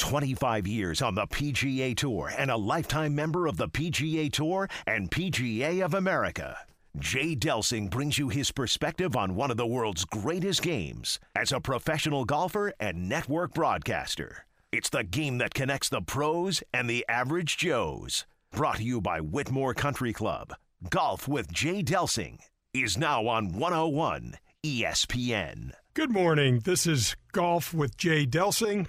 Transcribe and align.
25 0.00 0.66
years 0.66 1.02
on 1.02 1.14
the 1.14 1.26
PGA 1.26 1.94
Tour 1.94 2.32
and 2.36 2.50
a 2.50 2.56
lifetime 2.56 3.14
member 3.14 3.46
of 3.46 3.58
the 3.58 3.68
PGA 3.68 4.32
Tour 4.32 4.68
and 4.86 5.10
PGA 5.10 5.84
of 5.84 5.94
America. 5.94 6.56
Jay 6.98 7.36
Delsing 7.36 7.88
brings 7.88 8.18
you 8.18 8.30
his 8.30 8.50
perspective 8.50 9.14
on 9.14 9.36
one 9.36 9.50
of 9.50 9.56
the 9.56 9.66
world's 9.66 10.04
greatest 10.04 10.62
games 10.62 11.20
as 11.36 11.52
a 11.52 11.60
professional 11.60 12.24
golfer 12.24 12.72
and 12.80 13.08
network 13.08 13.52
broadcaster. 13.52 14.46
It's 14.72 14.88
the 14.88 15.04
game 15.04 15.38
that 15.38 15.54
connects 15.54 15.88
the 15.88 16.00
pros 16.00 16.62
and 16.72 16.88
the 16.88 17.04
average 17.08 17.58
Joes. 17.58 18.24
Brought 18.52 18.76
to 18.76 18.82
you 18.82 19.00
by 19.00 19.20
Whitmoor 19.20 19.74
Country 19.74 20.12
Club. 20.12 20.54
Golf 20.88 21.28
with 21.28 21.52
Jay 21.52 21.82
Delsing 21.82 22.38
is 22.72 22.96
now 22.96 23.26
on 23.26 23.52
101 23.52 24.34
ESPN. 24.64 25.72
Good 25.92 26.10
morning. 26.10 26.60
This 26.64 26.86
is 26.86 27.16
Golf 27.32 27.74
with 27.74 27.96
Jay 27.96 28.26
Delsing. 28.26 28.86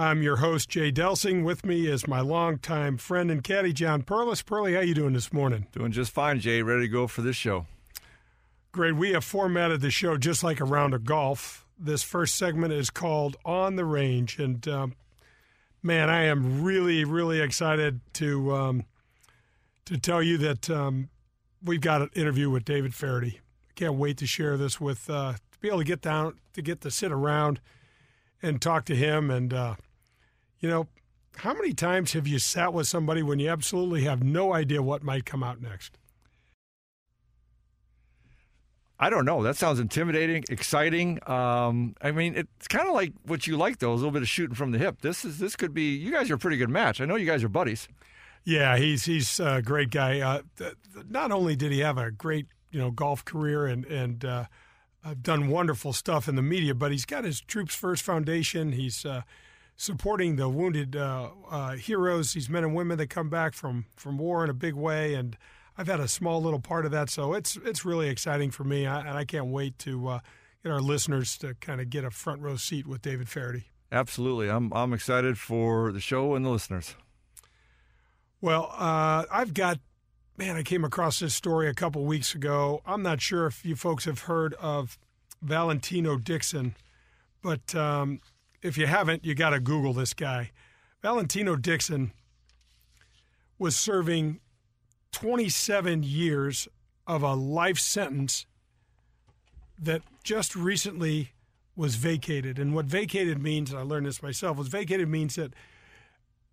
I'm 0.00 0.22
your 0.22 0.36
host, 0.36 0.68
Jay 0.68 0.92
Delsing. 0.92 1.42
With 1.42 1.66
me 1.66 1.88
is 1.88 2.06
my 2.06 2.20
longtime 2.20 2.98
friend 2.98 3.32
and 3.32 3.42
caddy, 3.42 3.72
John 3.72 4.02
Perlis. 4.02 4.46
Pearly, 4.46 4.74
how 4.74 4.80
you 4.80 4.94
doing 4.94 5.12
this 5.12 5.32
morning? 5.32 5.66
Doing 5.72 5.90
just 5.90 6.12
fine, 6.12 6.38
Jay. 6.38 6.62
Ready 6.62 6.82
to 6.82 6.88
go 6.88 7.08
for 7.08 7.20
this 7.20 7.34
show. 7.34 7.66
Great. 8.70 8.94
We 8.94 9.10
have 9.10 9.24
formatted 9.24 9.80
the 9.80 9.90
show 9.90 10.16
just 10.16 10.44
like 10.44 10.60
a 10.60 10.64
round 10.64 10.94
of 10.94 11.04
golf. 11.04 11.66
This 11.76 12.04
first 12.04 12.36
segment 12.36 12.72
is 12.72 12.90
called 12.90 13.38
On 13.44 13.74
the 13.74 13.84
Range. 13.84 14.38
And 14.38 14.68
um, 14.68 14.94
man, 15.82 16.08
I 16.08 16.26
am 16.26 16.62
really, 16.62 17.04
really 17.04 17.40
excited 17.40 18.00
to 18.14 18.54
um, 18.54 18.84
to 19.86 19.98
tell 19.98 20.22
you 20.22 20.38
that 20.38 20.70
um, 20.70 21.08
we've 21.60 21.80
got 21.80 22.02
an 22.02 22.10
interview 22.14 22.50
with 22.50 22.64
David. 22.64 22.94
I 23.02 23.32
can't 23.74 23.94
wait 23.94 24.16
to 24.18 24.28
share 24.28 24.56
this 24.56 24.80
with 24.80 25.10
uh, 25.10 25.32
to 25.32 25.58
be 25.58 25.66
able 25.66 25.78
to 25.78 25.84
get 25.84 26.02
down 26.02 26.38
to 26.52 26.62
get 26.62 26.82
to 26.82 26.90
sit 26.92 27.10
around 27.10 27.60
and 28.40 28.62
talk 28.62 28.84
to 28.84 28.94
him. 28.94 29.28
And 29.28 29.52
uh, 29.52 29.74
you 30.60 30.68
know, 30.68 30.86
how 31.36 31.54
many 31.54 31.72
times 31.72 32.12
have 32.12 32.26
you 32.26 32.38
sat 32.38 32.72
with 32.72 32.88
somebody 32.88 33.22
when 33.22 33.38
you 33.38 33.48
absolutely 33.48 34.02
have 34.02 34.22
no 34.22 34.52
idea 34.52 34.82
what 34.82 35.02
might 35.02 35.24
come 35.24 35.42
out 35.42 35.60
next? 35.60 35.98
I 39.00 39.10
don't 39.10 39.24
know. 39.24 39.44
That 39.44 39.56
sounds 39.56 39.78
intimidating, 39.78 40.44
exciting. 40.50 41.20
Um, 41.28 41.94
I 42.02 42.10
mean, 42.10 42.34
it's 42.34 42.66
kind 42.66 42.88
of 42.88 42.94
like 42.94 43.12
what 43.24 43.46
you 43.46 43.56
like, 43.56 43.78
though, 43.78 43.92
a 43.92 43.94
little 43.94 44.10
bit 44.10 44.22
of 44.22 44.28
shooting 44.28 44.56
from 44.56 44.72
the 44.72 44.78
hip. 44.78 45.02
This 45.02 45.24
is 45.24 45.38
this 45.38 45.54
could 45.54 45.72
be. 45.72 45.94
You 45.94 46.10
guys 46.10 46.30
are 46.30 46.34
a 46.34 46.38
pretty 46.38 46.56
good 46.56 46.70
match. 46.70 47.00
I 47.00 47.04
know 47.04 47.14
you 47.14 47.26
guys 47.26 47.44
are 47.44 47.48
buddies. 47.48 47.86
Yeah, 48.44 48.76
he's 48.76 49.04
he's 49.04 49.38
a 49.38 49.62
great 49.62 49.90
guy. 49.90 50.20
Uh, 50.20 50.42
th- 50.56 50.74
th- 50.92 51.06
not 51.08 51.30
only 51.30 51.54
did 51.54 51.70
he 51.70 51.78
have 51.78 51.96
a 51.96 52.10
great 52.10 52.46
you 52.72 52.80
know 52.80 52.90
golf 52.90 53.24
career 53.24 53.66
and 53.66 53.84
and 53.84 54.24
uh, 54.24 54.46
done 55.22 55.48
wonderful 55.48 55.92
stuff 55.92 56.28
in 56.28 56.34
the 56.34 56.42
media, 56.42 56.74
but 56.74 56.90
he's 56.90 57.04
got 57.04 57.22
his 57.22 57.40
Troops 57.40 57.76
First 57.76 58.02
Foundation. 58.02 58.72
He's 58.72 59.04
uh, 59.04 59.22
supporting 59.78 60.36
the 60.36 60.48
wounded 60.48 60.96
uh, 60.96 61.30
uh, 61.48 61.76
heroes, 61.76 62.32
these 62.34 62.50
men 62.50 62.64
and 62.64 62.74
women 62.74 62.98
that 62.98 63.08
come 63.08 63.30
back 63.30 63.54
from 63.54 63.86
from 63.96 64.18
war 64.18 64.44
in 64.44 64.50
a 64.50 64.54
big 64.54 64.74
way, 64.74 65.14
and 65.14 65.38
I've 65.78 65.86
had 65.86 66.00
a 66.00 66.08
small 66.08 66.42
little 66.42 66.60
part 66.60 66.84
of 66.84 66.90
that, 66.90 67.08
so 67.08 67.32
it's 67.32 67.56
it's 67.64 67.86
really 67.86 68.08
exciting 68.10 68.50
for 68.50 68.64
me, 68.64 68.86
I, 68.86 69.00
and 69.00 69.16
I 69.16 69.24
can't 69.24 69.46
wait 69.46 69.78
to 69.80 70.08
uh, 70.08 70.20
get 70.62 70.72
our 70.72 70.80
listeners 70.80 71.38
to 71.38 71.54
kind 71.54 71.80
of 71.80 71.88
get 71.88 72.04
a 72.04 72.10
front 72.10 72.42
row 72.42 72.56
seat 72.56 72.86
with 72.86 73.00
David 73.00 73.28
Feherty. 73.28 73.64
Absolutely, 73.90 74.50
I'm 74.50 74.72
I'm 74.74 74.92
excited 74.92 75.38
for 75.38 75.92
the 75.92 76.00
show 76.00 76.34
and 76.34 76.44
the 76.44 76.50
listeners. 76.50 76.94
Well, 78.40 78.72
uh, 78.76 79.24
I've 79.32 79.54
got 79.54 79.78
man, 80.36 80.56
I 80.56 80.62
came 80.62 80.84
across 80.84 81.20
this 81.20 81.34
story 81.34 81.68
a 81.68 81.74
couple 81.74 82.04
weeks 82.04 82.34
ago. 82.34 82.82
I'm 82.84 83.02
not 83.02 83.20
sure 83.20 83.46
if 83.46 83.64
you 83.64 83.76
folks 83.76 84.04
have 84.04 84.22
heard 84.22 84.54
of 84.54 84.98
Valentino 85.40 86.16
Dixon, 86.16 86.74
but 87.42 87.74
um, 87.74 88.20
if 88.62 88.76
you 88.76 88.86
haven't, 88.86 89.24
you 89.24 89.34
got 89.34 89.50
to 89.50 89.60
Google 89.60 89.92
this 89.92 90.14
guy. 90.14 90.50
Valentino 91.02 91.56
Dixon 91.56 92.12
was 93.58 93.76
serving 93.76 94.40
27 95.12 96.02
years 96.02 96.68
of 97.06 97.22
a 97.22 97.34
life 97.34 97.78
sentence 97.78 98.46
that 99.78 100.02
just 100.22 100.54
recently 100.56 101.32
was 101.76 101.94
vacated. 101.94 102.58
And 102.58 102.74
what 102.74 102.86
vacated 102.86 103.40
means, 103.40 103.72
I 103.72 103.82
learned 103.82 104.06
this 104.06 104.22
myself, 104.22 104.56
was 104.56 104.68
vacated 104.68 105.08
means 105.08 105.36
that 105.36 105.54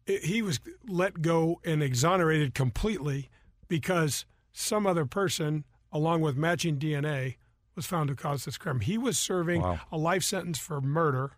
he 0.05 0.43
was 0.43 0.59
let 0.87 1.21
go 1.21 1.59
and 1.65 1.81
exonerated 1.81 2.53
completely 2.53 3.29
because 3.67 4.25
some 4.53 4.85
other 4.85 5.05
person, 5.05 5.65
along 5.91 6.21
with 6.21 6.37
matching 6.37 6.77
DNA, 6.77 7.37
was 7.75 7.87
found 7.87 8.09
to 8.09 8.15
cause 8.15 8.45
this 8.45 8.57
crime. 8.57 8.81
He 8.81 8.97
was 8.97 9.17
serving 9.17 9.61
wow. 9.63 9.79
a 9.91 9.97
life 9.97 10.23
sentence 10.23 10.59
for 10.59 10.79
murder 10.79 11.31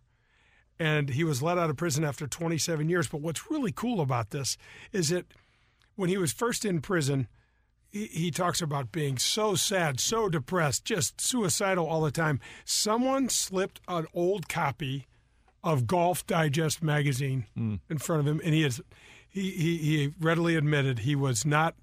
and 0.80 1.10
he 1.10 1.24
was 1.24 1.42
let 1.42 1.58
out 1.58 1.70
of 1.70 1.78
prison 1.78 2.04
after 2.04 2.28
27 2.28 2.90
years. 2.90 3.08
But 3.08 3.22
what's 3.22 3.50
really 3.50 3.72
cool 3.72 4.02
about 4.02 4.30
this 4.30 4.58
is 4.92 5.10
that 5.10 5.26
when 5.96 6.10
he 6.10 6.18
was 6.18 6.32
first 6.32 6.66
in 6.66 6.82
prison, 6.82 7.28
he, 7.90 8.06
he, 8.08 8.32
talks 8.32 8.62
about 8.62 8.92
being 8.92 9.18
so 9.18 9.56
sad, 9.56 10.00
so 10.00 10.30
depressed, 10.30 10.86
just 10.86 11.20
suicidal 11.22 11.86
all 11.88 12.02
the 12.02 12.12
time. 12.12 12.40
Someone 12.66 13.30
slipped 13.30 13.80
an 13.88 14.06
old 14.14 14.50
copy 14.50 15.08
of 15.64 15.88
Golf 15.88 16.26
Digest 16.28 16.84
magazine 16.84 17.46
mm. 17.58 17.80
in 17.90 17.98
front 17.98 18.20
of 18.22 18.28
him, 18.28 18.42
and 18.44 18.54
he 18.54 18.64
is 18.64 18.82
he, 19.28 19.52
he 19.52 19.78
he 19.78 20.14
readily 20.20 20.56
admitted 20.56 21.00
he 21.00 21.16
was 21.16 21.46
not 21.46 21.76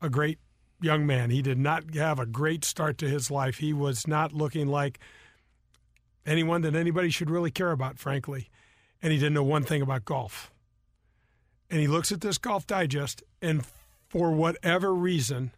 a 0.00 0.08
great 0.08 0.38
young 0.80 1.06
man. 1.06 1.30
He 1.30 1.42
did 1.42 1.58
not 1.58 1.94
have 1.94 2.18
a 2.18 2.26
great 2.26 2.64
start 2.64 2.98
to 2.98 3.08
his 3.08 3.30
life. 3.30 3.58
He 3.58 3.72
was 3.72 4.06
not 4.06 4.32
looking 4.32 4.68
like 4.68 4.98
anyone 6.26 6.62
that 6.62 6.74
anybody 6.74 7.10
should 7.10 7.30
really 7.30 7.50
care 7.50 7.72
about, 7.72 7.98
frankly. 7.98 8.50
And 9.02 9.12
he 9.12 9.18
didn't 9.18 9.34
know 9.34 9.44
one 9.44 9.64
thing 9.64 9.82
about 9.82 10.04
golf. 10.04 10.50
And 11.70 11.80
he 11.80 11.86
looks 11.86 12.12
at 12.12 12.20
this 12.20 12.38
Golf 12.38 12.66
Digest, 12.66 13.22
and 13.42 13.64
for 14.08 14.30
whatever 14.30 14.94
reason, 14.94 15.52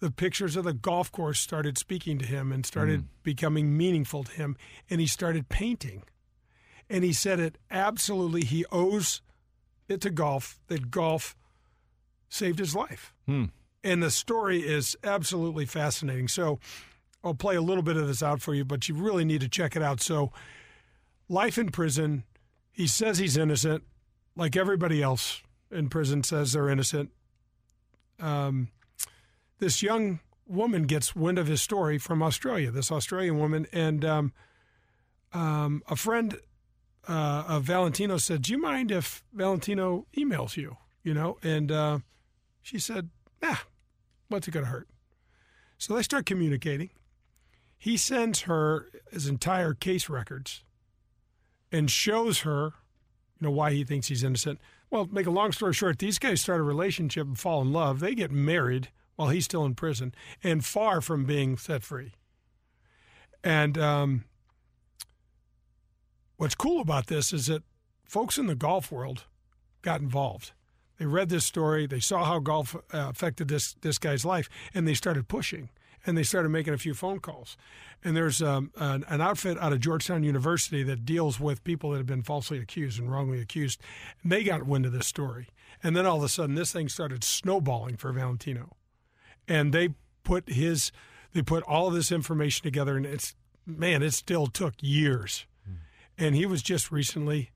the 0.00 0.10
pictures 0.10 0.56
of 0.56 0.64
the 0.64 0.72
golf 0.72 1.10
course 1.12 1.40
started 1.40 1.78
speaking 1.78 2.18
to 2.18 2.26
him 2.26 2.52
and 2.52 2.66
started 2.66 3.02
mm. 3.02 3.06
becoming 3.22 3.76
meaningful 3.76 4.24
to 4.24 4.32
him. 4.32 4.56
And 4.90 5.00
he 5.00 5.06
started 5.06 5.48
painting. 5.48 6.02
And 6.88 7.04
he 7.04 7.12
said 7.12 7.40
it 7.40 7.58
absolutely, 7.70 8.44
he 8.44 8.64
owes 8.70 9.22
it 9.88 10.00
to 10.02 10.10
golf 10.10 10.58
that 10.68 10.90
golf 10.90 11.36
saved 12.28 12.58
his 12.58 12.74
life. 12.74 13.12
Mm. 13.28 13.50
And 13.82 14.02
the 14.02 14.10
story 14.10 14.60
is 14.60 14.96
absolutely 15.04 15.64
fascinating. 15.64 16.28
So, 16.28 16.58
I'll 17.26 17.34
play 17.34 17.56
a 17.56 17.62
little 17.62 17.82
bit 17.82 17.96
of 17.96 18.06
this 18.06 18.22
out 18.22 18.40
for 18.40 18.54
you, 18.54 18.64
but 18.64 18.88
you 18.88 18.94
really 18.94 19.24
need 19.24 19.40
to 19.40 19.48
check 19.48 19.74
it 19.74 19.82
out. 19.82 20.00
So, 20.00 20.32
life 21.28 21.58
in 21.58 21.70
prison. 21.70 22.24
He 22.70 22.86
says 22.86 23.18
he's 23.18 23.36
innocent, 23.36 23.84
like 24.36 24.54
everybody 24.54 25.02
else 25.02 25.42
in 25.70 25.88
prison 25.88 26.22
says 26.22 26.52
they're 26.52 26.68
innocent. 26.68 27.10
Um, 28.20 28.68
this 29.58 29.82
young 29.82 30.20
woman 30.46 30.84
gets 30.84 31.16
wind 31.16 31.38
of 31.38 31.46
his 31.46 31.62
story 31.62 31.98
from 31.98 32.22
Australia. 32.22 32.70
This 32.70 32.92
Australian 32.92 33.38
woman, 33.38 33.66
and 33.72 34.04
um, 34.04 34.32
um, 35.32 35.82
a 35.88 35.96
friend 35.96 36.38
uh, 37.08 37.44
of 37.48 37.64
Valentino 37.64 38.18
said, 38.18 38.42
"Do 38.42 38.52
you 38.52 38.58
mind 38.58 38.90
if 38.90 39.24
Valentino 39.32 40.06
emails 40.16 40.56
you?" 40.56 40.76
You 41.02 41.14
know, 41.14 41.38
and 41.42 41.72
uh, 41.72 41.98
she 42.62 42.78
said, 42.78 43.10
"Nah, 43.42 43.56
what's 44.28 44.46
it 44.46 44.52
going 44.52 44.64
to 44.64 44.70
hurt?" 44.70 44.88
So 45.78 45.94
they 45.94 46.02
start 46.02 46.26
communicating. 46.26 46.90
He 47.78 47.96
sends 47.96 48.42
her 48.42 48.88
his 49.10 49.26
entire 49.26 49.74
case 49.74 50.08
records 50.08 50.64
and 51.70 51.90
shows 51.90 52.40
her, 52.40 52.72
you 53.38 53.46
know, 53.46 53.50
why 53.50 53.72
he 53.72 53.84
thinks 53.84 54.08
he's 54.08 54.24
innocent. 54.24 54.60
Well, 54.90 55.08
make 55.10 55.26
a 55.26 55.30
long 55.30 55.52
story 55.52 55.72
short, 55.72 55.98
these 55.98 56.18
guys 56.18 56.40
start 56.40 56.60
a 56.60 56.64
relationship 56.64 57.26
and 57.26 57.38
fall 57.38 57.60
in 57.60 57.72
love. 57.72 58.00
They 58.00 58.14
get 58.14 58.30
married 58.30 58.88
while 59.16 59.28
he's 59.28 59.44
still 59.44 59.64
in 59.64 59.74
prison 59.74 60.14
and 60.42 60.64
far 60.64 61.00
from 61.00 61.24
being 61.24 61.56
set 61.56 61.82
free. 61.82 62.12
And 63.42 63.78
um, 63.78 64.24
what's 66.36 66.54
cool 66.54 66.80
about 66.80 67.06
this 67.06 67.32
is 67.32 67.46
that 67.46 67.62
folks 68.04 68.38
in 68.38 68.46
the 68.46 68.54
golf 68.54 68.90
world 68.90 69.24
got 69.82 70.00
involved. 70.00 70.52
They 70.98 71.06
read 71.06 71.28
this 71.28 71.44
story, 71.44 71.86
they 71.86 72.00
saw 72.00 72.24
how 72.24 72.38
golf 72.38 72.74
uh, 72.74 72.80
affected 72.92 73.48
this 73.48 73.74
this 73.82 73.98
guy's 73.98 74.24
life, 74.24 74.48
and 74.72 74.88
they 74.88 74.94
started 74.94 75.28
pushing 75.28 75.68
and 76.06 76.16
they 76.16 76.22
started 76.22 76.50
making 76.50 76.72
a 76.72 76.78
few 76.78 76.94
phone 76.94 77.18
calls. 77.18 77.56
And 78.04 78.16
there's 78.16 78.40
um, 78.40 78.70
an, 78.76 79.04
an, 79.08 79.20
outfit 79.20 79.58
out 79.58 79.72
of 79.72 79.80
Georgetown 79.80 80.22
University 80.22 80.82
that 80.84 81.04
deals 81.04 81.40
with 81.40 81.64
people 81.64 81.90
that 81.90 81.96
have 81.98 82.06
been 82.06 82.22
falsely 82.22 82.58
accused 82.58 83.00
and 83.00 83.10
wrongly 83.10 83.40
accused. 83.40 83.80
And 84.22 84.30
they 84.30 84.44
got 84.44 84.64
wind 84.66 84.86
of 84.86 84.92
this 84.92 85.06
story. 85.06 85.48
And 85.82 85.96
then 85.96 86.06
all 86.06 86.18
of 86.18 86.22
a 86.22 86.28
sudden, 86.28 86.54
this 86.54 86.72
thing 86.72 86.88
started 86.88 87.24
snowballing 87.24 87.96
for 87.96 88.12
Valentino. 88.12 88.76
And 89.48 89.72
they 89.72 89.90
put 90.22 90.48
his, 90.48 90.92
they 91.32 91.42
put 91.42 91.64
all 91.64 91.88
of 91.88 91.94
this 91.94 92.12
information 92.12 92.62
together, 92.62 92.96
and 92.96 93.04
it's, 93.04 93.34
man, 93.66 94.02
it 94.02 94.12
still 94.12 94.46
took 94.46 94.74
years. 94.80 95.46
Mm. 95.68 95.76
And 96.18 96.34
he 96.34 96.46
was 96.46 96.62
just 96.62 96.90
recently 96.90 97.50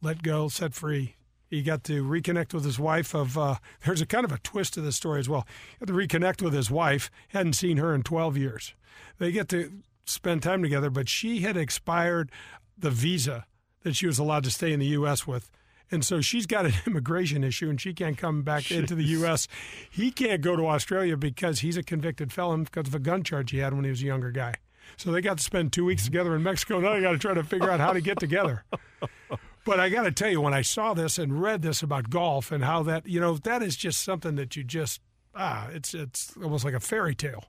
let 0.00 0.22
go, 0.22 0.48
set 0.48 0.74
free, 0.74 1.16
he 1.48 1.62
got 1.62 1.84
to 1.84 2.04
reconnect 2.04 2.54
with 2.54 2.64
his 2.64 2.78
wife. 2.78 3.14
Of 3.14 3.36
uh, 3.36 3.56
there's 3.84 4.00
a 4.00 4.06
kind 4.06 4.24
of 4.24 4.32
a 4.32 4.38
twist 4.38 4.74
to 4.74 4.80
this 4.80 4.96
story 4.96 5.20
as 5.20 5.28
well. 5.28 5.46
He 5.78 5.84
got 5.84 5.92
to 5.92 5.98
reconnect 5.98 6.42
with 6.42 6.54
his 6.54 6.70
wife. 6.70 7.10
Hadn't 7.28 7.54
seen 7.54 7.78
her 7.78 7.94
in 7.94 8.02
12 8.02 8.36
years. 8.36 8.74
They 9.18 9.32
get 9.32 9.48
to 9.48 9.72
spend 10.04 10.42
time 10.42 10.62
together, 10.62 10.90
but 10.90 11.08
she 11.08 11.40
had 11.40 11.56
expired 11.56 12.30
the 12.76 12.90
visa 12.90 13.46
that 13.82 13.96
she 13.96 14.06
was 14.06 14.18
allowed 14.18 14.44
to 14.44 14.50
stay 14.50 14.72
in 14.72 14.80
the 14.80 14.86
U.S. 14.86 15.26
with. 15.26 15.50
And 15.90 16.04
so 16.04 16.20
she's 16.20 16.46
got 16.46 16.66
an 16.66 16.74
immigration 16.86 17.42
issue 17.42 17.70
and 17.70 17.80
she 17.80 17.94
can't 17.94 18.18
come 18.18 18.42
back 18.42 18.70
into 18.70 18.94
the 18.94 19.04
U.S. 19.04 19.48
He 19.90 20.10
can't 20.10 20.42
go 20.42 20.56
to 20.56 20.66
Australia 20.66 21.16
because 21.16 21.60
he's 21.60 21.76
a 21.76 21.82
convicted 21.82 22.32
felon 22.32 22.64
because 22.64 22.88
of 22.88 22.94
a 22.94 22.98
gun 22.98 23.22
charge 23.22 23.50
he 23.50 23.58
had 23.58 23.74
when 23.74 23.84
he 23.84 23.90
was 23.90 24.02
a 24.02 24.06
younger 24.06 24.30
guy. 24.30 24.54
So 24.96 25.12
they 25.12 25.20
got 25.20 25.38
to 25.38 25.44
spend 25.44 25.72
two 25.72 25.84
weeks 25.84 26.04
together 26.04 26.34
in 26.34 26.42
Mexico. 26.42 26.80
Now 26.80 26.94
they 26.94 27.00
got 27.00 27.12
to 27.12 27.18
try 27.18 27.34
to 27.34 27.44
figure 27.44 27.70
out 27.70 27.80
how 27.80 27.92
to 27.92 28.00
get 28.00 28.18
together. 28.18 28.64
But 29.68 29.80
I 29.80 29.88
got 29.88 30.02
to 30.02 30.10
tell 30.12 30.30
you, 30.30 30.40
when 30.40 30.54
I 30.54 30.62
saw 30.62 30.94
this 30.94 31.18
and 31.18 31.40
read 31.40 31.62
this 31.62 31.82
about 31.82 32.10
golf 32.10 32.50
and 32.50 32.64
how 32.64 32.82
that, 32.84 33.06
you 33.06 33.20
know, 33.20 33.34
that 33.38 33.62
is 33.62 33.76
just 33.76 34.02
something 34.02 34.34
that 34.36 34.56
you 34.56 34.64
just, 34.64 35.00
ah, 35.34 35.68
it's 35.72 35.94
it's 35.94 36.32
almost 36.42 36.64
like 36.64 36.74
a 36.74 36.80
fairy 36.80 37.14
tale. 37.14 37.44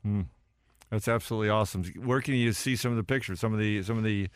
That's 0.89 1.07
absolutely 1.07 1.49
awesome. 1.49 1.83
Where 2.03 2.19
can 2.21 2.33
you 2.33 2.51
see 2.53 2.75
some 2.75 2.91
of 2.91 2.97
the 2.97 3.03
pictures? 3.03 3.39
Some 3.39 3.53
of 3.53 3.59
the 3.59 3.81
some 3.83 3.97
of 3.97 4.03
the 4.03 4.27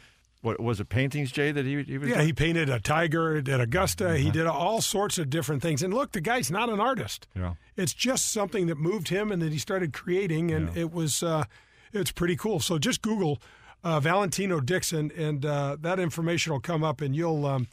what 0.42 0.60
was 0.60 0.80
it 0.80 0.90
paintings, 0.90 1.32
Jay? 1.32 1.52
That 1.52 1.66
he, 1.66 1.82
he 1.84 1.98
was 1.98 2.10
Yeah, 2.10 2.16
doing? 2.16 2.28
he 2.28 2.34
painted 2.34 2.70
a 2.70 2.80
tiger 2.80 3.38
at 3.38 3.48
Augusta. 3.62 4.18
He 4.18 4.30
did 4.30 4.46
all 4.46 4.82
sorts 4.82 5.18
of 5.18 5.30
different 5.30 5.62
things. 5.62 5.82
And 5.82 5.94
look, 5.94 6.12
the 6.12 6.20
guy's 6.22 6.52
not 6.52 6.70
an 6.70 6.80
artist. 6.82 7.28
yeah. 7.36 7.54
It's 7.78 7.94
just 7.94 8.32
something 8.32 8.68
that 8.68 8.78
moved 8.78 9.08
him 9.10 9.32
and 9.32 9.42
that 9.42 9.52
he 9.54 9.58
started 9.58 9.94
creating, 9.94 10.52
and 10.52 10.76
it 10.78 10.92
was 10.92 11.24
uh, 11.24 11.46
it's 11.92 12.12
pretty 12.12 12.36
cool. 12.36 12.60
So 12.60 12.78
just 12.78 13.02
Google 13.02 13.42
uh, 13.84 14.00
Valentino 14.00 14.60
Dixon, 14.60 15.12
and 15.18 15.46
uh, 15.46 15.78
that 15.82 16.00
information 16.00 16.54
will 16.54 16.60
come 16.60 16.84
up, 16.84 17.02
and 17.02 17.16
you'll 17.16 17.46
um, 17.46 17.68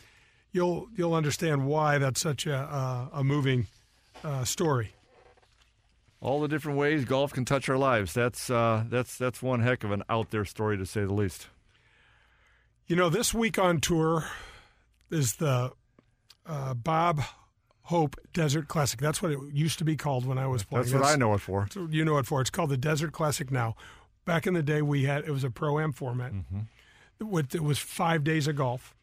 you'll 0.52 0.88
you'll 0.96 1.14
understand 1.14 1.66
why 1.66 1.98
that's 1.98 2.20
such 2.20 2.46
a 2.46 2.56
uh, 2.56 3.08
a 3.12 3.24
moving 3.24 3.66
uh, 4.24 4.44
story. 4.44 4.94
All 6.20 6.40
the 6.40 6.48
different 6.48 6.78
ways 6.78 7.04
golf 7.04 7.32
can 7.32 7.44
touch 7.44 7.68
our 7.68 7.78
lives. 7.78 8.12
That's 8.12 8.50
uh, 8.50 8.84
that's 8.88 9.16
that's 9.16 9.42
one 9.42 9.60
heck 9.60 9.84
of 9.84 9.90
an 9.92 10.02
out 10.08 10.30
there 10.30 10.44
story 10.44 10.76
to 10.76 10.84
say 10.84 11.04
the 11.04 11.14
least. 11.14 11.46
You 12.86 12.96
know, 12.96 13.08
this 13.08 13.32
week 13.32 13.58
on 13.58 13.80
tour 13.80 14.26
is 15.10 15.36
the 15.36 15.70
uh, 16.44 16.74
Bob 16.74 17.22
Hope 17.82 18.16
Desert 18.32 18.68
Classic. 18.68 19.00
That's 19.00 19.22
what 19.22 19.32
it 19.32 19.38
used 19.52 19.78
to 19.78 19.84
be 19.84 19.96
called 19.96 20.26
when 20.26 20.38
I 20.38 20.46
was 20.46 20.64
playing. 20.64 20.84
That's 20.84 20.94
what 20.94 21.04
I 21.04 21.16
know 21.16 21.34
it 21.34 21.40
for. 21.40 21.68
You 21.88 22.04
know 22.04 22.18
it 22.18 22.26
for. 22.26 22.40
It's 22.40 22.50
called 22.50 22.70
the 22.70 22.76
Desert 22.76 23.12
Classic 23.12 23.50
now. 23.50 23.76
Back 24.24 24.46
in 24.46 24.54
the 24.54 24.62
day, 24.62 24.82
we 24.82 25.04
had 25.04 25.24
it 25.24 25.30
was 25.30 25.44
a 25.44 25.50
pro 25.50 25.78
am 25.78 25.92
format. 25.92 26.32
With 27.18 27.54
it 27.54 27.62
was 27.62 27.78
five 27.78 28.24
days 28.24 28.46
of 28.46 28.56
golf, 28.56 28.94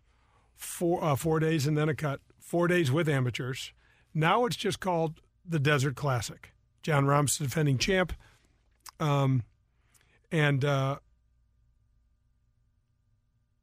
four 0.56 1.04
uh, 1.04 1.16
four 1.16 1.40
days 1.40 1.68
and 1.68 1.78
then 1.78 1.90
a 1.90 1.96
cut, 1.96 2.22
four 2.40 2.68
days 2.68 2.92
with 2.92 3.08
amateurs. 3.10 3.74
Now 4.14 4.46
it's 4.46 4.56
just 4.56 4.80
called 4.80 5.22
the 5.48 5.60
Desert 5.60 5.96
Classic. 5.96 6.54
Jon 6.82 7.06
Rahm's 7.06 7.38
the 7.38 7.44
defending 7.46 7.78
champ, 7.78 8.14
um, 9.00 9.44
and 10.32 10.64
uh, 10.64 10.98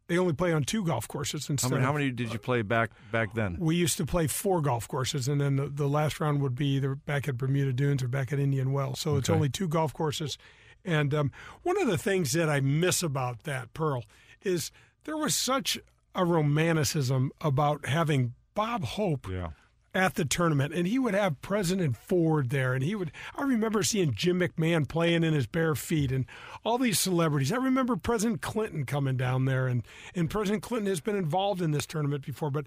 they 0.07 0.19
only 0.19 0.35
play 0.35 0.53
on 0.53 0.65
two 0.65 0.85
golf 0.85 1.09
courses 1.09 1.47
How 1.49 1.53
instead. 1.53 1.71
many, 1.73 1.83
how 1.85 1.93
many 1.93 2.11
did 2.11 2.33
you 2.33 2.39
play 2.39 2.63
back 2.63 2.91
back 3.11 3.35
then? 3.35 3.57
we 3.59 3.77
used 3.77 3.97
to 3.97 4.05
play 4.07 4.27
four 4.27 4.61
golf 4.61 4.87
courses, 4.87 5.27
and 5.29 5.41
then 5.41 5.57
the, 5.57 5.69
the 5.69 5.89
last 5.89 6.21
round 6.21 6.43
would 6.43 6.55
be 6.55 6.67
either 6.77 6.95
back 6.95 7.27
at 7.29 7.37
Bermuda 7.39 7.73
Dunes 7.73 8.03
or 8.03 8.09
back 8.09 8.33
at 8.33 8.39
Indian 8.39 8.73
Wells. 8.73 9.01
So 9.01 9.17
it's 9.17 9.31
only 9.31 9.49
two 9.49 9.69
golf 9.69 9.93
courses. 9.95 10.37
And 10.85 11.15
um, 11.15 11.33
one 11.63 11.81
of 11.81 11.89
the 11.89 11.99
things 11.99 12.33
that 12.33 12.49
I 12.49 12.61
miss 12.61 13.03
about 13.03 13.45
that, 13.45 13.73
Pearl, 13.75 14.05
is 14.43 14.71
there 15.05 15.17
was 15.17 15.35
such 15.35 15.79
a 16.15 16.25
romanticism 16.25 17.33
about 17.41 17.87
having 17.87 18.35
Bob 18.55 18.85
Hope 18.85 19.27
Yeah. 19.29 19.49
at 19.95 20.15
the 20.15 20.25
tournament, 20.25 20.75
and 20.75 20.87
he 20.87 20.99
would 20.99 21.15
have 21.15 21.41
President 21.41 21.97
Ford 21.97 22.51
there, 22.51 22.75
and 22.75 22.83
he 22.85 22.95
would. 22.95 23.11
I 23.37 23.43
remember 23.43 23.83
seeing 23.83 24.13
Jim 24.13 24.41
McMahon 24.41 24.89
playing 24.89 25.25
in 25.25 25.33
his 25.35 25.47
bare 25.47 25.75
feet, 25.75 26.13
and 26.13 26.27
all 26.65 26.79
these 26.79 26.99
celebrities. 26.99 27.53
I 27.53 27.57
remember 27.57 27.97
President 27.97 28.43
Clinton 28.43 28.85
coming 28.87 29.17
down 29.17 29.45
there, 29.45 29.67
and 29.67 29.83
and 30.15 30.29
President 30.31 30.63
Clinton 30.63 30.89
has 30.89 31.01
been 31.01 31.17
involved 31.17 31.63
in 31.63 31.71
this 31.71 31.87
tournament 31.87 32.27
before. 32.27 32.51
But 32.51 32.67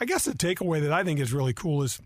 I 0.00 0.04
guess 0.04 0.24
the 0.24 0.32
takeaway 0.32 0.80
that 0.80 0.92
I 0.92 1.04
think 1.04 1.20
is 1.20 1.32
really 1.32 1.52
cool 1.54 1.82
is. 1.82 2.00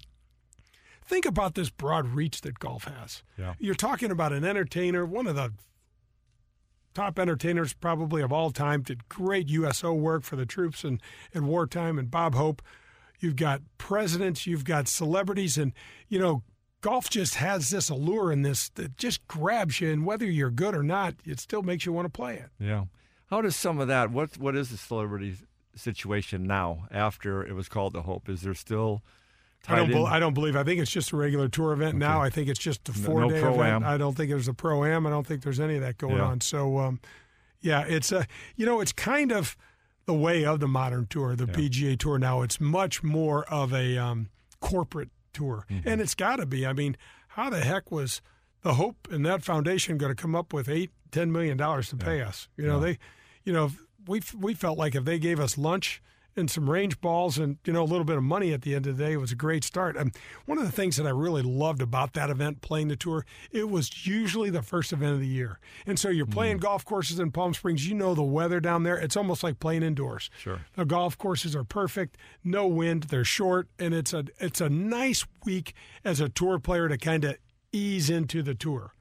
Think 1.05 1.27
about 1.27 1.55
this 1.55 1.71
broad 1.71 2.09
reach 2.09 2.41
that 2.43 2.59
golf 2.59 2.85
has. 2.85 3.23
Yeah. 3.39 3.55
You're 3.59 3.75
talking 3.75 4.11
about 4.11 4.33
an 4.33 4.45
entertainer, 4.45 5.05
one 5.05 5.27
of 5.27 5.35
the 5.35 5.53
top 6.95 7.19
entertainers 7.19 7.73
probably 7.73 8.23
of 8.23 8.33
all 8.33 8.51
time, 8.51 8.83
did 8.83 9.09
great 9.09 9.49
USO 9.49 9.93
work 9.93 10.25
for 10.25 10.37
the 10.37 10.47
troops 10.47 10.85
and 10.85 11.01
in 11.33 11.47
wartime, 11.47 11.99
and 11.99 12.11
Bob 12.11 12.35
Hope. 12.35 12.63
You've 13.19 13.37
got 13.37 13.63
presidents, 13.79 14.47
you've 14.47 14.65
got 14.65 14.89
celebrities, 14.89 15.57
and 15.57 15.73
you 16.09 16.19
know, 16.19 16.43
golf 16.81 17.09
just 17.09 17.37
has 17.37 17.71
this 17.71 17.89
allure 17.89 18.33
and 18.33 18.45
this 18.45 18.69
that 18.71 18.97
just 18.97 19.27
grabs 19.29 19.81
you, 19.81 19.91
and 19.91 20.05
whether 20.05 20.27
you're 20.27 20.51
good 20.51 20.75
or 20.75 20.83
not, 20.83 21.15
it 21.25 21.41
still 21.41 21.63
makes 21.63 21.87
you 21.87 21.93
want 21.93 22.07
to 22.07 22.11
play 22.11 22.37
it. 22.37 22.51
Yeah. 22.59 22.87
How 23.31 23.41
does 23.41 23.57
some 23.57 23.79
of 23.79 23.89
that? 23.89 24.11
What 24.11 24.37
what 24.39 24.57
is 24.57 24.71
the 24.71 24.77
celebrity 24.77 25.37
situation 25.75 26.45
now 26.45 26.87
after 26.91 27.43
it 27.47 27.55
was 27.55 27.69
called 27.69 27.93
the 27.95 28.03
Hope? 28.03 28.29
Is 28.29 28.43
there 28.43 28.55
still 28.55 29.03
I 29.69 29.76
don't, 29.85 30.06
I 30.06 30.19
don't 30.19 30.35
believe. 30.35 30.56
I 30.56 30.64
think 30.64 30.81
it's 30.81 30.91
just 30.91 31.12
a 31.12 31.17
regular 31.17 31.49
tour 31.49 31.73
event 31.73 31.97
now. 31.97 32.20
I 32.20 32.31
think 32.31 32.49
it's 32.49 32.59
just 32.59 32.88
a 32.88 32.93
four 32.93 33.20
no 33.20 33.31
day 33.31 33.41
pro-am. 33.41 33.61
event. 33.61 33.85
I 33.85 33.97
don't 33.97 34.17
think 34.17 34.31
there's 34.31 34.49
a 34.49 34.55
pro 34.55 34.85
am. 34.85 35.06
I 35.06 35.11
don't 35.11 35.26
think 35.26 35.43
there's 35.43 35.61
any 35.61 35.76
of 35.76 35.82
that 35.82 35.99
going 35.99 36.17
Yeah. 36.17 36.25
on. 36.25 36.41
So, 36.41 36.79
um, 36.79 37.00
yeah, 37.61 37.85
it's 37.87 38.11
a 38.12 38.26
you 38.56 38.67
know, 38.67 38.81
it's 38.81 38.93
kind 38.93 39.31
of 39.32 39.56
the 40.06 40.14
way 40.14 40.44
of 40.44 40.59
the 40.59 40.67
modern 40.67 41.06
tour, 41.06 41.37
the 41.37 41.47
PGA 41.47 41.97
Tour. 41.97 42.19
Now 42.19 42.43
it's 42.43 42.61
much 42.61 43.05
more 43.05 43.44
of 43.44 43.73
a 43.73 43.97
um, 43.97 44.31
corporate 44.61 45.11
tour, 45.32 45.65
Mm-hmm. 45.70 45.88
and 45.88 46.00
it's 46.00 46.15
got 46.17 46.37
to 46.37 46.47
be. 46.47 46.67
I 46.67 46.73
mean, 46.73 46.97
how 47.29 47.49
the 47.50 47.61
heck 47.61 47.91
was 47.93 48.20
the 48.62 48.75
Hope 48.75 49.06
and 49.12 49.25
that 49.26 49.43
foundation 49.44 49.97
going 49.97 50.15
to 50.15 50.20
come 50.20 50.35
up 50.35 50.53
with 50.53 50.69
eight, 50.69 50.91
ten 51.12 51.31
million 51.31 51.56
dollars 51.56 51.88
to 51.91 51.97
pay 51.97 52.20
us? 52.20 52.49
You 52.56 52.67
know, 52.67 52.81
they, 52.81 52.99
you 53.44 53.53
know, 53.53 53.70
we 54.08 54.23
we 54.37 54.55
felt 54.55 54.76
like 54.76 54.97
if 54.97 55.05
they 55.05 55.20
gave 55.20 55.38
us 55.38 55.56
lunch 55.56 56.03
and 56.37 56.50
some 56.50 56.69
range 56.69 57.00
balls 57.00 57.38
and 57.38 57.58
you 57.64 57.73
know 57.73 57.82
a 57.82 57.84
little 57.84 58.05
bit 58.05 58.17
of 58.17 58.23
money 58.23 58.52
at 58.52 58.62
the 58.62 58.75
end 58.75 58.87
of 58.87 58.96
the 58.96 59.05
day, 59.05 59.12
it 59.12 59.19
was 59.19 59.32
a 59.32 59.37
great 59.37 59.64
start. 59.64 59.96
And 59.96 60.14
one 60.46 60.58
of 60.58 60.64
the 60.64 60.73
things 60.73 60.96
that 60.96 61.06
I 61.06 61.11
really 61.11 61.43
loved 61.43 61.82
about 61.82 62.14
that 62.14 62.31
event, 62.31 62.61
playing 62.61 62.88
the 62.88 62.96
tour, 62.96 63.25
it 63.50 63.69
was 63.69 64.06
usually 64.06 64.50
the 64.50 64.62
first 64.62 64.93
event 64.93 65.14
of 65.14 65.20
the 65.20 65.26
year, 65.26 65.58
and 65.87 65.99
so 65.99 66.08
you're 66.08 66.26
playing 66.26 66.58
mm. 66.58 66.62
golf 66.62 66.84
courses 66.84 67.19
in 67.19 67.31
Palm 67.31 67.55
Springs. 67.55 67.88
You 67.88 67.94
know 67.94 68.14
the 68.14 68.23
weather 68.23 68.61
down 68.61 68.82
there; 68.82 68.96
it's 68.96 69.17
almost 69.17 69.43
like 69.43 69.58
playing 69.58 69.82
indoors. 69.82 70.31
Sure. 70.38 70.61
The 70.75 70.84
golf 70.84 71.19
courses 71.19 71.55
are 71.56 71.64
perfect, 71.64 72.17
no 72.44 72.67
wind, 72.67 73.05
they're 73.05 73.25
short, 73.25 73.69
and 73.79 73.94
it's 73.94 74.12
a 74.12 74.25
it's 74.38 74.61
a 74.61 74.69
nice 74.69 75.25
week 75.44 75.75
as 76.05 76.20
a 76.20 76.29
tour 76.29 76.58
player 76.58 76.88
to 76.88 76.99
kind 76.99 77.25
of 77.25 77.37
ease 77.73 78.11
into 78.11 78.43
the 78.43 78.55
tour. 78.55 78.94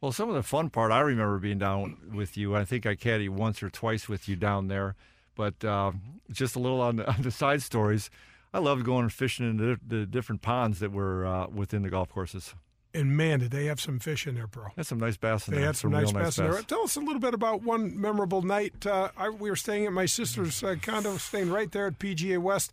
Well, 0.00 0.12
some 0.12 0.28
of 0.28 0.36
the 0.36 0.42
fun 0.44 0.70
part 0.70 0.92
I 0.92 1.00
remember 1.00 1.38
being 1.38 1.58
down 1.58 1.96
with 2.14 2.36
you. 2.36 2.54
I 2.54 2.64
think 2.64 2.86
I 2.86 2.94
caddied 2.94 3.30
once 3.30 3.62
or 3.62 3.70
twice 3.70 4.08
with 4.08 4.28
you 4.28 4.36
down 4.36 4.68
there, 4.68 4.94
but 5.38 5.64
uh, 5.64 5.92
just 6.30 6.56
a 6.56 6.58
little 6.58 6.82
on 6.82 6.96
the, 6.96 7.08
on 7.14 7.22
the 7.22 7.30
side 7.30 7.62
stories. 7.62 8.10
I 8.52 8.58
loved 8.58 8.84
going 8.84 9.08
fishing 9.08 9.48
in 9.48 9.56
the, 9.56 9.78
the 9.86 10.04
different 10.04 10.42
ponds 10.42 10.80
that 10.80 10.92
were 10.92 11.24
uh, 11.24 11.46
within 11.46 11.82
the 11.82 11.90
golf 11.90 12.08
courses. 12.10 12.54
And 12.94 13.16
man, 13.16 13.40
did 13.40 13.50
they 13.50 13.66
have 13.66 13.80
some 13.80 13.98
fish 13.98 14.26
in 14.26 14.34
there, 14.34 14.46
bro. 14.46 14.68
Had 14.74 14.86
some 14.86 14.98
nice 14.98 15.18
bass 15.18 15.46
in 15.46 15.52
They 15.52 15.58
there. 15.58 15.66
had 15.66 15.76
some 15.76 15.90
nice 15.90 16.12
real 16.12 16.24
bass 16.24 16.38
in 16.38 16.50
there. 16.50 16.62
Tell 16.62 16.82
us 16.82 16.96
a 16.96 17.00
little 17.00 17.20
bit 17.20 17.34
about 17.34 17.62
one 17.62 18.00
memorable 18.00 18.40
night. 18.42 18.86
Uh, 18.86 19.10
I, 19.16 19.28
we 19.28 19.50
were 19.50 19.56
staying 19.56 19.84
at 19.86 19.92
my 19.92 20.06
sister's 20.06 20.62
uh, 20.64 20.76
condo, 20.80 21.18
staying 21.18 21.50
right 21.50 21.70
there 21.70 21.86
at 21.86 21.98
PGA 21.98 22.38
West. 22.38 22.72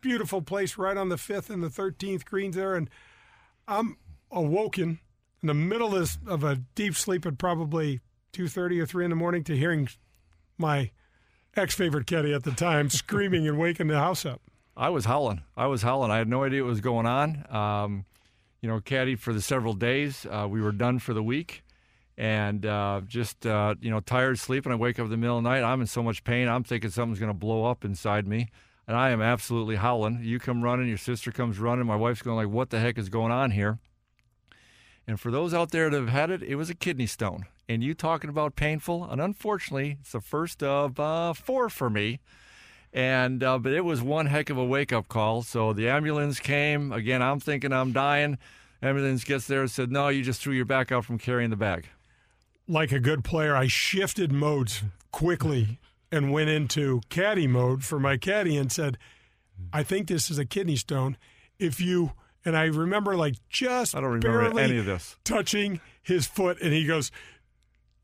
Beautiful 0.00 0.40
place, 0.42 0.76
right 0.78 0.96
on 0.96 1.10
the 1.10 1.18
fifth 1.18 1.48
and 1.50 1.62
the 1.62 1.70
thirteenth 1.70 2.24
greens 2.24 2.56
there, 2.56 2.74
and 2.74 2.90
I'm 3.68 3.96
awoken 4.30 4.98
in 5.42 5.46
the 5.46 5.54
middle 5.54 5.94
of, 5.94 6.00
this, 6.00 6.18
of 6.26 6.44
a 6.44 6.56
deep 6.74 6.94
sleep 6.94 7.24
at 7.24 7.38
probably 7.38 8.00
two 8.32 8.48
thirty 8.48 8.80
or 8.80 8.86
three 8.86 9.04
in 9.04 9.10
the 9.10 9.16
morning 9.16 9.44
to 9.44 9.56
hearing 9.56 9.88
my 10.58 10.90
ex 11.56 11.74
favorite 11.74 12.06
caddy 12.06 12.32
at 12.32 12.44
the 12.44 12.52
time 12.52 12.90
screaming 12.90 13.46
and 13.48 13.58
waking 13.58 13.88
the 13.88 13.98
house 13.98 14.24
up. 14.26 14.40
I 14.76 14.88
was 14.88 15.04
howling. 15.04 15.42
I 15.56 15.66
was 15.66 15.82
howling. 15.82 16.10
I 16.10 16.18
had 16.18 16.28
no 16.28 16.42
idea 16.42 16.62
what 16.62 16.70
was 16.70 16.80
going 16.80 17.06
on. 17.06 17.44
Um, 17.48 18.04
you 18.60 18.68
know, 18.68 18.80
caddied 18.80 19.20
for 19.20 19.32
the 19.32 19.42
several 19.42 19.74
days. 19.74 20.26
Uh, 20.28 20.48
we 20.50 20.60
were 20.60 20.72
done 20.72 20.98
for 20.98 21.14
the 21.14 21.22
week, 21.22 21.62
and 22.16 22.64
uh, 22.66 23.02
just 23.06 23.46
uh, 23.46 23.74
you 23.80 23.90
know, 23.90 24.00
tired, 24.00 24.38
sleeping. 24.38 24.72
I 24.72 24.76
wake 24.76 24.98
up 24.98 25.04
in 25.04 25.10
the 25.10 25.16
middle 25.16 25.38
of 25.38 25.44
the 25.44 25.50
night. 25.50 25.62
I'm 25.62 25.80
in 25.80 25.86
so 25.86 26.02
much 26.02 26.24
pain. 26.24 26.48
I'm 26.48 26.64
thinking 26.64 26.90
something's 26.90 27.20
going 27.20 27.30
to 27.30 27.38
blow 27.38 27.66
up 27.66 27.84
inside 27.84 28.26
me, 28.26 28.48
and 28.88 28.96
I 28.96 29.10
am 29.10 29.22
absolutely 29.22 29.76
howling. 29.76 30.20
You 30.22 30.40
come 30.40 30.62
running. 30.62 30.88
Your 30.88 30.98
sister 30.98 31.30
comes 31.30 31.58
running. 31.58 31.86
My 31.86 31.96
wife's 31.96 32.22
going 32.22 32.36
like, 32.36 32.52
"What 32.52 32.70
the 32.70 32.80
heck 32.80 32.98
is 32.98 33.08
going 33.08 33.32
on 33.32 33.52
here?" 33.52 33.78
And 35.06 35.20
for 35.20 35.30
those 35.30 35.52
out 35.52 35.70
there 35.70 35.90
that 35.90 36.00
have 36.00 36.08
had 36.08 36.30
it, 36.30 36.42
it 36.42 36.56
was 36.56 36.70
a 36.70 36.74
kidney 36.74 37.06
stone. 37.06 37.44
And 37.68 37.82
you 37.82 37.94
talking 37.94 38.30
about 38.30 38.56
painful, 38.56 39.04
and 39.04 39.20
unfortunately, 39.20 39.98
it's 40.00 40.12
the 40.12 40.20
first 40.20 40.62
of 40.62 41.00
uh, 41.00 41.32
four 41.32 41.68
for 41.68 41.88
me 41.88 42.20
and 42.92 43.42
uh, 43.42 43.58
but 43.58 43.72
it 43.72 43.80
was 43.80 44.00
one 44.00 44.26
heck 44.26 44.50
of 44.50 44.56
a 44.56 44.64
wake 44.64 44.92
up 44.92 45.08
call. 45.08 45.42
So 45.42 45.72
the 45.72 45.88
ambulance 45.88 46.38
came 46.38 46.92
again. 46.92 47.22
I'm 47.22 47.40
thinking 47.40 47.72
I'm 47.72 47.90
dying. 47.92 48.38
Ambulance 48.80 49.24
gets 49.24 49.48
there 49.48 49.62
and 49.62 49.70
said, 49.70 49.90
"No, 49.90 50.08
you 50.08 50.22
just 50.22 50.40
threw 50.40 50.54
your 50.54 50.64
back 50.64 50.92
out 50.92 51.04
from 51.04 51.18
carrying 51.18 51.50
the 51.50 51.56
bag." 51.56 51.88
like 52.68 52.92
a 52.92 53.00
good 53.00 53.24
player, 53.24 53.54
I 53.54 53.66
shifted 53.66 54.32
modes 54.32 54.82
quickly 55.12 55.78
and 56.10 56.32
went 56.32 56.50
into 56.50 57.00
caddy 57.08 57.46
mode 57.46 57.84
for 57.84 57.98
my 57.98 58.16
caddy 58.16 58.56
and 58.56 58.70
said, 58.70 58.98
I 59.72 59.82
think 59.82 60.08
this 60.08 60.30
is 60.30 60.38
a 60.38 60.44
kidney 60.44 60.76
stone. 60.76 61.16
If 61.58 61.80
you, 61.80 62.12
and 62.44 62.56
I 62.56 62.64
remember 62.64 63.16
like 63.16 63.36
just 63.48 63.94
I 63.94 64.00
don't 64.00 64.20
remember 64.22 64.58
any 64.58 64.78
of 64.78 64.86
this. 64.86 65.16
touching 65.24 65.80
his 66.02 66.26
foot, 66.26 66.60
and 66.60 66.72
he 66.72 66.86
goes, 66.86 67.10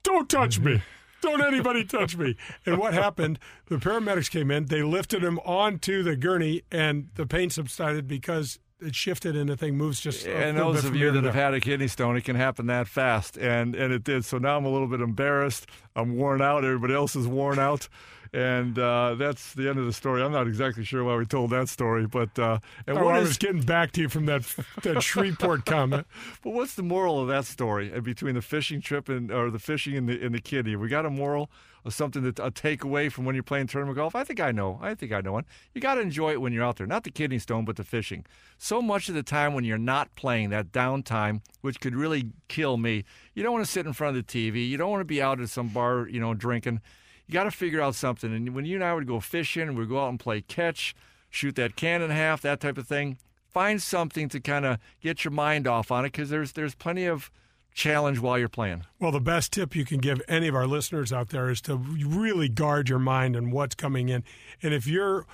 Don't 0.03 0.29
touch 0.29 0.59
me. 0.61 0.83
Don't 1.21 1.43
anybody 1.43 1.85
touch 1.85 2.17
me. 2.17 2.37
And 2.65 2.79
what 2.79 2.95
happened? 2.95 3.39
The 3.67 3.77
paramedics 3.77 4.31
came 4.31 4.51
in. 4.51 4.67
They 4.67 4.83
lifted 4.83 5.23
him 5.23 5.39
onto 5.41 6.03
the 6.03 6.17
gurney, 6.17 6.63
and 6.73 7.09
the 7.15 7.27
pain 7.27 7.51
subsided 7.51 8.09
because 8.09 8.59
it 8.81 8.95
shifted 8.95 9.37
and 9.37 9.51
the 9.51 9.57
thing 9.57 9.77
moves 9.77 10.01
just. 10.01 10.27
and 10.27 10.57
those 10.57 10.85
of 10.87 10.97
you 10.97 11.11
that 11.11 11.25
have 11.25 11.35
had 11.35 11.53
a 11.53 11.61
kidney 11.61 11.89
stone, 11.89 12.17
it 12.17 12.25
can 12.25 12.37
happen 12.37 12.67
that 12.67 12.89
fast, 12.89 13.37
and 13.37 13.75
and 13.75 13.93
it 13.93 14.05
did. 14.05 14.25
So 14.25 14.39
now 14.39 14.57
I'm 14.57 14.65
a 14.65 14.71
little 14.71 14.89
bit 14.89 15.01
embarrassed. 15.03 15.67
I'm 15.95 16.17
worn 16.17 16.41
out. 16.41 16.65
Everybody 16.65 16.95
else 16.95 17.15
is 17.15 17.27
worn 17.27 17.59
out. 17.59 17.89
And 18.33 18.79
uh, 18.79 19.17
that's 19.17 19.55
the 19.55 19.69
end 19.69 19.79
of 19.79 19.87
the 19.87 19.93
story. 19.93 20.23
I'm 20.23 20.31
not 20.31 20.47
exactly 20.47 20.85
sure 20.85 21.03
why 21.03 21.17
we 21.17 21.27
told 21.27 21.51
that 21.51 21.69
story, 21.69 22.07
but 22.07 22.39
uh, 22.39 22.61
and 22.87 22.97
oh, 22.97 23.09
I 23.09 23.19
is, 23.19 23.29
was 23.29 23.39
getting 23.39 23.63
back 23.63 23.91
to 23.93 24.03
you 24.03 24.09
from 24.09 24.27
that 24.27 24.43
that 24.83 25.03
Shreveport 25.03 25.67
comment. 25.67 26.07
But 26.43 26.53
what's 26.53 26.75
the 26.75 26.85
moral 26.85 27.21
of 27.21 27.27
that 27.27 27.45
story 27.45 27.93
uh, 27.93 28.01
between 28.01 28.37
the 28.37 28.43
fishing 28.43 28.81
trip 28.81 29.09
and 29.09 29.33
or 29.33 29.51
the 29.51 29.59
fishing 29.59 29.97
and 29.97 30.09
the 30.09 30.25
and 30.25 30.33
the 30.33 30.41
kidney? 30.41 30.77
We 30.77 30.89
got 30.89 31.07
a 31.07 31.11
moral 31.11 31.51
of 31.85 31.95
something 31.95 32.23
that 32.23 32.39
a 32.39 32.51
takeaway 32.51 33.11
from 33.11 33.25
when 33.25 33.35
you're 33.35 33.43
playing 33.43 33.67
tournament 33.67 33.97
golf? 33.97 34.15
I 34.15 34.25
think 34.25 34.41
I 34.41 34.53
know. 34.53 34.79
I 34.83 34.95
think 34.95 35.13
I 35.13 35.21
know 35.21 35.33
one. 35.33 35.47
You 35.75 35.81
got 35.81 35.95
to 35.95 36.01
enjoy 36.01 36.33
it 36.33 36.41
when 36.41 36.53
you're 36.53 36.65
out 36.65 36.77
there, 36.77 36.87
not 36.87 37.05
the 37.05 37.11
kidney 37.11 37.39
stone, 37.39 37.65
but 37.65 37.77
the 37.77 37.85
fishing. 37.85 38.25
So 38.59 38.83
much 38.83 39.09
of 39.09 39.15
the 39.15 39.23
time 39.23 39.55
when 39.55 39.65
you're 39.65 39.79
not 39.79 40.15
playing, 40.15 40.51
that 40.51 40.73
downtime, 40.73 41.41
which 41.61 41.81
could 41.81 41.95
really 41.95 42.31
kill 42.49 42.77
me. 42.77 43.05
You 43.35 43.43
don't 43.43 43.53
want 43.53 43.65
to 43.65 43.71
sit 43.71 43.87
in 43.87 43.93
front 43.93 44.17
of 44.17 44.27
the 44.27 44.51
TV. 44.51 44.69
You 44.69 44.77
don't 44.77 44.91
want 44.91 45.01
to 45.01 45.07
be 45.07 45.23
out 45.23 45.41
at 45.41 45.49
some 45.49 45.69
bar, 45.69 46.09
you 46.09 46.21
know, 46.21 46.35
drinking 46.35 46.81
you 47.31 47.35
got 47.35 47.45
to 47.45 47.53
figure 47.53 47.81
out 47.81 47.95
something. 47.95 48.35
And 48.35 48.57
when 48.57 48.65
you 48.65 48.75
and 48.75 48.85
I 48.85 48.93
would 48.93 49.07
go 49.07 49.21
fishing, 49.21 49.77
we'd 49.77 49.89
go 49.89 50.05
out 50.05 50.09
and 50.09 50.19
play 50.19 50.41
catch, 50.41 50.97
shoot 51.31 51.55
that 51.55 51.77
can 51.77 52.03
in 52.03 52.11
half, 52.11 52.41
that 52.41 52.59
type 52.59 52.77
of 52.77 52.89
thing. 52.89 53.19
Find 53.49 53.81
something 53.81 54.29
to 54.31 54.41
kind 54.41 54.67
of 54.67 54.79
get 55.01 55.25
your 55.25 55.31
mind 55.31 55.69
off 55.69 55.93
on 55.93 56.05
it 56.05 56.09
because 56.09 56.31
there's 56.31 56.53
there's 56.53 56.75
plenty 56.75 57.07
of 57.07 57.31
challenge 57.73 58.19
while 58.19 58.37
you're 58.37 58.49
playing. 58.49 58.85
Well, 58.99 59.13
the 59.13 59.21
best 59.21 59.53
tip 59.53 59.77
you 59.77 59.85
can 59.85 59.99
give 59.99 60.21
any 60.27 60.49
of 60.49 60.57
our 60.57 60.67
listeners 60.67 61.13
out 61.13 61.29
there 61.29 61.49
is 61.51 61.61
to 61.63 61.77
really 61.77 62.49
guard 62.49 62.89
your 62.89 62.99
mind 62.99 63.37
and 63.37 63.53
what's 63.53 63.77
coming 63.77 64.09
in. 64.09 64.25
And 64.61 64.75
if 64.75 64.89
you're 64.89 65.25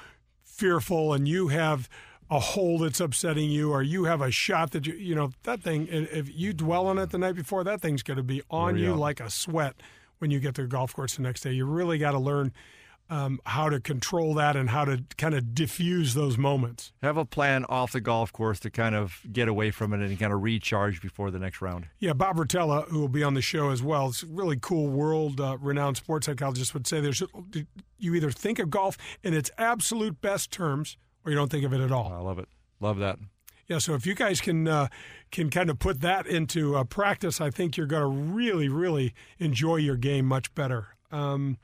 fearful 0.44 1.14
and 1.14 1.26
you 1.26 1.48
have 1.48 1.88
a 2.30 2.40
hole 2.40 2.78
that's 2.78 3.00
upsetting 3.00 3.50
you 3.50 3.72
or 3.72 3.82
you 3.82 4.04
have 4.04 4.20
a 4.20 4.30
shot 4.30 4.72
that 4.72 4.86
you 4.86 4.92
you 4.94 5.14
know 5.14 5.32
that 5.44 5.62
thing 5.62 5.86
if 5.90 6.28
you 6.34 6.52
dwell 6.52 6.88
on 6.88 6.98
it 6.98 7.08
the 7.08 7.18
night 7.18 7.36
before 7.36 7.64
that 7.64 7.80
thing's 7.80 8.02
going 8.02 8.16
to 8.16 8.22
be 8.22 8.42
on 8.50 8.76
you 8.76 8.94
like 8.94 9.20
a 9.20 9.30
sweat 9.30 9.76
when 10.18 10.30
you 10.30 10.40
get 10.40 10.54
to 10.56 10.62
the 10.62 10.68
golf 10.68 10.94
course 10.94 11.16
the 11.16 11.22
next 11.22 11.42
day. 11.42 11.52
You 11.52 11.66
really 11.66 11.98
got 11.98 12.12
to 12.12 12.18
learn 12.18 12.52
um, 13.08 13.40
how 13.44 13.68
to 13.68 13.80
control 13.80 14.34
that 14.34 14.56
and 14.56 14.70
how 14.70 14.84
to 14.84 15.04
kind 15.16 15.34
of 15.34 15.54
diffuse 15.54 16.14
those 16.14 16.36
moments. 16.36 16.92
Have 17.02 17.16
a 17.16 17.24
plan 17.24 17.64
off 17.68 17.92
the 17.92 18.00
golf 18.00 18.32
course 18.32 18.58
to 18.60 18.70
kind 18.70 18.94
of 18.94 19.20
get 19.32 19.48
away 19.48 19.70
from 19.70 19.92
it 19.92 20.00
and 20.00 20.18
kind 20.18 20.32
of 20.32 20.42
recharge 20.42 21.00
before 21.00 21.30
the 21.30 21.38
next 21.38 21.60
round. 21.60 21.86
Yeah, 21.98 22.14
Bob 22.14 22.36
Rotella, 22.36 22.88
who 22.88 23.00
will 23.00 23.08
be 23.08 23.22
on 23.22 23.34
the 23.34 23.42
show 23.42 23.70
as 23.70 23.82
well, 23.82 24.08
it's 24.08 24.22
a 24.22 24.26
really 24.26 24.58
cool 24.60 24.88
world 24.88 25.40
uh, 25.40 25.56
renowned 25.60 25.96
sports 25.96 26.26
psychologist, 26.26 26.74
would 26.74 26.86
say 26.86 27.00
there's 27.00 27.22
you 27.98 28.14
either 28.14 28.30
think 28.30 28.58
of 28.58 28.70
golf 28.70 28.98
in 29.22 29.34
its 29.34 29.50
absolute 29.56 30.20
best 30.20 30.50
terms 30.50 30.96
or 31.24 31.30
you 31.30 31.36
don't 31.36 31.50
think 31.50 31.64
of 31.64 31.72
it 31.72 31.80
at 31.80 31.92
all. 31.92 32.12
I 32.12 32.18
love 32.18 32.38
it. 32.38 32.48
Love 32.80 32.98
that. 32.98 33.18
Yeah, 33.68 33.78
so 33.78 33.94
if 33.94 34.06
you 34.06 34.14
guys 34.14 34.40
can 34.40 34.68
uh, 34.68 34.88
can 35.32 35.50
kind 35.50 35.70
of 35.70 35.78
put 35.78 36.00
that 36.00 36.26
into 36.26 36.76
uh, 36.76 36.84
practice, 36.84 37.40
I 37.40 37.50
think 37.50 37.76
you're 37.76 37.86
going 37.86 38.02
to 38.02 38.32
really, 38.32 38.68
really 38.68 39.12
enjoy 39.38 39.76
your 39.76 39.96
game 39.96 40.26
much 40.26 40.54
better. 40.54 40.88
Um, 41.10 41.58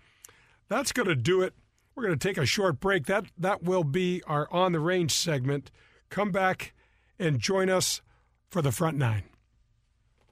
that's 0.68 0.92
going 0.92 1.08
to 1.08 1.14
do 1.14 1.42
it. 1.42 1.54
We're 1.94 2.04
going 2.04 2.18
to 2.18 2.28
take 2.28 2.38
a 2.38 2.46
short 2.46 2.80
break. 2.80 3.06
That 3.06 3.26
that 3.38 3.62
will 3.62 3.84
be 3.84 4.22
our 4.26 4.48
on 4.52 4.72
the 4.72 4.80
range 4.80 5.12
segment. 5.12 5.70
Come 6.08 6.32
back 6.32 6.74
and 7.18 7.38
join 7.38 7.70
us 7.70 8.02
for 8.50 8.62
the 8.62 8.72
front 8.72 8.96
nine. 8.98 9.24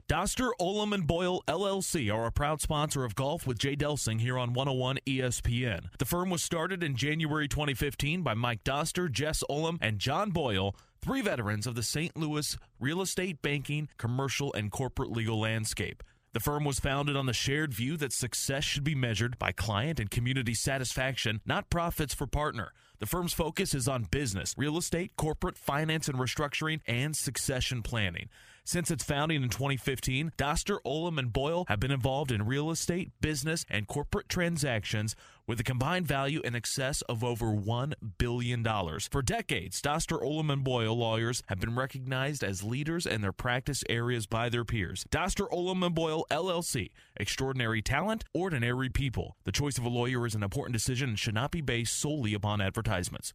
Doster, 0.08 0.50
Ullom, 0.60 0.92
and 0.92 1.06
Boyle 1.06 1.40
LLC 1.46 2.12
are 2.12 2.26
a 2.26 2.32
proud 2.32 2.60
sponsor 2.60 3.04
of 3.04 3.14
Golf 3.14 3.46
with 3.46 3.60
Jay 3.60 3.76
Delsing 3.76 4.20
here 4.20 4.36
on 4.36 4.54
101 4.54 4.98
ESPN. 5.06 5.84
The 6.00 6.04
firm 6.04 6.30
was 6.30 6.42
started 6.42 6.82
in 6.82 6.96
January 6.96 7.46
2015 7.46 8.22
by 8.22 8.34
Mike 8.34 8.64
Doster, 8.64 9.08
Jess 9.08 9.44
Ullom, 9.48 9.78
and 9.80 10.00
John 10.00 10.32
Boyle 10.32 10.74
three 11.02 11.22
veterans 11.22 11.66
of 11.66 11.74
the 11.74 11.82
St. 11.82 12.16
Louis 12.16 12.56
real 12.78 13.00
estate, 13.00 13.42
banking, 13.42 13.88
commercial, 13.98 14.52
and 14.52 14.70
corporate 14.70 15.10
legal 15.10 15.40
landscape. 15.40 16.02
The 16.32 16.40
firm 16.40 16.64
was 16.64 16.78
founded 16.78 17.16
on 17.16 17.26
the 17.26 17.32
shared 17.32 17.74
view 17.74 17.96
that 17.96 18.12
success 18.12 18.62
should 18.62 18.84
be 18.84 18.94
measured 18.94 19.36
by 19.38 19.50
client 19.50 19.98
and 19.98 20.08
community 20.08 20.54
satisfaction, 20.54 21.40
not 21.44 21.70
profits 21.70 22.14
for 22.14 22.26
partner. 22.28 22.72
The 23.00 23.06
firm's 23.06 23.32
focus 23.32 23.74
is 23.74 23.88
on 23.88 24.04
business, 24.04 24.54
real 24.56 24.78
estate, 24.78 25.12
corporate, 25.16 25.58
finance 25.58 26.06
and 26.06 26.18
restructuring, 26.18 26.80
and 26.86 27.16
succession 27.16 27.82
planning. 27.82 28.28
Since 28.64 28.90
its 28.90 29.04
founding 29.04 29.42
in 29.42 29.48
2015, 29.48 30.32
Doster, 30.36 30.78
Ullom, 30.84 31.18
and 31.18 31.32
Boyle 31.32 31.64
have 31.68 31.80
been 31.80 31.90
involved 31.90 32.30
in 32.30 32.46
real 32.46 32.70
estate, 32.70 33.10
business, 33.20 33.64
and 33.68 33.86
corporate 33.86 34.28
transactions 34.28 35.16
with 35.46 35.58
a 35.58 35.64
combined 35.64 36.06
value 36.06 36.40
in 36.44 36.54
excess 36.54 37.02
of 37.02 37.24
over 37.24 37.46
$1 37.46 37.94
billion. 38.18 38.64
For 39.10 39.22
decades, 39.22 39.82
Doster, 39.82 40.22
Ullom, 40.22 40.52
and 40.52 40.62
Boyle 40.62 40.96
lawyers 40.96 41.42
have 41.46 41.58
been 41.58 41.74
recognized 41.74 42.44
as 42.44 42.62
leaders 42.62 43.06
in 43.06 43.20
their 43.20 43.32
practice 43.32 43.82
areas 43.88 44.26
by 44.26 44.48
their 44.48 44.64
peers. 44.64 45.04
Doster, 45.10 45.50
Ullom, 45.50 45.84
and 45.84 45.94
Boyle, 45.94 46.24
LLC. 46.30 46.90
Extraordinary 47.16 47.82
talent, 47.82 48.24
ordinary 48.32 48.88
people. 48.88 49.36
The 49.44 49.52
choice 49.52 49.78
of 49.78 49.84
a 49.84 49.88
lawyer 49.88 50.26
is 50.26 50.34
an 50.34 50.42
important 50.42 50.74
decision 50.74 51.10
and 51.10 51.18
should 51.18 51.34
not 51.34 51.50
be 51.50 51.60
based 51.60 51.98
solely 51.98 52.34
upon 52.34 52.60
advertisements. 52.60 53.32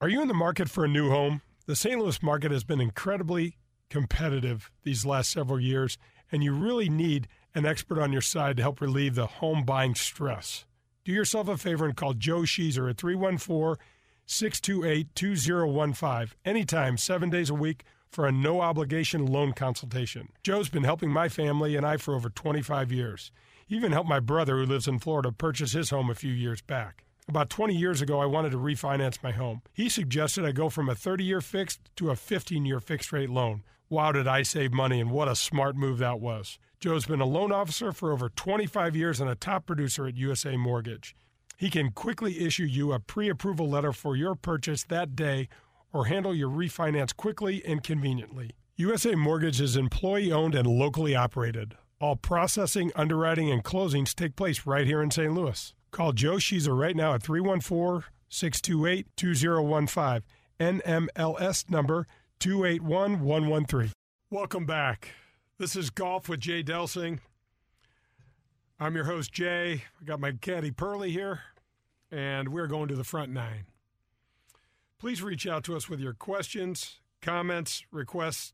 Are 0.00 0.08
you 0.08 0.22
in 0.22 0.28
the 0.28 0.34
market 0.34 0.70
for 0.70 0.84
a 0.84 0.88
new 0.88 1.10
home? 1.10 1.42
The 1.66 1.74
St. 1.74 1.98
Louis 1.98 2.22
market 2.22 2.52
has 2.52 2.62
been 2.62 2.80
incredibly 2.80 3.56
competitive 3.90 4.70
these 4.82 5.06
last 5.06 5.30
several 5.30 5.60
years, 5.60 5.98
and 6.30 6.42
you 6.44 6.52
really 6.52 6.88
need 6.88 7.28
an 7.54 7.66
expert 7.66 8.00
on 8.00 8.12
your 8.12 8.22
side 8.22 8.56
to 8.56 8.62
help 8.62 8.80
relieve 8.80 9.14
the 9.14 9.26
home 9.26 9.64
buying 9.64 9.94
stress. 9.94 10.64
Do 11.04 11.12
yourself 11.12 11.48
a 11.48 11.56
favor 11.56 11.86
and 11.86 11.96
call 11.96 12.12
Joe 12.12 12.40
Sheezer 12.40 12.90
at 12.90 12.98
314 12.98 13.82
628 14.26 15.14
2015 15.14 16.36
anytime, 16.44 16.98
seven 16.98 17.30
days 17.30 17.48
a 17.48 17.54
week 17.54 17.84
for 18.10 18.26
a 18.26 18.32
no 18.32 18.60
obligation 18.60 19.26
loan 19.26 19.52
consultation. 19.52 20.28
Joe's 20.42 20.68
been 20.68 20.84
helping 20.84 21.10
my 21.10 21.28
family 21.28 21.76
and 21.76 21.86
I 21.86 21.96
for 21.96 22.14
over 22.14 22.28
25 22.28 22.92
years. 22.92 23.32
He 23.66 23.76
even 23.76 23.92
helped 23.92 24.08
my 24.08 24.20
brother, 24.20 24.56
who 24.56 24.66
lives 24.66 24.88
in 24.88 24.98
Florida, 24.98 25.32
purchase 25.32 25.72
his 25.72 25.90
home 25.90 26.10
a 26.10 26.14
few 26.14 26.32
years 26.32 26.60
back. 26.60 27.04
About 27.28 27.50
20 27.50 27.74
years 27.74 28.00
ago, 28.00 28.20
I 28.20 28.26
wanted 28.26 28.52
to 28.52 28.58
refinance 28.58 29.22
my 29.22 29.32
home. 29.32 29.60
He 29.74 29.90
suggested 29.90 30.46
I 30.46 30.52
go 30.52 30.70
from 30.70 30.88
a 30.88 30.94
30 30.94 31.24
year 31.24 31.42
fixed 31.42 31.80
to 31.96 32.10
a 32.10 32.16
15 32.16 32.64
year 32.64 32.80
fixed 32.80 33.12
rate 33.12 33.28
loan. 33.28 33.62
Wow, 33.90 34.12
did 34.12 34.26
I 34.26 34.42
save 34.42 34.74
money, 34.74 35.00
and 35.00 35.10
what 35.10 35.28
a 35.28 35.34
smart 35.34 35.74
move 35.74 35.96
that 35.98 36.20
was. 36.20 36.58
Joe's 36.78 37.06
been 37.06 37.22
a 37.22 37.26
loan 37.26 37.50
officer 37.50 37.90
for 37.90 38.12
over 38.12 38.28
25 38.28 38.94
years 38.94 39.18
and 39.18 39.30
a 39.30 39.34
top 39.34 39.64
producer 39.64 40.06
at 40.06 40.16
USA 40.16 40.58
Mortgage. 40.58 41.16
He 41.56 41.70
can 41.70 41.92
quickly 41.92 42.44
issue 42.44 42.64
you 42.64 42.92
a 42.92 43.00
pre 43.00 43.30
approval 43.30 43.68
letter 43.68 43.94
for 43.94 44.14
your 44.14 44.34
purchase 44.34 44.84
that 44.84 45.16
day 45.16 45.48
or 45.90 46.04
handle 46.04 46.34
your 46.34 46.50
refinance 46.50 47.16
quickly 47.16 47.64
and 47.64 47.82
conveniently. 47.82 48.50
USA 48.76 49.14
Mortgage 49.14 49.60
is 49.60 49.74
employee 49.74 50.30
owned 50.30 50.54
and 50.54 50.66
locally 50.66 51.16
operated. 51.16 51.74
All 51.98 52.14
processing, 52.14 52.92
underwriting, 52.94 53.50
and 53.50 53.64
closings 53.64 54.14
take 54.14 54.36
place 54.36 54.66
right 54.66 54.86
here 54.86 55.02
in 55.02 55.10
St. 55.10 55.32
Louis. 55.32 55.72
Call 55.90 56.12
Joe 56.12 56.36
Sheezer 56.36 56.78
right 56.78 56.94
now 56.94 57.14
at 57.14 57.22
314 57.22 58.04
628 58.28 59.06
2015. 59.16 60.22
NMLS 60.60 61.70
number 61.70 62.06
281 62.38 63.20
113. 63.20 63.92
Welcome 64.30 64.64
back. 64.64 65.14
This 65.58 65.74
is 65.74 65.90
Golf 65.90 66.28
with 66.28 66.38
Jay 66.38 66.62
Delsing. 66.62 67.18
I'm 68.78 68.94
your 68.94 69.06
host, 69.06 69.32
Jay. 69.32 69.82
I 70.00 70.04
got 70.04 70.20
my 70.20 70.30
caddy 70.30 70.70
Pearly 70.70 71.10
here, 71.10 71.40
and 72.12 72.50
we're 72.50 72.68
going 72.68 72.86
to 72.88 72.94
the 72.94 73.02
front 73.02 73.32
nine. 73.32 73.66
Please 75.00 75.20
reach 75.20 75.48
out 75.48 75.64
to 75.64 75.74
us 75.74 75.88
with 75.88 75.98
your 75.98 76.12
questions, 76.12 77.00
comments, 77.20 77.84
requests 77.90 78.52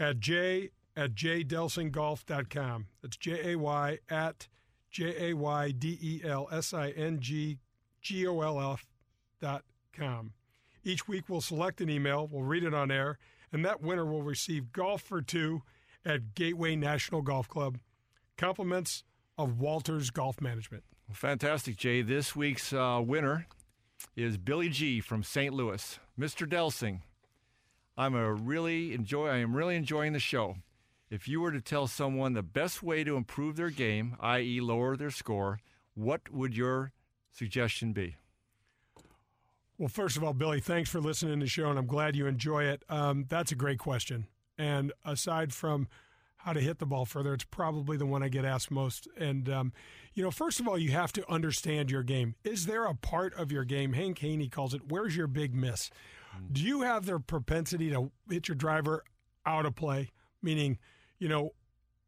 at 0.00 0.18
jay 0.18 0.70
at 0.96 1.14
jaydelsinggolf.com. 1.14 2.86
That's 3.02 3.16
J 3.16 3.52
A 3.52 3.56
Y 3.56 3.98
at 4.08 4.48
J 4.90 5.30
A 5.30 5.36
Y 5.36 5.70
D 5.70 5.96
E 6.02 6.22
L 6.24 6.48
S 6.50 6.74
I 6.74 6.90
N 6.90 7.20
G 7.20 7.58
G 8.02 8.26
O 8.26 8.40
L 8.40 8.72
F 8.72 8.84
dot 9.40 9.62
com. 9.92 10.32
Each 10.82 11.06
week 11.06 11.28
we'll 11.28 11.40
select 11.40 11.80
an 11.80 11.90
email, 11.90 12.26
we'll 12.30 12.42
read 12.42 12.64
it 12.64 12.74
on 12.74 12.90
air, 12.90 13.18
and 13.52 13.64
that 13.64 13.82
winner 13.82 14.04
will 14.04 14.22
receive 14.22 14.72
golf 14.72 15.02
for 15.02 15.20
two 15.20 15.62
at 16.04 16.34
Gateway 16.34 16.76
National 16.76 17.22
Golf 17.22 17.48
Club. 17.48 17.78
Compliments 18.38 19.04
of 19.36 19.60
Walters 19.60 20.10
Golf 20.10 20.40
Management. 20.40 20.84
Well, 21.08 21.14
fantastic, 21.14 21.76
Jay. 21.76 22.02
This 22.02 22.34
week's 22.34 22.72
uh, 22.72 23.02
winner 23.04 23.46
is 24.16 24.38
Billy 24.38 24.68
G 24.70 25.00
from 25.00 25.22
St. 25.22 25.52
Louis. 25.52 25.98
Mr. 26.18 26.48
Delsing, 26.48 27.00
I'm 27.96 28.14
a 28.14 28.32
really 28.32 28.94
enjoy 28.94 29.28
I 29.28 29.38
am 29.38 29.54
really 29.54 29.76
enjoying 29.76 30.14
the 30.14 30.18
show. 30.18 30.56
If 31.10 31.26
you 31.26 31.40
were 31.40 31.52
to 31.52 31.60
tell 31.60 31.86
someone 31.86 32.34
the 32.34 32.42
best 32.42 32.82
way 32.82 33.02
to 33.04 33.16
improve 33.16 33.56
their 33.56 33.70
game, 33.70 34.16
i.e. 34.20 34.60
lower 34.60 34.96
their 34.96 35.10
score, 35.10 35.58
what 35.94 36.32
would 36.32 36.56
your 36.56 36.92
suggestion 37.32 37.92
be? 37.92 38.16
Well, 39.80 39.88
first 39.88 40.18
of 40.18 40.22
all, 40.22 40.34
Billy, 40.34 40.60
thanks 40.60 40.90
for 40.90 41.00
listening 41.00 41.40
to 41.40 41.44
the 41.46 41.48
show, 41.48 41.70
and 41.70 41.78
I'm 41.78 41.86
glad 41.86 42.14
you 42.14 42.26
enjoy 42.26 42.64
it. 42.64 42.84
Um, 42.90 43.24
that's 43.30 43.50
a 43.50 43.54
great 43.54 43.78
question. 43.78 44.26
And 44.58 44.92
aside 45.06 45.54
from 45.54 45.88
how 46.36 46.52
to 46.52 46.60
hit 46.60 46.78
the 46.78 46.86
ball 46.86 47.04
further. 47.04 47.34
It's 47.34 47.44
probably 47.44 47.96
the 47.96 48.06
one 48.06 48.22
I 48.22 48.28
get 48.28 48.44
asked 48.44 48.70
most. 48.70 49.08
And, 49.16 49.48
um, 49.48 49.72
you 50.14 50.22
know, 50.22 50.30
first 50.30 50.60
of 50.60 50.66
all, 50.68 50.78
you 50.78 50.90
have 50.90 51.12
to 51.14 51.30
understand 51.30 51.90
your 51.90 52.02
game. 52.02 52.34
Is 52.44 52.66
there 52.66 52.84
a 52.84 52.94
part 52.94 53.34
of 53.34 53.50
your 53.52 53.64
game, 53.64 53.92
Hank 53.92 54.18
Haney 54.18 54.48
calls 54.48 54.74
it, 54.74 54.82
where's 54.88 55.16
your 55.16 55.26
big 55.26 55.54
miss? 55.54 55.90
Mm. 56.36 56.52
Do 56.52 56.62
you 56.62 56.82
have 56.82 57.06
the 57.06 57.18
propensity 57.18 57.90
to 57.90 58.10
hit 58.28 58.48
your 58.48 58.54
driver 58.54 59.04
out 59.44 59.66
of 59.66 59.74
play, 59.74 60.10
meaning, 60.42 60.78
you 61.18 61.28
know, 61.28 61.52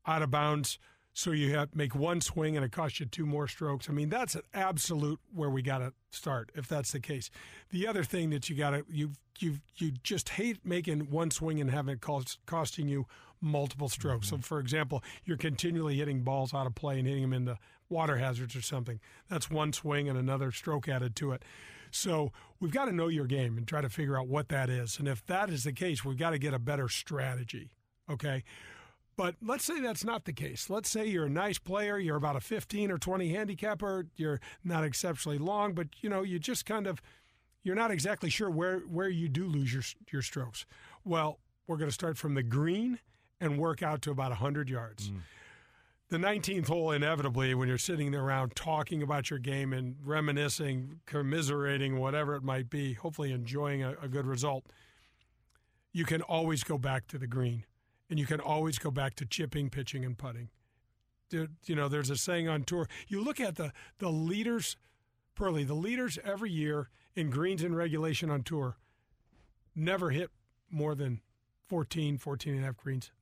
out 0.06 0.22
of 0.22 0.30
bounds? 0.30 0.78
So 1.14 1.30
you 1.32 1.54
have 1.54 1.74
make 1.74 1.94
one 1.94 2.20
swing 2.20 2.56
and 2.56 2.64
it 2.64 2.72
costs 2.72 2.98
you 2.98 3.06
two 3.06 3.26
more 3.26 3.46
strokes. 3.46 3.88
I 3.88 3.92
mean, 3.92 4.08
that's 4.08 4.34
an 4.34 4.42
absolute 4.54 5.20
where 5.34 5.50
we 5.50 5.60
got 5.60 5.78
to 5.78 5.92
start 6.10 6.50
if 6.54 6.66
that's 6.66 6.92
the 6.92 7.00
case. 7.00 7.30
The 7.70 7.86
other 7.86 8.02
thing 8.02 8.30
that 8.30 8.48
you 8.48 8.56
got 8.56 8.70
to 8.70 8.84
you 8.88 9.12
you 9.38 9.58
you 9.76 9.92
just 10.02 10.30
hate 10.30 10.64
making 10.64 11.10
one 11.10 11.30
swing 11.30 11.60
and 11.60 11.70
having 11.70 11.94
it 11.94 12.00
cost, 12.00 12.38
costing 12.46 12.88
you 12.88 13.06
multiple 13.42 13.88
strokes. 13.88 14.28
Mm-hmm. 14.28 14.36
So, 14.36 14.42
for 14.42 14.58
example, 14.58 15.02
you're 15.24 15.36
continually 15.36 15.96
hitting 15.96 16.22
balls 16.22 16.54
out 16.54 16.66
of 16.66 16.74
play 16.74 16.98
and 16.98 17.06
hitting 17.06 17.22
them 17.22 17.32
into 17.32 17.58
water 17.88 18.16
hazards 18.16 18.56
or 18.56 18.62
something. 18.62 19.00
That's 19.28 19.50
one 19.50 19.72
swing 19.72 20.08
and 20.08 20.18
another 20.18 20.50
stroke 20.50 20.88
added 20.88 21.16
to 21.16 21.32
it. 21.32 21.44
So, 21.90 22.32
we've 22.58 22.72
got 22.72 22.86
to 22.86 22.92
know 22.92 23.08
your 23.08 23.26
game 23.26 23.58
and 23.58 23.66
try 23.66 23.82
to 23.82 23.90
figure 23.90 24.18
out 24.18 24.28
what 24.28 24.48
that 24.48 24.70
is. 24.70 24.98
And 24.98 25.06
if 25.06 25.26
that 25.26 25.50
is 25.50 25.64
the 25.64 25.72
case, 25.72 26.04
we've 26.04 26.16
got 26.16 26.30
to 26.30 26.38
get 26.38 26.54
a 26.54 26.58
better 26.58 26.88
strategy. 26.88 27.70
Okay. 28.08 28.44
But 29.16 29.36
let's 29.42 29.64
say 29.64 29.80
that's 29.80 30.04
not 30.04 30.24
the 30.24 30.32
case. 30.32 30.70
Let's 30.70 30.88
say 30.88 31.06
you're 31.06 31.26
a 31.26 31.30
nice 31.30 31.58
player, 31.58 31.98
you're 31.98 32.16
about 32.16 32.36
a 32.36 32.40
15 32.40 32.90
or 32.90 32.98
20 32.98 33.28
handicapper, 33.28 34.06
you're 34.16 34.40
not 34.64 34.84
exceptionally 34.84 35.38
long, 35.38 35.74
but 35.74 35.88
you 36.00 36.08
know, 36.08 36.22
you 36.22 36.38
just 36.38 36.64
kind 36.64 36.86
of 36.86 37.02
you're 37.62 37.76
not 37.76 37.90
exactly 37.90 38.30
sure 38.30 38.50
where 38.50 38.80
where 38.80 39.08
you 39.08 39.28
do 39.28 39.46
lose 39.46 39.72
your 39.72 39.82
your 40.10 40.22
strokes. 40.22 40.64
Well, 41.04 41.38
we're 41.66 41.76
going 41.76 41.90
to 41.90 41.94
start 41.94 42.16
from 42.16 42.34
the 42.34 42.42
green 42.42 42.98
and 43.40 43.58
work 43.58 43.82
out 43.82 44.02
to 44.02 44.10
about 44.10 44.30
100 44.30 44.70
yards. 44.70 45.10
Mm. 45.10 45.20
The 46.08 46.18
19th 46.18 46.68
hole, 46.68 46.90
inevitably, 46.90 47.54
when 47.54 47.68
you're 47.68 47.78
sitting 47.78 48.14
around 48.14 48.54
talking 48.54 49.02
about 49.02 49.30
your 49.30 49.38
game 49.38 49.72
and 49.72 49.96
reminiscing, 50.04 51.00
commiserating, 51.06 51.98
whatever 51.98 52.34
it 52.34 52.42
might 52.42 52.68
be, 52.68 52.92
hopefully 52.92 53.32
enjoying 53.32 53.82
a, 53.82 53.94
a 54.02 54.08
good 54.08 54.26
result, 54.26 54.66
you 55.92 56.04
can 56.04 56.20
always 56.20 56.64
go 56.64 56.76
back 56.76 57.06
to 57.08 57.18
the 57.18 57.26
green 57.26 57.64
and 58.12 58.18
you 58.20 58.26
can 58.26 58.40
always 58.40 58.78
go 58.78 58.90
back 58.90 59.14
to 59.14 59.24
chipping, 59.24 59.70
pitching, 59.70 60.04
and 60.04 60.18
putting. 60.18 60.50
You 61.30 61.48
know, 61.74 61.88
there's 61.88 62.10
a 62.10 62.16
saying 62.18 62.46
on 62.46 62.62
tour. 62.64 62.86
You 63.08 63.24
look 63.24 63.40
at 63.40 63.56
the 63.56 63.72
the 64.00 64.10
leaders, 64.10 64.76
Pearly, 65.34 65.64
the 65.64 65.72
leaders 65.72 66.18
every 66.22 66.50
year 66.50 66.90
in 67.16 67.30
greens 67.30 67.62
and 67.62 67.74
regulation 67.74 68.28
on 68.28 68.42
tour 68.42 68.76
never 69.74 70.10
hit 70.10 70.30
more 70.70 70.94
than 70.94 71.22
14, 71.68 72.18
14 72.18 72.52
and 72.52 72.62
a 72.62 72.66
half 72.66 72.76
greens. 72.76 73.12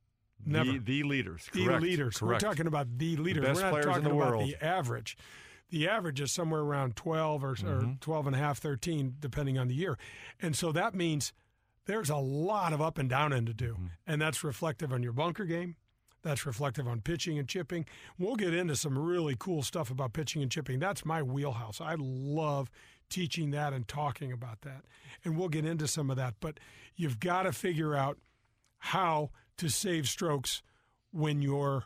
Never. 0.45 0.73
The, 0.73 0.79
the 0.79 1.03
leaders. 1.03 1.47
The 1.53 1.63
correct. 1.67 1.81
leaders. 1.83 2.17
Correct. 2.17 2.43
We're 2.43 2.49
talking 2.49 2.67
about 2.67 2.97
the 2.97 3.15
leaders. 3.15 3.45
The 3.59 3.63
We're 3.63 3.71
not 3.71 3.83
talking 3.83 4.05
about 4.07 4.15
world. 4.17 4.45
the 4.49 4.61
average. 4.61 5.15
The 5.69 5.87
average 5.87 6.19
is 6.19 6.33
somewhere 6.33 6.59
around 6.59 6.97
12 6.97 7.45
or, 7.45 7.55
Mm-hmm. 7.55 7.91
or 7.91 7.95
12 8.01 8.27
and 8.27 8.35
a 8.35 8.39
half, 8.39 8.57
13, 8.57 9.15
depending 9.21 9.57
on 9.57 9.69
the 9.69 9.73
year. 9.73 9.97
And 10.41 10.53
so 10.53 10.73
that 10.73 10.93
means 10.93 11.31
there's 11.91 12.09
a 12.09 12.15
lot 12.15 12.71
of 12.71 12.81
up 12.81 12.97
and 12.97 13.09
down 13.09 13.33
end 13.33 13.47
to 13.47 13.53
do. 13.53 13.73
Mm-hmm. 13.73 13.85
And 14.07 14.21
that's 14.21 14.43
reflective 14.43 14.93
on 14.93 15.03
your 15.03 15.11
bunker 15.11 15.45
game. 15.45 15.75
That's 16.23 16.45
reflective 16.45 16.87
on 16.87 17.01
pitching 17.01 17.37
and 17.37 17.47
chipping. 17.47 17.85
We'll 18.17 18.35
get 18.35 18.53
into 18.53 18.75
some 18.75 18.97
really 18.97 19.35
cool 19.37 19.63
stuff 19.63 19.89
about 19.89 20.13
pitching 20.13 20.41
and 20.41 20.51
chipping. 20.51 20.79
That's 20.79 21.03
my 21.03 21.21
wheelhouse. 21.21 21.81
I 21.81 21.95
love 21.97 22.69
teaching 23.09 23.51
that 23.51 23.73
and 23.73 23.87
talking 23.87 24.31
about 24.31 24.61
that. 24.61 24.85
And 25.25 25.37
we'll 25.37 25.49
get 25.49 25.65
into 25.65 25.87
some 25.87 26.09
of 26.09 26.17
that. 26.17 26.35
But 26.39 26.59
you've 26.95 27.19
got 27.19 27.43
to 27.43 27.51
figure 27.51 27.95
out 27.95 28.17
how 28.77 29.31
to 29.57 29.67
save 29.67 30.07
strokes 30.07 30.61
when 31.11 31.41
you're 31.41 31.85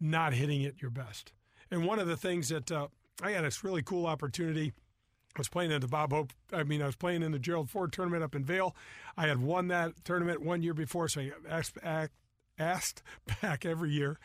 not 0.00 0.34
hitting 0.34 0.62
it 0.62 0.80
your 0.80 0.90
best. 0.90 1.32
And 1.70 1.84
one 1.86 1.98
of 1.98 2.06
the 2.06 2.16
things 2.16 2.50
that 2.50 2.70
uh, 2.70 2.88
I 3.22 3.32
had 3.32 3.44
this 3.44 3.64
really 3.64 3.82
cool 3.82 4.06
opportunity. 4.06 4.72
I 5.34 5.38
was 5.40 5.48
playing 5.48 5.70
in 5.70 5.80
the 5.80 5.88
Bob 5.88 6.12
Hope. 6.12 6.32
I 6.52 6.62
mean, 6.62 6.82
I 6.82 6.86
was 6.86 6.96
playing 6.96 7.22
in 7.22 7.32
the 7.32 7.38
Gerald 7.38 7.70
Ford 7.70 7.92
tournament 7.92 8.22
up 8.22 8.34
in 8.34 8.44
Vail. 8.44 8.76
I 9.16 9.26
had 9.28 9.38
won 9.40 9.68
that 9.68 10.04
tournament 10.04 10.42
one 10.42 10.62
year 10.62 10.74
before, 10.74 11.08
so 11.08 11.20
I 11.22 11.32
asked, 11.48 11.78
asked 12.58 13.02
back 13.42 13.64
every 13.64 13.90
year. 13.90 14.18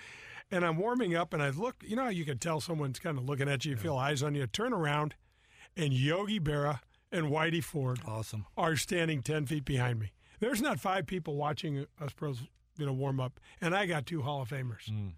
And 0.52 0.65
I'm 0.65 0.78
warming 0.78 1.15
up, 1.15 1.34
and 1.34 1.41
I 1.43 1.50
look. 1.50 1.76
You 1.86 1.96
know, 1.98 2.04
how 2.04 2.10
you 2.10 2.26
can 2.26 2.38
tell 2.38 2.62
someone's 2.62 3.00
kind 3.00 3.17
of 3.17 3.26
looking 3.26 3.50
at 3.50 3.65
you. 3.65 3.72
You 3.72 3.78
feel 3.78 3.98
eyes 3.98 4.24
on 4.24 4.34
you. 4.36 4.48
Turn 4.48 4.72
around, 4.74 5.15
and 5.76 5.91
Yogi 5.93 6.39
Berra 6.39 6.80
and 7.12 7.28
Whitey 7.28 7.63
Ford 7.63 8.00
Awesome. 8.06 8.46
are 8.58 8.76
standing 8.76 9.22
10 9.22 9.46
feet 9.46 9.65
behind 9.65 10.00
me. 10.00 10.12
There's 10.39 10.62
not 10.62 10.80
five 10.80 11.06
people 11.06 11.36
watching 11.36 11.86
us 12.02 12.13
pros, 12.13 12.43
you 12.78 12.86
know, 12.86 12.93
warm 12.93 13.20
up, 13.20 13.39
and 13.60 13.76
I 13.76 13.86
got 13.88 14.06
two 14.06 14.22
Hall 14.22 14.41
of 14.41 14.50
Famers. 14.50 14.88
Hmm. 14.89 15.10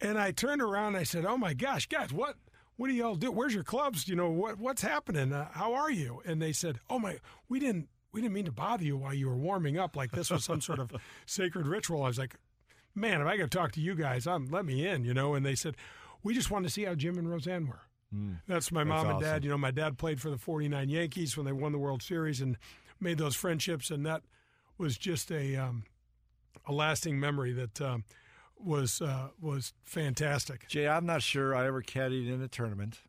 And 0.00 0.16
I 0.18 0.30
turned 0.30 0.62
around 0.62 0.88
and 0.88 0.98
I 0.98 1.02
said, 1.02 1.26
"Oh 1.26 1.36
my 1.36 1.54
gosh, 1.54 1.86
guys, 1.86 2.12
what 2.12 2.36
what 2.78 2.86
do 2.86 2.94
y'all 2.94 3.16
do? 3.16 3.32
Where's 3.32 3.52
your 3.52 3.64
clubs? 3.64 4.08
You 4.08 4.14
know, 4.16 4.30
what 4.30 4.58
what's 4.58 4.82
happening? 4.82 5.32
Uh, 5.32 5.48
how 5.52 5.74
are 5.74 5.90
you?" 5.90 6.22
And 6.24 6.40
they 6.40 6.52
said, 6.52 6.78
"Oh 6.88 6.98
my, 6.98 7.18
we 7.48 7.58
didn't 7.58 7.88
we 8.12 8.22
didn't 8.22 8.34
mean 8.34 8.46
to 8.46 8.52
bother 8.52 8.84
you 8.84 8.96
while 8.96 9.12
you 9.12 9.28
were 9.28 9.36
warming 9.36 9.76
up 9.76 9.96
like 9.96 10.12
this 10.12 10.30
was 10.30 10.44
some 10.44 10.60
sort 10.60 10.78
of 10.78 10.92
sacred 11.26 11.66
ritual." 11.66 12.04
I 12.04 12.06
was 12.06 12.18
like, 12.18 12.36
"Man, 12.94 13.20
if 13.20 13.26
I 13.26 13.36
got 13.36 13.50
to 13.50 13.58
talk 13.58 13.72
to 13.72 13.80
you 13.80 13.96
guys, 13.96 14.28
um, 14.28 14.48
let 14.50 14.64
me 14.64 14.86
in," 14.86 15.04
you 15.04 15.12
know. 15.12 15.34
And 15.34 15.44
they 15.44 15.56
said, 15.56 15.76
"We 16.22 16.34
just 16.34 16.52
wanted 16.52 16.68
to 16.68 16.72
see 16.72 16.84
how 16.84 16.94
Jim 16.94 17.18
and 17.18 17.28
Roseanne 17.28 17.66
were." 17.66 17.80
That's 18.46 18.72
my 18.72 18.84
mom 18.84 19.06
and 19.06 19.16
awesome. 19.16 19.28
dad. 19.28 19.44
You 19.44 19.50
know, 19.50 19.58
my 19.58 19.72
dad 19.72 19.98
played 19.98 20.20
for 20.20 20.30
the 20.30 20.38
49 20.38 20.88
Yankees 20.88 21.36
when 21.36 21.44
they 21.44 21.52
won 21.52 21.72
the 21.72 21.78
World 21.78 22.02
Series 22.02 22.40
and 22.40 22.56
made 23.00 23.18
those 23.18 23.34
friendships, 23.36 23.90
and 23.90 24.06
that 24.06 24.22
was 24.78 24.96
just 24.96 25.32
a 25.32 25.56
um, 25.56 25.82
a 26.64 26.72
lasting 26.72 27.18
memory 27.18 27.52
that 27.52 27.80
um, 27.80 28.04
was 28.60 29.00
uh, 29.00 29.28
was 29.40 29.72
fantastic. 29.84 30.68
Jay, 30.68 30.88
I'm 30.88 31.06
not 31.06 31.22
sure 31.22 31.54
I 31.54 31.66
ever 31.66 31.82
caddied 31.82 32.32
in 32.32 32.42
a 32.42 32.48
tournament. 32.48 33.00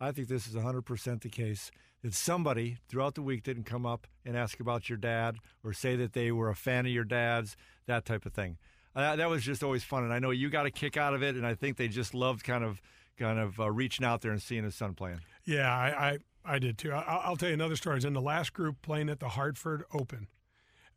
I 0.00 0.12
think 0.12 0.28
this 0.28 0.46
is 0.46 0.54
100% 0.54 1.22
the 1.22 1.28
case 1.28 1.70
that 2.02 2.14
somebody 2.14 2.76
throughout 2.88 3.14
the 3.14 3.22
week 3.22 3.42
didn't 3.42 3.64
come 3.64 3.86
up 3.86 4.06
and 4.24 4.36
ask 4.36 4.60
about 4.60 4.88
your 4.88 4.98
dad 4.98 5.36
or 5.62 5.72
say 5.72 5.96
that 5.96 6.12
they 6.12 6.30
were 6.30 6.50
a 6.50 6.54
fan 6.54 6.84
of 6.84 6.92
your 6.92 7.04
dad's, 7.04 7.56
that 7.86 8.04
type 8.04 8.26
of 8.26 8.34
thing. 8.34 8.58
Uh, 8.94 9.16
that 9.16 9.28
was 9.28 9.42
just 9.42 9.64
always 9.64 9.82
fun, 9.82 10.04
and 10.04 10.12
I 10.12 10.18
know 10.18 10.30
you 10.30 10.50
got 10.50 10.66
a 10.66 10.70
kick 10.70 10.96
out 10.96 11.14
of 11.14 11.22
it, 11.22 11.34
and 11.34 11.46
I 11.46 11.54
think 11.54 11.76
they 11.76 11.88
just 11.88 12.14
loved 12.14 12.44
kind 12.44 12.62
of 12.62 12.80
kind 13.16 13.38
of 13.38 13.58
uh, 13.58 13.70
reaching 13.70 14.04
out 14.04 14.20
there 14.20 14.32
and 14.32 14.42
seeing 14.42 14.64
his 14.64 14.74
son 14.74 14.94
playing. 14.94 15.20
Yeah, 15.44 15.72
I 15.72 16.10
I, 16.10 16.18
I 16.44 16.58
did 16.58 16.78
too. 16.78 16.92
I, 16.92 17.00
I'll 17.00 17.36
tell 17.36 17.48
you 17.48 17.54
another 17.54 17.76
story. 17.76 17.94
I 17.94 17.96
was 17.96 18.04
in 18.04 18.12
the 18.12 18.20
last 18.20 18.52
group 18.52 18.82
playing 18.82 19.08
at 19.08 19.18
the 19.18 19.30
Hartford 19.30 19.84
Open, 19.92 20.28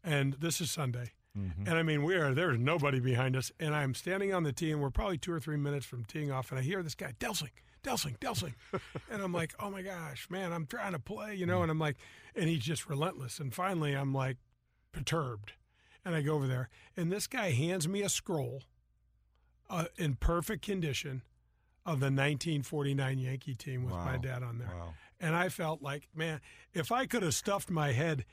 and 0.03 0.33
this 0.33 0.61
is 0.61 0.69
Sunday. 0.69 1.13
And 1.65 1.69
I 1.69 1.83
mean, 1.83 2.03
we 2.03 2.15
are 2.15 2.33
there's 2.33 2.57
nobody 2.57 2.99
behind 2.99 3.35
us, 3.35 3.51
and 3.59 3.75
I'm 3.75 3.93
standing 3.93 4.33
on 4.33 4.43
the 4.43 4.51
tee, 4.51 4.71
and 4.71 4.81
we're 4.81 4.89
probably 4.89 5.17
two 5.17 5.31
or 5.31 5.39
three 5.39 5.57
minutes 5.57 5.85
from 5.85 6.03
teeing 6.05 6.31
off, 6.31 6.49
and 6.51 6.59
I 6.59 6.63
hear 6.63 6.81
this 6.81 6.95
guy 6.95 7.13
Delsing, 7.19 7.49
Delsing, 7.83 8.17
Delsing, 8.19 8.53
and 9.11 9.21
I'm 9.21 9.33
like, 9.33 9.53
oh 9.59 9.69
my 9.69 9.81
gosh, 9.81 10.29
man, 10.29 10.51
I'm 10.53 10.65
trying 10.65 10.93
to 10.93 10.99
play, 10.99 11.35
you 11.35 11.45
know, 11.45 11.61
and 11.61 11.69
I'm 11.71 11.79
like, 11.79 11.97
and 12.35 12.49
he's 12.49 12.63
just 12.63 12.89
relentless, 12.89 13.39
and 13.39 13.53
finally 13.53 13.93
I'm 13.93 14.13
like 14.13 14.37
perturbed, 14.91 15.53
and 16.03 16.15
I 16.15 16.21
go 16.21 16.33
over 16.35 16.47
there, 16.47 16.69
and 16.95 17.11
this 17.11 17.27
guy 17.27 17.51
hands 17.51 17.87
me 17.87 18.01
a 18.01 18.09
scroll, 18.09 18.63
uh, 19.69 19.85
in 19.97 20.15
perfect 20.15 20.63
condition, 20.65 21.21
of 21.85 21.99
the 22.01 22.07
1949 22.07 23.17
Yankee 23.19 23.55
team 23.55 23.83
with 23.85 23.93
my 23.93 24.17
dad 24.17 24.43
on 24.43 24.57
there, 24.57 24.71
Wow. 24.75 24.93
and 25.21 25.35
I 25.35 25.47
felt 25.49 25.81
like, 25.81 26.09
man, 26.13 26.41
if 26.73 26.91
I 26.91 27.05
could 27.05 27.23
have 27.23 27.33
stuffed 27.33 27.69
my 27.69 27.93
head 27.93 28.25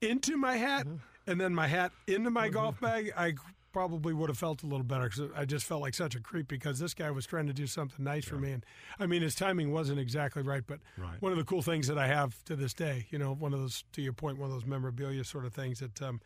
into 0.00 0.36
my 0.36 0.56
hat 0.56 0.86
and 1.26 1.40
then 1.40 1.54
my 1.54 1.66
hat 1.66 1.92
into 2.06 2.30
my 2.30 2.48
golf 2.48 2.80
bag, 2.80 3.12
I 3.16 3.34
probably 3.72 4.12
would 4.12 4.28
have 4.28 4.38
felt 4.38 4.62
a 4.62 4.66
little 4.66 4.82
better 4.84 5.04
because 5.08 5.30
I 5.36 5.44
just 5.44 5.64
felt 5.64 5.80
like 5.80 5.94
such 5.94 6.14
a 6.16 6.20
creep 6.20 6.48
because 6.48 6.78
this 6.80 6.92
guy 6.92 7.10
was 7.10 7.24
trying 7.26 7.46
to 7.46 7.52
do 7.52 7.66
something 7.66 8.04
nice 8.04 8.24
for 8.24 8.36
me. 8.36 8.50
And 8.52 8.66
I 8.98 9.06
mean, 9.06 9.22
his 9.22 9.34
timing 9.34 9.70
wasn't 9.70 10.00
exactly 10.00 10.42
right, 10.42 10.64
but 10.66 10.80
Right. 10.96 11.20
one 11.22 11.30
of 11.32 11.38
the 11.38 11.44
cool 11.44 11.62
things 11.62 11.86
that 11.86 11.98
I 11.98 12.08
have 12.08 12.42
to 12.46 12.56
this 12.56 12.74
day, 12.74 13.06
you 13.10 13.18
know, 13.18 13.32
one 13.32 13.52
of 13.54 13.60
those, 13.60 13.84
to 13.92 14.02
your 14.02 14.12
point, 14.12 14.38
one 14.38 14.50
of 14.50 14.54
those 14.56 14.66
memorabilia 14.66 15.22
sort 15.24 15.44
of 15.44 15.54
things 15.54 15.78
that 15.80 16.02
um, 16.02 16.20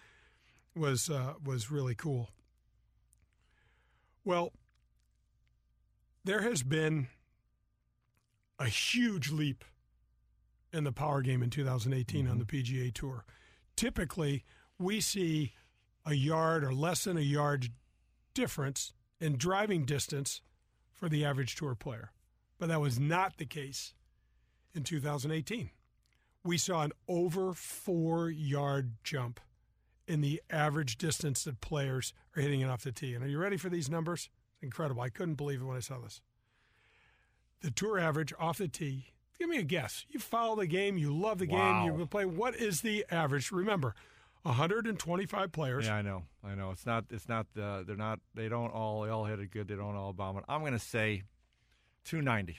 was 0.74 1.10
uh, 1.10 1.34
was 1.44 1.70
really 1.70 1.94
cool. 1.94 2.30
Well, 4.24 4.52
there 6.24 6.40
has 6.40 6.62
been 6.62 7.08
a 8.58 8.66
huge 8.68 9.30
leap 9.30 9.64
in 10.72 10.84
the 10.84 10.92
power 10.92 11.20
game 11.20 11.42
in 11.42 11.50
2018 11.50 12.26
on 12.26 12.38
the 12.38 12.44
PGA 12.46 12.92
Tour. 12.92 13.24
Typically, 13.76 14.44
we 14.78 15.00
see 15.00 15.52
a 16.06 16.14
yard 16.14 16.64
or 16.64 16.72
less 16.72 17.04
than 17.04 17.16
a 17.16 17.22
yard 17.22 17.68
difference 18.34 18.92
in 19.20 19.36
driving 19.36 19.84
distance 19.84 20.42
for 20.92 21.08
the 21.08 21.24
average 21.24 21.56
tour 21.56 21.74
player. 21.74 22.12
But 22.58 22.68
that 22.68 22.80
was 22.80 22.98
not 22.98 23.36
the 23.36 23.46
case 23.46 23.94
in 24.74 24.82
2018. 24.82 25.70
We 26.44 26.58
saw 26.58 26.82
an 26.82 26.92
over 27.08 27.52
four 27.52 28.30
yard 28.30 28.92
jump 29.02 29.40
in 30.06 30.20
the 30.20 30.42
average 30.50 30.98
distance 30.98 31.44
that 31.44 31.60
players 31.60 32.12
are 32.36 32.42
hitting 32.42 32.60
it 32.60 32.68
off 32.68 32.84
the 32.84 32.92
tee. 32.92 33.14
And 33.14 33.24
are 33.24 33.28
you 33.28 33.38
ready 33.38 33.56
for 33.56 33.70
these 33.70 33.88
numbers? 33.88 34.28
Incredible. 34.60 35.02
I 35.02 35.08
couldn't 35.08 35.36
believe 35.36 35.62
it 35.62 35.64
when 35.64 35.76
I 35.76 35.80
saw 35.80 35.98
this. 35.98 36.20
The 37.62 37.70
tour 37.70 37.98
average 37.98 38.34
off 38.38 38.58
the 38.58 38.68
tee, 38.68 39.13
give 39.38 39.48
me 39.48 39.58
a 39.58 39.62
guess. 39.62 40.04
You 40.10 40.20
follow 40.20 40.56
the 40.56 40.66
game, 40.66 40.96
you 40.98 41.16
love 41.16 41.38
the 41.38 41.46
Wow. 41.46 41.86
game, 41.86 41.98
you 41.98 42.06
play. 42.06 42.24
What 42.24 42.54
is 42.56 42.80
the 42.80 43.04
average? 43.10 43.50
Remember, 43.52 43.94
125 44.42 45.52
players. 45.52 45.86
Yeah, 45.86 45.96
I 45.96 46.02
know. 46.02 46.24
I 46.44 46.54
know. 46.54 46.70
It's 46.70 46.84
not. 46.86 47.04
It's 47.10 47.28
not. 47.28 47.46
The, 47.54 47.84
they're 47.86 47.96
not. 47.96 48.20
They 48.34 48.48
don't 48.48 48.70
all. 48.70 49.02
They 49.02 49.10
all 49.10 49.24
hit 49.24 49.40
it 49.40 49.50
good. 49.50 49.68
They 49.68 49.74
don't 49.76 49.96
all 49.96 50.12
bomb 50.12 50.36
it. 50.38 50.44
I'm 50.48 50.60
going 50.60 50.72
to 50.72 50.78
say 50.78 51.22
290. 52.04 52.58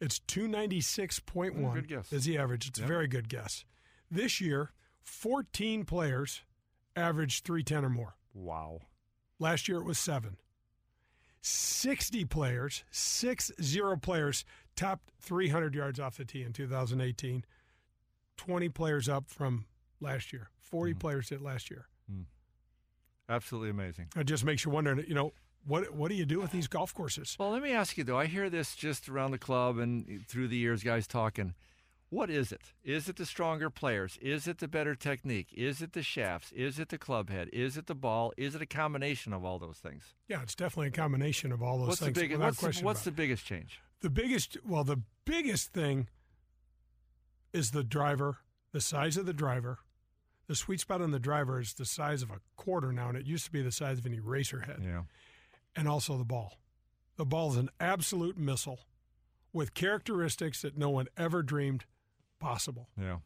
It's 0.00 0.20
296.1 0.20 1.54
Mm, 1.54 1.74
good 1.74 1.88
guess. 1.88 2.12
is 2.12 2.24
the 2.26 2.38
average. 2.38 2.68
It's 2.68 2.78
a 2.78 2.86
very 2.86 3.08
good 3.08 3.28
guess. 3.28 3.64
This 4.10 4.40
year, 4.40 4.72
14 5.00 5.84
players 5.84 6.42
averaged 6.94 7.44
310 7.44 7.84
or 7.84 7.88
more. 7.90 8.14
Wow. 8.34 8.80
Last 9.38 9.68
year 9.68 9.78
it 9.78 9.84
was 9.84 9.98
seven. 9.98 10.36
60 11.40 12.24
players, 12.24 12.84
six 12.90 13.50
zero 13.62 13.96
players, 13.96 14.44
topped 14.74 15.10
300 15.20 15.74
yards 15.74 16.00
off 16.00 16.16
the 16.16 16.24
tee 16.24 16.42
in 16.42 16.52
2018. 16.52 17.44
20 18.36 18.68
players 18.68 19.08
up 19.08 19.28
from 19.30 19.64
last 20.00 20.32
year. 20.32 20.48
40 20.60 20.92
Mm-hmm. 20.92 20.98
players 20.98 21.28
did 21.28 21.40
last 21.40 21.70
year. 21.70 21.86
Absolutely 23.28 23.70
amazing. 23.70 24.06
It 24.16 24.24
just 24.24 24.44
makes 24.44 24.64
you 24.64 24.70
wonder, 24.70 24.94
you 25.06 25.14
know, 25.14 25.32
what 25.66 25.92
what 25.94 26.10
do 26.10 26.14
you 26.14 26.24
do 26.24 26.38
with 26.40 26.52
these 26.52 26.68
golf 26.68 26.94
courses? 26.94 27.34
Well, 27.40 27.50
let 27.50 27.60
me 27.62 27.72
ask 27.72 27.98
you 27.98 28.04
though. 28.04 28.16
I 28.18 28.26
hear 28.26 28.48
this 28.48 28.76
just 28.76 29.08
around 29.08 29.32
the 29.32 29.38
club 29.38 29.78
and 29.78 30.24
through 30.28 30.46
the 30.48 30.56
years, 30.56 30.84
guys 30.84 31.08
talking. 31.08 31.54
What 32.08 32.30
is 32.30 32.52
it? 32.52 32.72
Is 32.84 33.08
it 33.08 33.16
the 33.16 33.26
stronger 33.26 33.68
players? 33.68 34.16
Is 34.22 34.46
it 34.46 34.58
the 34.58 34.68
better 34.68 34.94
technique? 34.94 35.48
Is 35.52 35.82
it 35.82 35.92
the 35.92 36.02
shafts? 36.02 36.52
Is 36.52 36.78
it 36.78 36.88
the 36.88 36.98
club 36.98 37.30
head? 37.30 37.48
Is 37.52 37.76
it 37.76 37.86
the 37.86 37.96
ball? 37.96 38.32
Is 38.36 38.54
it 38.54 38.62
a 38.62 38.66
combination 38.66 39.32
of 39.32 39.44
all 39.44 39.58
those 39.58 39.78
things? 39.78 40.14
Yeah, 40.28 40.42
it's 40.42 40.54
definitely 40.54 40.88
a 40.88 40.92
combination 40.92 41.50
of 41.50 41.62
all 41.62 41.78
those 41.78 41.88
what's 41.88 42.00
things. 42.00 42.16
biggest? 42.16 42.38
without 42.38 42.62
What's, 42.62 42.78
the, 42.78 42.84
what's 42.84 43.02
the 43.02 43.10
biggest 43.10 43.44
change? 43.44 43.80
The 44.02 44.10
biggest, 44.10 44.56
well, 44.64 44.84
the 44.84 45.00
biggest 45.24 45.72
thing 45.72 46.08
is 47.52 47.72
the 47.72 47.82
driver, 47.82 48.38
the 48.72 48.80
size 48.80 49.16
of 49.16 49.26
the 49.26 49.32
driver. 49.32 49.78
The 50.46 50.54
sweet 50.54 50.78
spot 50.80 51.02
on 51.02 51.10
the 51.10 51.18
driver 51.18 51.58
is 51.58 51.74
the 51.74 51.84
size 51.84 52.22
of 52.22 52.30
a 52.30 52.40
quarter 52.56 52.92
now, 52.92 53.08
and 53.08 53.18
it 53.18 53.26
used 53.26 53.46
to 53.46 53.50
be 53.50 53.62
the 53.62 53.72
size 53.72 53.98
of 53.98 54.06
an 54.06 54.14
eraser 54.14 54.60
head. 54.60 54.80
Yeah. 54.80 55.02
And 55.74 55.88
also 55.88 56.16
the 56.16 56.24
ball. 56.24 56.58
The 57.16 57.24
ball 57.24 57.50
is 57.50 57.56
an 57.56 57.70
absolute 57.80 58.38
missile 58.38 58.80
with 59.52 59.74
characteristics 59.74 60.62
that 60.62 60.78
no 60.78 60.90
one 60.90 61.08
ever 61.16 61.42
dreamed 61.42 61.84
possible. 62.38 62.88
Yeah. 63.00 63.18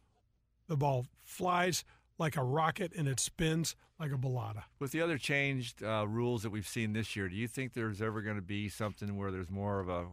The 0.69 0.77
ball 0.77 1.07
flies 1.25 1.85
like 2.19 2.37
a 2.37 2.43
rocket 2.45 2.93
and 2.97 3.09
it 3.09 3.19
spins 3.21 3.75
like 3.99 4.13
a 4.13 4.17
balata. 4.17 4.65
With 4.79 4.93
the 4.93 5.01
other 5.01 5.19
changed 5.19 5.83
uh, 5.83 6.07
rules 6.09 6.43
that 6.43 6.51
we've 6.51 6.69
seen 6.69 6.93
this 6.93 7.17
year, 7.17 7.29
do 7.29 7.35
you 7.37 7.49
think 7.49 7.73
there's 7.75 8.01
ever 8.03 8.21
going 8.23 8.37
to 8.37 8.43
be 8.43 8.69
something 8.69 9.17
where 9.17 9.31
there's 9.31 9.51
more 9.51 9.81
of 9.81 9.89
a 9.89 10.07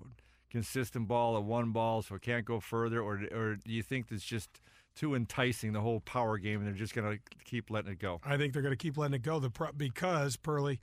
consistent 0.50 1.08
ball, 1.08 1.36
a 1.36 1.42
one 1.42 1.72
ball, 1.72 2.02
so 2.02 2.16
it 2.16 2.22
can't 2.22 2.46
go 2.46 2.60
further, 2.60 3.02
or 3.02 3.22
or 3.34 3.56
do 3.56 3.72
you 3.72 3.84
think 3.84 4.08
it's 4.12 4.24
just 4.24 4.50
too 4.96 5.14
enticing 5.14 5.74
the 5.74 5.82
whole 5.82 6.00
power 6.00 6.38
game, 6.38 6.60
and 6.60 6.68
they're 6.68 6.74
just 6.74 6.96
going 6.96 7.18
to 7.18 7.20
keep 7.46 7.70
letting 7.70 7.92
it 7.92 8.00
go? 8.00 8.20
I 8.26 8.38
think 8.38 8.54
they're 8.54 8.62
going 8.62 8.72
to 8.74 8.78
keep 8.78 8.98
letting 8.98 9.16
it 9.16 9.22
go 9.24 9.40
the 9.40 9.50
pro- 9.50 9.74
because 9.74 10.38
Pearly, 10.38 10.80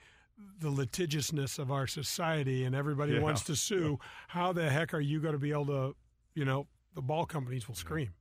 the 0.61 0.69
litigiousness 0.71 1.59
of 1.59 1.73
our 1.73 1.87
society 1.87 2.65
and 2.65 2.75
everybody 2.75 3.15
Yeah. 3.15 3.21
wants 3.21 3.43
to 3.45 3.57
sue. 3.57 3.99
How 4.29 4.53
the 4.53 4.69
heck 4.71 4.93
are 4.95 5.01
you 5.01 5.19
going 5.21 5.33
to 5.35 5.39
be 5.39 5.51
able 5.53 5.67
to, 5.67 5.97
you 6.35 6.45
know, 6.45 6.67
the 6.95 7.03
ball 7.03 7.27
companies 7.27 7.69
will 7.69 7.75
scream, 7.75 8.15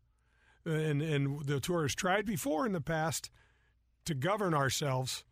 and 0.65 1.01
and 1.01 1.45
the 1.45 1.59
tour 1.59 1.83
has 1.83 1.95
tried 1.95 2.25
before 2.25 2.65
in 2.65 2.71
the 2.73 2.81
past 2.81 3.29
to 4.05 4.13
govern 4.13 4.53
ourselves. 4.53 5.23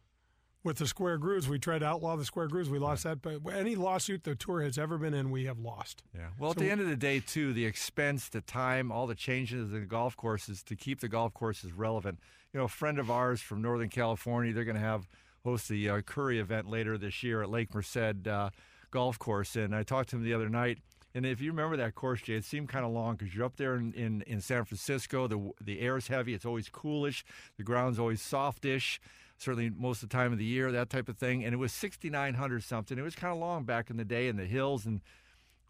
With 0.63 0.77
the 0.77 0.85
square 0.85 1.17
grooves, 1.17 1.49
we 1.49 1.57
tried 1.57 1.79
to 1.79 1.87
outlaw 1.87 2.15
the 2.15 2.23
square 2.23 2.47
grooves. 2.47 2.69
We 2.69 2.77
lost 2.77 3.03
that, 3.05 3.23
but 3.23 3.39
any 3.51 3.73
lawsuit 3.73 4.23
the 4.25 4.35
tour 4.35 4.61
has 4.61 4.77
ever 4.77 4.99
been 4.99 5.15
in, 5.15 5.31
we 5.31 5.45
have 5.45 5.57
lost. 5.57 6.03
Yeah. 6.15 6.27
Well, 6.37 6.51
at 6.51 6.57
So- 6.57 6.63
the 6.63 6.69
end 6.69 6.81
of 6.81 6.87
the 6.87 6.95
day, 6.95 7.19
too, 7.19 7.51
the 7.51 7.65
expense, 7.65 8.29
the 8.29 8.41
time, 8.41 8.91
all 8.91 9.07
the 9.07 9.15
changes 9.15 9.71
in 9.71 9.79
the 9.79 9.87
golf 9.87 10.15
courses 10.15 10.61
to 10.65 10.75
keep 10.75 10.99
the 10.99 11.07
golf 11.09 11.33
courses 11.33 11.71
relevant. 11.73 12.19
You 12.53 12.59
know, 12.59 12.65
a 12.65 12.69
friend 12.69 12.99
of 12.99 13.09
ours 13.09 13.41
from 13.41 13.63
Northern 13.63 13.89
California, 13.89 14.53
they're 14.53 14.63
going 14.63 14.75
to 14.75 14.81
have 14.81 15.09
host 15.43 15.67
the 15.67 15.89
uh, 15.89 16.01
Curry 16.01 16.37
event 16.37 16.69
later 16.69 16.95
this 16.95 17.23
year 17.23 17.41
at 17.41 17.49
Lake 17.49 17.73
Merced 17.73 18.27
uh, 18.27 18.51
Golf 18.91 19.17
Course, 19.17 19.55
and 19.55 19.75
I 19.75 19.81
talked 19.81 20.09
to 20.09 20.17
him 20.17 20.23
the 20.23 20.35
other 20.35 20.47
night. 20.49 20.77
And 21.13 21.25
if 21.25 21.41
you 21.41 21.51
remember 21.51 21.77
that 21.77 21.95
course, 21.95 22.21
Jay, 22.21 22.35
it 22.35 22.45
seemed 22.45 22.69
kind 22.69 22.85
of 22.85 22.91
long 22.91 23.15
because 23.15 23.35
you're 23.35 23.45
up 23.45 23.57
there 23.57 23.75
in, 23.75 23.93
in, 23.93 24.21
in 24.27 24.41
San 24.41 24.63
Francisco. 24.63 25.27
The 25.27 25.51
the 25.61 25.81
air 25.81 25.97
is 25.97 26.07
heavy. 26.07 26.33
It's 26.33 26.45
always 26.45 26.69
coolish. 26.69 27.25
The 27.57 27.63
ground's 27.63 27.99
always 27.99 28.21
softish. 28.21 29.01
Certainly 29.37 29.71
most 29.71 30.03
of 30.03 30.09
the 30.09 30.15
time 30.15 30.31
of 30.31 30.37
the 30.37 30.45
year, 30.45 30.71
that 30.71 30.89
type 30.89 31.09
of 31.09 31.17
thing. 31.17 31.43
And 31.43 31.53
it 31.53 31.57
was 31.57 31.73
6,900 31.73 32.63
something. 32.63 32.97
It 32.97 33.01
was 33.01 33.15
kind 33.15 33.33
of 33.33 33.39
long 33.39 33.63
back 33.63 33.89
in 33.89 33.97
the 33.97 34.05
day 34.05 34.27
in 34.27 34.37
the 34.37 34.45
hills 34.45 34.85
and 34.85 35.01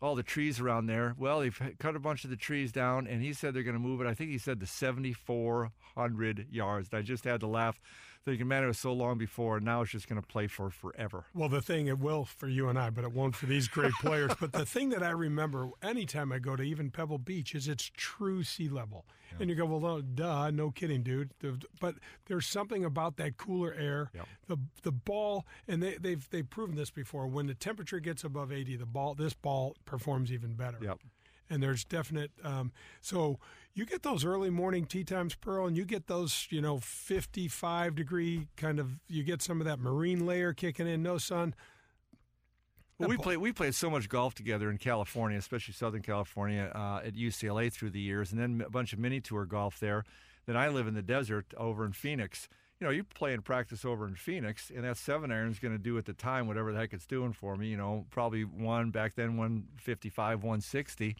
all 0.01 0.15
the 0.15 0.23
trees 0.23 0.60
around 0.60 0.88
there. 0.88 1.15
Well, 1.17 1.39
they've 1.39 1.75
cut 1.80 1.95
a 1.95 1.99
bunch 1.99 2.23
of 2.23 2.32
the 2.32 2.36
trees 2.36 2.71
down, 2.71 3.08
and 3.08 3.21
he 3.21 3.34
said 3.34 3.54
they're 3.54 3.63
going 3.63 3.75
to 3.75 3.80
move 3.80 4.01
it. 4.01 4.08
I 4.08 4.13
think 4.13 4.32
he 4.32 4.38
said 4.39 4.60
to 4.60 4.65
7,400 4.65 6.47
yards. 6.51 6.89
And 6.91 6.99
I 6.99 7.01
just 7.01 7.23
had 7.23 7.39
to 7.41 7.47
laugh, 7.47 7.80
thinking, 8.25 8.47
man, 8.47 8.63
it 8.63 8.67
was 8.67 8.79
so 8.79 8.93
long 8.93 9.17
before, 9.17 9.57
and 9.57 9.65
now 9.65 9.81
it's 9.81 9.91
just 9.91 10.07
going 10.07 10.21
to 10.21 10.27
play 10.27 10.47
for 10.47 10.69
forever. 10.69 11.25
Well, 11.34 11.49
the 11.49 11.62
thing 11.62 11.88
it 11.88 11.99
will 11.99 12.25
for 12.25 12.47
you 12.47 12.69
and 12.69 12.77
I, 12.77 12.89
but 12.89 13.03
it 13.03 13.12
won't 13.12 13.36
for 13.36 13.45
these 13.47 13.67
great 13.67 13.93
players. 14.01 14.31
but 14.39 14.51
the 14.53 14.65
thing 14.65 14.89
that 14.89 15.01
I 15.03 15.10
remember 15.10 15.69
anytime 15.81 16.31
I 16.31 16.39
go 16.39 16.55
to 16.55 16.63
even 16.63 16.91
Pebble 16.91 17.17
Beach 17.17 17.55
is 17.55 17.67
it's 17.67 17.89
true 17.95 18.43
sea 18.43 18.69
level. 18.69 19.05
And 19.39 19.49
you 19.49 19.55
go, 19.55 19.65
well, 19.65 19.79
no, 19.79 20.01
duh, 20.01 20.51
no 20.51 20.71
kidding, 20.71 21.03
dude. 21.03 21.31
But 21.79 21.95
there's 22.25 22.45
something 22.45 22.84
about 22.84 23.15
that 23.15 23.38
cooler 23.38 23.73
air, 23.73 24.12
Yep. 24.13 24.27
the 24.47 24.57
the 24.84 24.91
ball, 24.91 25.45
and 25.69 25.81
they, 25.81 25.95
they've 25.95 26.29
they've 26.31 26.47
proven 26.49 26.75
this 26.75 26.91
before. 26.91 27.27
When 27.27 27.47
the 27.47 27.53
temperature 27.53 28.01
gets 28.01 28.25
above 28.25 28.51
80, 28.51 28.75
the 28.75 28.86
ball 28.86 29.15
this 29.15 29.34
ball 29.34 29.77
performs 29.86 30.34
even 30.34 30.55
better. 30.55 30.77
Yep. 30.81 30.99
And 31.51 31.61
there's 31.61 31.83
definite. 31.83 32.31
Um, 32.43 32.71
so 33.01 33.37
you 33.73 33.85
get 33.85 34.03
those 34.03 34.23
early 34.25 34.49
morning 34.49 34.85
tee 34.85 35.03
times, 35.03 35.35
Pearl, 35.35 35.67
and 35.67 35.75
you 35.75 35.85
get 35.85 36.07
those, 36.07 36.47
you 36.49 36.61
know, 36.61 36.79
55 36.79 37.95
degree 37.95 38.47
kind 38.55 38.79
of. 38.79 38.99
You 39.07 39.23
get 39.23 39.41
some 39.41 39.59
of 39.59 39.67
that 39.67 39.79
marine 39.79 40.25
layer 40.25 40.53
kicking 40.53 40.87
in. 40.87 41.03
No 41.03 41.17
sun. 41.17 41.53
Well, 43.01 43.09
we 43.09 43.17
played 43.17 43.37
we 43.37 43.51
played 43.51 43.73
so 43.73 43.89
much 43.89 44.09
golf 44.09 44.35
together 44.35 44.69
in 44.69 44.77
California, 44.77 45.37
especially 45.37 45.73
Southern 45.73 46.01
California, 46.03 46.71
uh, 46.75 47.01
at 47.05 47.15
UCLA 47.15 47.71
through 47.71 47.89
the 47.89 47.99
years, 47.99 48.31
and 48.31 48.39
then 48.39 48.63
a 48.65 48.69
bunch 48.69 48.93
of 48.93 48.99
mini 48.99 49.19
tour 49.19 49.45
golf 49.45 49.79
there. 49.79 50.03
Then 50.45 50.55
I 50.55 50.69
live 50.69 50.87
in 50.87 50.93
the 50.93 51.01
desert 51.01 51.53
over 51.57 51.85
in 51.85 51.93
Phoenix. 51.93 52.47
You 52.79 52.87
know, 52.87 52.91
you 52.91 53.03
play 53.03 53.33
and 53.33 53.43
practice 53.43 53.85
over 53.85 54.07
in 54.07 54.15
Phoenix, 54.15 54.71
and 54.73 54.83
that 54.83 54.97
seven 54.97 55.31
iron 55.31 55.49
is 55.49 55.59
going 55.59 55.75
to 55.75 55.81
do 55.81 55.97
at 55.97 56.05
the 56.05 56.13
time 56.13 56.47
whatever 56.47 56.71
the 56.71 56.79
heck 56.79 56.93
it's 56.93 57.05
doing 57.05 57.31
for 57.33 57.55
me. 57.55 57.67
You 57.67 57.77
know, 57.77 58.05
probably 58.09 58.43
one 58.43 58.91
back 58.91 59.15
then, 59.15 59.37
one 59.37 59.65
fifty 59.77 60.09
five, 60.09 60.43
one 60.43 60.61
sixty. 60.61 61.15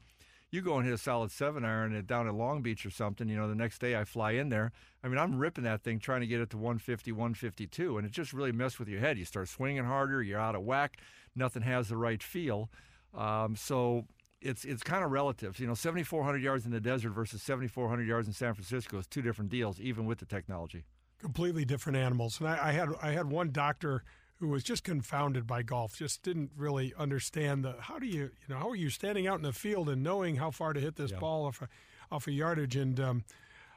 You 0.52 0.62
go 0.62 0.76
and 0.76 0.86
hit 0.86 0.94
a 0.94 0.98
solid 0.98 1.32
seven 1.32 1.64
iron 1.64 1.96
at, 1.96 2.08
down 2.08 2.28
at 2.28 2.34
Long 2.36 2.62
Beach 2.62 2.86
or 2.86 2.90
something. 2.90 3.30
You 3.30 3.38
know, 3.38 3.48
the 3.48 3.56
next 3.56 3.80
day 3.80 3.96
I 3.96 4.04
fly 4.04 4.32
in 4.32 4.50
there. 4.50 4.72
I 5.04 5.08
mean, 5.08 5.18
I'm 5.18 5.38
ripping 5.38 5.64
that 5.64 5.82
thing 5.82 5.98
trying 6.00 6.22
to 6.22 6.28
get 6.28 6.42
it 6.42 6.50
to 6.52 6.58
150, 6.58 7.12
152, 7.14 7.98
and 7.98 8.06
it 8.06 8.12
just 8.12 8.34
really 8.34 8.52
messed 8.52 8.78
with 8.78 8.90
your 8.90 9.00
head. 9.00 9.18
You 9.18 9.26
start 9.26 9.48
swinging 9.48 9.86
harder, 9.86 10.22
you're 10.22 10.40
out 10.40 10.56
of 10.56 10.64
whack, 10.64 10.98
nothing 11.36 11.64
has 11.64 11.88
the 11.88 11.98
right 11.98 12.22
feel. 12.22 12.70
Um, 13.16 13.56
so 13.56 14.06
it's 14.42 14.66
it's 14.66 14.84
kind 14.84 15.04
of 15.06 15.12
relative. 15.12 15.60
You 15.60 15.68
know, 15.68 15.74
7,400 15.74 16.42
yards 16.42 16.66
in 16.66 16.72
the 16.72 16.82
desert 16.82 17.12
versus 17.12 17.42
7,400 17.42 18.06
yards 18.06 18.28
in 18.28 18.34
San 18.34 18.54
Francisco 18.54 18.98
is 18.98 19.08
two 19.08 19.22
different 19.22 19.52
deals, 19.52 19.80
even 19.80 20.06
with 20.06 20.20
the 20.20 20.26
technology. 20.26 20.84
completely 21.20 21.64
different 21.66 21.98
animals. 21.98 22.40
And 22.40 22.50
I, 22.50 22.70
I 22.70 22.72
had 22.72 22.90
I 23.02 23.12
had 23.12 23.30
one 23.30 23.52
doctor 23.52 24.04
who 24.42 24.48
was 24.48 24.64
just 24.64 24.84
confounded 24.84 25.46
by 25.46 25.62
golf, 25.62 25.96
just 25.96 26.24
didn't 26.24 26.50
really 26.58 26.94
understand 26.98 27.64
the 27.64 27.76
how 27.80 28.00
do 28.00 28.08
you 28.08 28.24
you 28.24 28.50
know 28.50 28.58
how 28.58 28.68
are 28.70 28.76
you 28.76 28.90
standing 28.90 29.28
out 29.28 29.38
in 29.38 29.44
the 29.44 29.54
field 29.54 29.88
and 29.88 30.02
knowing 30.02 30.38
how 30.38 30.50
far 30.50 30.74
to 30.74 30.80
hit 30.80 30.96
this 30.96 31.12
ball 31.12 31.46
off 31.46 31.62
a, 31.62 31.70
off 32.12 32.26
a 32.26 32.32
yardage. 32.32 32.76
And 32.76 33.00
um, 33.00 33.24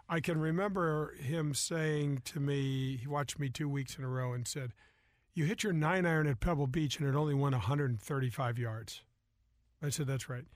I 0.08 0.20
can 0.20 0.40
remember 0.40 1.14
him 1.16 1.52
saying 1.52 2.22
to 2.24 2.40
me, 2.40 2.96
he 2.96 3.06
watched 3.06 3.38
me 3.38 3.50
two 3.50 3.68
weeks 3.68 3.98
in 3.98 4.04
a 4.04 4.08
row 4.08 4.32
and 4.32 4.48
said, 4.48 4.72
"You 5.34 5.44
hit 5.44 5.62
your 5.62 5.74
nine 5.74 6.06
iron 6.06 6.26
at 6.26 6.40
Pebble 6.40 6.66
Beach 6.66 6.98
and 6.98 7.06
it 7.06 7.14
only 7.14 7.34
went 7.34 7.52
135 7.52 8.58
yards." 8.58 9.02
I 9.82 9.90
said, 9.90 10.06
"That's 10.06 10.30
right." 10.30 10.38
And 10.38 10.46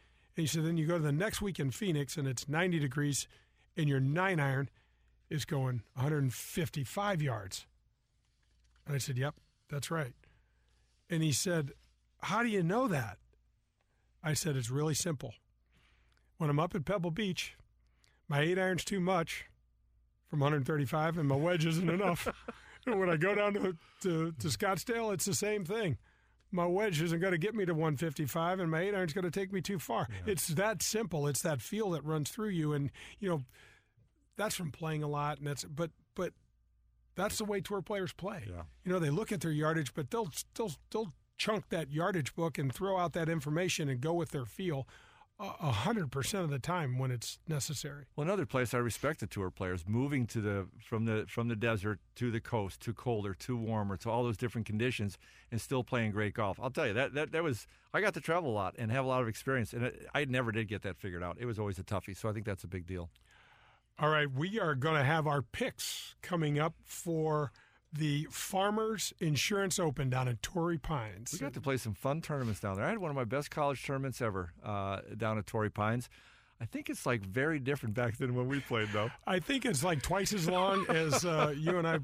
he 0.42 0.47
said, 0.47 0.64
"Then 0.64 0.79
you 0.79 0.87
go 0.87 0.97
to 0.97 1.05
the 1.05 1.12
next 1.12 1.42
week 1.42 1.61
in 1.61 1.71
Phoenix 1.71 2.16
and 2.16 2.27
it's 2.27 2.49
90 2.49 2.79
degrees, 2.79 3.29
and 3.77 3.88
your 3.88 4.01
nine 4.01 4.40
iron." 4.40 4.71
is 5.31 5.44
going 5.44 5.83
155 5.92 7.21
yards. 7.21 7.66
And 8.87 8.94
I 8.94 8.99
said, 8.99 9.18
Yep, 9.18 9.35
that's 9.68 9.90
right. 9.90 10.12
And 11.11 11.22
he 11.22 11.33
said, 11.33 11.72
How 12.22 12.42
do 12.42 12.48
you 12.48 12.62
know 12.62 12.88
that? 12.88 13.18
I 14.22 14.35
said, 14.35 14.57
It's 14.57 14.70
really 14.70 14.94
simple. 14.94 15.35
When 16.38 16.50
I'm 16.50 16.61
up 16.61 16.74
at 16.74 16.85
Pebble 16.85 17.11
Beach, 17.11 17.57
my 18.28 18.40
eight 18.40 18.59
iron's 18.59 18.85
too 18.85 19.00
much 19.00 19.46
from 20.28 20.40
135, 20.40 21.18
and 21.18 21.28
my 21.28 21.37
wedge 21.37 21.66
isn't 21.66 21.88
enough. 21.88 22.28
and 22.87 23.00
when 23.00 23.11
I 23.11 23.16
go 23.16 23.35
down 23.35 23.54
to, 23.54 23.76
to, 24.02 24.33
to 24.33 24.48
Scottsdale, 24.48 25.12
it's 25.12 25.24
the 25.24 25.35
same 25.35 25.64
thing. 25.64 25.96
My 26.50 26.66
wedge 26.66 27.02
isn't 27.02 27.20
going 27.20 27.33
to 27.33 27.38
get 27.38 27.54
me 27.54 27.66
to 27.66 27.74
155, 27.74 28.61
and 28.61 28.70
my 28.70 28.81
eight 28.81 28.94
iron's 28.94 29.12
going 29.12 29.24
to 29.24 29.31
take 29.31 29.52
me 29.52 29.61
too 29.61 29.78
far. 29.78 30.09
It's 30.26 30.48
that 30.48 30.83
simple. 30.83 31.26
It's 31.26 31.42
that 31.42 31.61
feel 31.61 31.90
that 31.90 32.04
runs 32.04 32.31
through 32.31 32.50
you. 32.50 32.72
And, 32.72 32.90
you 33.18 33.28
know, 33.28 33.42
that's 34.37 34.54
from 34.54 34.70
playing 34.70 35.02
a 35.02 35.09
lot, 35.09 35.38
and 35.38 35.46
that's 35.46 35.64
but 35.64 35.90
but 36.14 36.33
that's 37.18 37.38
the 37.38 37.44
way 37.44 37.61
tour 37.61 37.83
players 37.83 38.12
play. 38.12 38.44
Yeah. 38.46 38.62
You 38.85 38.92
know, 38.92 38.98
they 38.98 39.11
look 39.11 39.33
at 39.33 39.40
their 39.40 39.50
yardage, 39.50 39.92
but 39.92 40.11
they'll 40.11 40.31
still 40.31 40.72
they'll 40.90 41.12
chunk 41.37 41.68
that 41.68 41.90
yardage 41.92 42.35
book 42.35 42.59
and 42.59 42.72
throw 42.72 42.96
out 42.98 43.12
that 43.12 43.28
information 43.28 43.88
and 43.88 44.00
go 44.00 44.14
with 44.14 44.31
their 44.31 44.46
feel. 44.46 44.87
a 45.40 45.70
hundred 45.70 46.11
percent 46.11 46.42
of 46.42 46.50
the 46.50 46.59
time 46.59 46.98
when 46.98 47.12
it's 47.12 47.38
necessary. 47.46 48.07
Well, 48.16 48.26
another 48.26 48.44
place 48.44 48.74
I 48.74 48.78
respect 48.78 49.20
the 49.20 49.28
tour 49.28 49.50
players 49.52 49.85
moving 49.87 50.26
to 50.28 50.40
the 50.40 50.66
from 50.81 51.04
the 51.04 51.26
from 51.28 51.46
the 51.46 51.54
desert 51.54 52.00
to 52.16 52.33
the 52.33 52.40
coast 52.40 52.81
to 52.83 52.92
colder 52.92 53.35
to 53.35 53.57
warmer 53.57 53.96
to 53.98 54.11
all 54.11 54.24
those 54.24 54.37
different 54.37 54.66
conditions 54.66 55.16
and 55.52 55.61
still 55.61 55.85
playing 55.85 56.11
great 56.11 56.35
golf. 56.35 56.59
I'll 56.61 56.70
tell 56.70 56.88
you 56.88 56.92
that 56.94 57.14
that, 57.14 57.31
that 57.31 57.44
was 57.44 57.68
I 57.94 58.00
got 58.00 58.14
to 58.14 58.20
travel 58.20 58.50
a 58.50 58.57
lot 58.62 58.74
and 58.78 58.90
have 58.90 59.04
a 59.04 59.09
lot 59.09 59.22
of 59.22 59.28
experience, 59.28 59.72
and 59.72 59.85
it, 59.85 60.09
I 60.12 60.24
never 60.24 60.50
did 60.50 60.66
get 60.66 60.83
that 60.83 60.96
figured 60.96 61.22
out. 61.22 61.37
It 61.38 61.46
was 61.46 61.59
always 61.59 61.78
a 61.78 61.85
toughie, 61.85 62.16
so 62.16 62.28
I 62.28 62.33
think 62.33 62.44
that's 62.44 62.64
a 62.64 62.68
big 62.68 62.87
deal. 62.87 63.09
All 64.00 64.11
right, 64.11 64.30
we 64.30 64.61
are 64.61 64.76
going 64.76 64.94
to 64.94 65.02
have 65.02 65.26
our 65.26 65.42
picks 65.42 66.14
coming 66.22 66.56
up 66.56 66.74
for 66.84 67.50
the 67.92 68.28
Farmers 68.30 69.12
Insurance 69.18 69.80
Open 69.80 70.08
down 70.08 70.28
at 70.28 70.40
Torrey 70.40 70.78
Pines. 70.78 71.32
We 71.32 71.40
got 71.40 71.52
to 71.54 71.61
play 71.61 71.78
some 71.78 71.94
fun 71.94 72.20
tournaments 72.20 72.61
down 72.61 72.76
there. 72.76 72.84
I 72.84 72.90
had 72.90 72.98
one 72.98 73.11
of 73.11 73.16
my 73.16 73.24
best 73.24 73.50
college 73.50 73.84
tournaments 73.84 74.22
ever 74.22 74.52
uh, 74.64 75.00
down 75.16 75.37
at 75.37 75.46
Torrey 75.46 75.70
Pines. 75.70 76.08
I 76.61 76.64
think 76.64 76.90
it's 76.90 77.06
like 77.06 77.22
very 77.22 77.58
different 77.58 77.96
back 77.96 78.18
than 78.18 78.37
when 78.37 78.46
we 78.46 78.61
played, 78.61 78.88
though. 78.92 79.11
I 79.26 79.40
think 79.40 79.64
it's 79.64 79.82
like 79.82 80.00
twice 80.00 80.32
as 80.32 80.48
long 80.48 80.87
as 80.88 81.24
uh, 81.24 81.52
you 81.58 81.78
and 81.78 81.88
I 81.88 81.98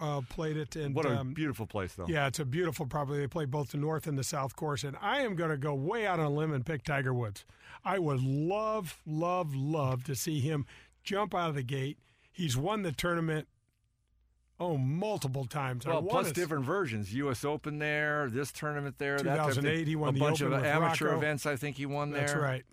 uh, 0.00 0.20
played 0.28 0.58
it. 0.58 0.76
And 0.76 0.94
what 0.94 1.06
a 1.06 1.18
um, 1.18 1.32
beautiful 1.32 1.66
place, 1.66 1.94
though. 1.94 2.06
Yeah, 2.08 2.26
it's 2.26 2.40
a 2.40 2.44
beautiful 2.44 2.84
property. 2.84 3.20
They 3.20 3.26
play 3.26 3.46
both 3.46 3.70
the 3.70 3.78
north 3.78 4.06
and 4.06 4.18
the 4.18 4.24
south 4.24 4.54
course. 4.54 4.84
And 4.84 4.98
I 5.00 5.22
am 5.22 5.34
going 5.34 5.50
to 5.50 5.56
go 5.56 5.74
way 5.74 6.06
out 6.06 6.20
on 6.20 6.26
a 6.26 6.30
limb 6.30 6.52
and 6.52 6.64
pick 6.64 6.84
Tiger 6.84 7.14
Woods. 7.14 7.46
I 7.84 7.98
would 7.98 8.22
love, 8.22 9.00
love, 9.06 9.54
love 9.54 10.04
to 10.04 10.14
see 10.14 10.40
him 10.40 10.66
jump 11.08 11.34
out 11.34 11.48
of 11.48 11.54
the 11.54 11.62
gate. 11.62 11.98
He's 12.30 12.56
won 12.56 12.82
the 12.82 12.92
tournament 12.92 13.48
Oh, 14.60 14.76
multiple 14.76 15.44
times. 15.44 15.86
Well, 15.86 16.02
plus 16.02 16.32
different 16.32 16.64
versions. 16.64 17.14
U.S. 17.14 17.44
Open 17.44 17.78
there, 17.78 18.28
this 18.28 18.50
tournament 18.50 18.96
there. 18.98 19.16
2008, 19.18 19.86
he 19.86 19.94
won 19.94 20.16
a 20.16 20.18
bunch 20.18 20.42
Open 20.42 20.58
of 20.58 20.64
amateur 20.64 21.06
Rocco. 21.06 21.18
events. 21.18 21.46
I 21.46 21.54
think 21.54 21.76
he 21.76 21.86
won 21.86 22.10
there. 22.10 22.22
That's 22.22 22.34
right. 22.34 22.64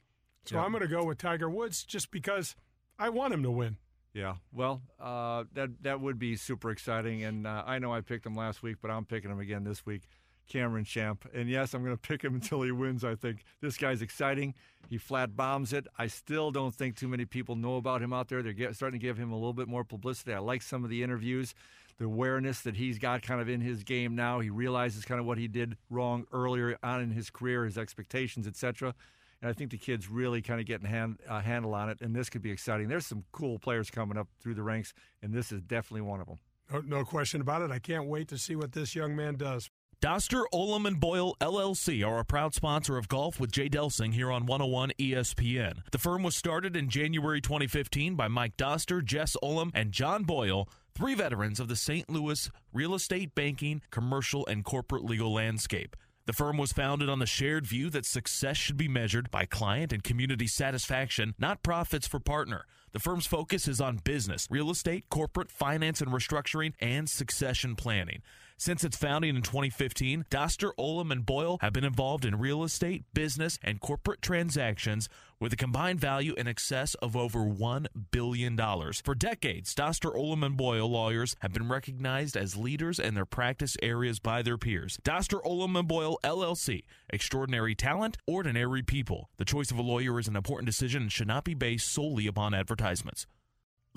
So 0.46 0.58
I'm 0.58 0.72
going 0.72 0.82
to 0.82 0.88
go 0.88 1.04
with 1.04 1.20
Tiger 1.20 1.48
Woods 1.48 1.84
just 1.84 2.10
because 2.10 2.56
I 2.98 3.10
want 3.10 3.34
him 3.36 3.44
to 3.44 3.52
win. 3.52 3.78
Yeah, 4.14 4.36
well, 4.54 4.82
uh, 5.00 5.44
that 5.54 5.84
that 5.84 6.00
would 6.02 6.18
be 6.18 6.38
super 6.38 6.72
exciting, 6.72 7.24
and 7.24 7.46
uh, 7.46 7.64
I 7.66 7.80
know 7.80 7.94
I 7.94 8.02
picked 8.02 8.26
him 8.26 8.34
last 8.36 8.64
week, 8.64 8.78
but 8.82 8.90
I'm 8.90 9.06
picking 9.06 9.30
him 9.30 9.40
again 9.40 9.64
this 9.66 9.86
week. 9.86 10.04
Cameron 10.48 10.86
Champ. 10.86 11.28
And 11.34 11.50
yes, 11.50 11.74
I'm 11.74 11.84
going 11.84 11.96
to 11.96 12.02
pick 12.02 12.24
him 12.24 12.36
until 12.36 12.62
he 12.62 12.72
wins, 12.72 13.04
I 13.04 13.16
think. 13.16 13.44
This 13.62 13.78
guy's 13.78 14.02
exciting. 14.02 14.54
He 14.90 14.98
flat 14.98 15.36
bombs 15.36 15.74
it. 15.74 15.88
I 15.98 16.08
still 16.08 16.52
don't 16.52 16.74
think 16.74 16.96
too 16.96 17.08
many 17.08 17.26
people 17.26 17.56
know 17.56 17.78
about 17.78 18.02
him 18.02 18.14
out 18.14 18.30
there. 18.30 18.44
They're 18.44 18.54
get, 18.54 18.76
starting 18.76 19.00
to 19.00 19.06
give 19.06 19.18
him 19.18 19.32
a 19.32 19.36
little 19.36 19.54
bit 19.54 19.68
more 19.68 19.84
publicity. 19.84 20.34
I 20.34 20.40
like 20.40 20.62
some 20.62 20.84
of 20.84 20.90
the 20.90 21.02
interviews, 21.02 21.56
the 21.98 22.06
awareness 22.06 22.62
that 22.62 22.76
he's 22.76 23.00
got 23.00 23.22
kind 23.22 23.42
of 23.42 23.50
in 23.50 23.62
his 23.62 23.84
game 23.84 24.16
now. 24.16 24.40
He 24.40 24.50
realizes 24.50 25.06
kind 25.06 25.20
of 25.20 25.26
what 25.26 25.38
he 25.38 25.48
did 25.48 25.78
wrong 25.90 26.26
earlier 26.32 26.78
on 26.84 27.02
in 27.02 27.12
his 27.12 27.30
career, 27.30 27.66
his 27.66 27.78
expectations, 27.78 28.48
etc. 28.48 28.94
And 29.42 29.50
I 29.50 29.54
think 29.54 29.72
the 29.72 29.78
kid's 29.78 30.10
really 30.10 30.42
kind 30.42 30.60
of 30.60 30.66
getting 30.66 30.86
a 30.86 30.90
hand, 30.90 31.20
uh, 31.28 31.42
handle 31.42 31.74
on 31.74 31.90
it, 31.90 32.02
and 32.02 32.16
this 32.16 32.30
could 32.30 32.42
be 32.42 32.52
exciting. 32.52 32.88
There's 32.88 33.06
some 33.06 33.26
cool 33.32 33.60
players 33.60 33.90
coming 33.90 34.18
up 34.18 34.28
through 34.40 34.56
the 34.56 34.64
ranks, 34.64 34.94
and 35.22 35.34
this 35.34 35.52
is 35.52 35.62
definitely 35.62 36.02
one 36.02 36.22
of 36.22 36.28
them. 36.28 36.38
No, 36.72 36.82
no 36.82 37.06
question 37.06 37.42
about 37.42 37.62
it. 37.62 37.72
I 37.72 37.80
can't 37.80 38.08
wait 38.08 38.28
to 38.30 38.38
see 38.38 38.56
what 38.56 38.72
this 38.72 38.96
young 38.96 39.16
man 39.16 39.36
does. 39.36 39.70
Doster, 40.02 40.44
Ullom, 40.54 40.86
and 40.86 41.00
Boyle 41.00 41.36
LLC 41.40 42.06
are 42.06 42.20
a 42.20 42.26
proud 42.26 42.54
sponsor 42.54 42.98
of 42.98 43.08
Golf 43.08 43.40
with 43.40 43.52
Jay 43.52 43.70
Delsing 43.70 44.14
here 44.14 44.32
on 44.32 44.46
101 44.46 44.92
ESPN. 45.00 45.84
The 45.92 45.98
firm 45.98 46.22
was 46.22 46.36
started 46.36 46.76
in 46.76 46.90
January 46.90 47.42
2015 47.42 48.16
by 48.16 48.28
Mike 48.28 48.58
Doster, 48.58 49.04
Jess 49.04 49.36
Ullom, 49.42 49.72
and 49.74 49.92
John 49.92 50.24
Boyle, 50.24 50.68
three 50.94 51.16
veterans 51.16 51.60
of 51.60 51.70
the 51.70 51.76
St. 51.76 52.10
Louis 52.10 52.52
real 52.74 52.94
estate, 52.94 53.34
banking, 53.34 53.82
commercial, 53.90 54.46
and 54.46 54.64
corporate 54.64 55.06
legal 55.06 55.34
landscape. 55.34 55.96
The 56.28 56.34
firm 56.34 56.58
was 56.58 56.74
founded 56.74 57.08
on 57.08 57.20
the 57.20 57.26
shared 57.26 57.66
view 57.66 57.90
that 57.92 58.06
success 58.06 58.58
should 58.58 58.78
be 58.78 58.88
measured 58.88 59.32
by 59.32 59.46
client 59.46 59.94
and 59.94 60.04
community 60.04 60.48
satisfaction, 60.48 61.36
not 61.40 61.64
profits 61.64 62.08
for 62.08 62.20
partner. 62.20 62.66
The 62.92 63.00
firm's 63.00 63.28
focus 63.28 63.68
is 63.68 63.80
on 63.80 63.98
business, 64.04 64.48
real 64.50 64.72
estate, 64.72 65.06
corporate, 65.10 65.52
finance 65.52 66.02
and 66.02 66.12
restructuring, 66.12 66.74
and 66.80 67.10
succession 67.10 67.76
planning. 67.76 68.22
Since 68.58 68.86
its 68.86 68.96
founding 68.96 69.36
in 69.36 69.42
2015, 69.42 70.28
Doster, 70.30 70.72
Ullom, 70.80 71.12
and 71.12 71.26
Boyle 71.26 71.58
have 71.60 71.74
been 71.74 71.84
involved 71.84 72.24
in 72.24 72.40
real 72.40 72.64
estate, 72.64 73.04
business, 73.14 73.60
and 73.62 73.82
corporate 73.82 74.22
transactions 74.22 75.10
with 75.42 75.52
a 75.52 75.58
combined 75.58 76.00
value 76.00 76.34
in 76.36 76.48
excess 76.48 76.94
of 76.96 77.18
over 77.18 77.40
$1 77.40 77.88
billion. 78.12 78.58
For 79.04 79.14
decades, 79.14 79.76
Doster, 79.76 80.16
Ullom, 80.16 80.46
and 80.46 80.56
Boyle 80.56 80.90
lawyers 80.90 81.36
have 81.40 81.52
been 81.52 81.68
recognized 81.68 82.38
as 82.38 82.56
leaders 82.56 82.98
in 82.98 83.14
their 83.14 83.26
practice 83.26 83.76
areas 83.84 84.20
by 84.20 84.42
their 84.42 84.58
peers. 84.58 84.98
Doster, 85.04 85.44
Ullom, 85.44 85.78
and 85.78 85.88
Boyle, 85.88 86.18
LLC. 86.24 86.84
Extraordinary 87.10 87.76
talent, 87.76 88.16
ordinary 88.26 88.82
people. 88.82 89.30
The 89.36 89.44
choice 89.44 89.70
of 89.70 89.78
a 89.78 89.82
lawyer 89.82 90.18
is 90.18 90.30
an 90.30 90.38
important 90.38 90.68
decision 90.68 91.04
and 91.04 91.12
should 91.12 91.28
not 91.28 91.44
be 91.44 91.56
based 91.56 91.92
solely 91.92 92.26
upon 92.26 92.54
advertisements. 92.54 93.28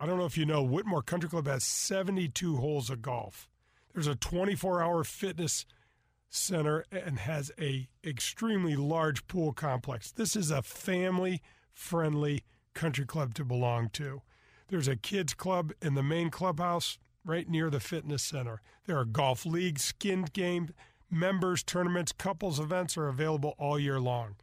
I 0.00 0.06
don't 0.06 0.18
know 0.18 0.24
if 0.24 0.36
you 0.36 0.44
know, 0.44 0.66
Whitmoor 0.66 1.06
Country 1.06 1.30
Club 1.30 1.46
has 1.46 1.62
72 1.62 2.56
holes 2.56 2.90
of 2.90 3.00
golf. 3.00 3.48
There's 3.94 4.08
a 4.08 4.16
24-hour 4.16 5.04
fitness 5.04 5.66
center 6.28 6.84
and 6.90 7.20
has 7.20 7.52
a 7.60 7.88
extremely 8.04 8.74
large 8.74 9.28
pool 9.28 9.52
complex. 9.52 10.10
This 10.10 10.34
is 10.34 10.50
a 10.50 10.62
family-friendly 10.62 12.42
country 12.74 13.06
club 13.06 13.34
to 13.34 13.44
belong 13.44 13.88
to. 13.90 14.22
There's 14.66 14.88
a 14.88 14.96
kids 14.96 15.32
club 15.32 15.72
in 15.80 15.94
the 15.94 16.02
main 16.02 16.28
clubhouse 16.28 16.98
right 17.24 17.48
near 17.48 17.70
the 17.70 17.80
fitness 17.80 18.24
center. 18.24 18.60
There 18.86 18.98
are 18.98 19.04
golf 19.04 19.46
leagues, 19.46 19.84
skinned 19.84 20.32
game, 20.32 20.74
members, 21.08 21.62
tournaments, 21.62 22.10
couples 22.10 22.58
events 22.58 22.96
are 22.98 23.06
available 23.06 23.54
all 23.58 23.78
year 23.78 24.00
long. 24.00 24.34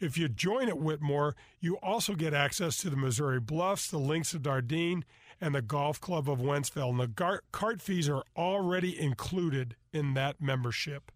If 0.00 0.16
you 0.16 0.28
join 0.28 0.68
at 0.68 0.78
Whitmoor, 0.78 1.34
you 1.60 1.76
also 1.82 2.14
get 2.14 2.32
access 2.32 2.76
to 2.78 2.90
the 2.90 2.96
Missouri 2.96 3.40
Bluffs, 3.40 3.90
the 3.90 3.98
Links 3.98 4.32
of 4.32 4.42
Dardenne, 4.42 5.02
and 5.40 5.54
the 5.54 5.62
Golf 5.62 6.00
Club 6.00 6.28
of 6.30 6.38
Wentzville. 6.38 6.90
And 6.90 7.00
the 7.00 7.08
gar- 7.08 7.42
cart 7.52 7.82
fees 7.82 8.08
are 8.08 8.24
already 8.36 8.98
included 8.98 9.74
in 9.92 10.14
that 10.14 10.40
membership. 10.40 11.10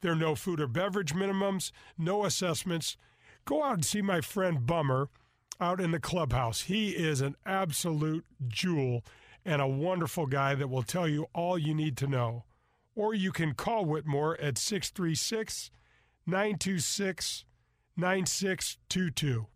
There 0.00 0.12
are 0.12 0.16
no 0.16 0.34
food 0.34 0.60
or 0.60 0.66
beverage 0.66 1.14
minimums, 1.14 1.72
no 1.96 2.24
assessments. 2.24 2.96
Go 3.44 3.64
out 3.64 3.74
and 3.74 3.84
see 3.84 4.02
my 4.02 4.20
friend 4.20 4.66
Bummer 4.66 5.08
out 5.60 5.80
in 5.80 5.90
the 5.90 6.00
clubhouse. 6.00 6.62
He 6.62 6.90
is 6.90 7.20
an 7.20 7.34
absolute 7.44 8.24
jewel 8.46 9.04
and 9.44 9.62
a 9.62 9.66
wonderful 9.66 10.26
guy 10.26 10.54
that 10.54 10.68
will 10.68 10.82
tell 10.82 11.08
you 11.08 11.26
all 11.34 11.58
you 11.58 11.74
need 11.74 11.96
to 11.96 12.06
know. 12.06 12.44
Or 12.94 13.14
you 13.14 13.32
can 13.32 13.54
call 13.54 13.86
Whitmoor 13.86 14.36
at 14.40 14.58
636 14.58 15.70
926 16.26 17.44
9622. 18.00 19.48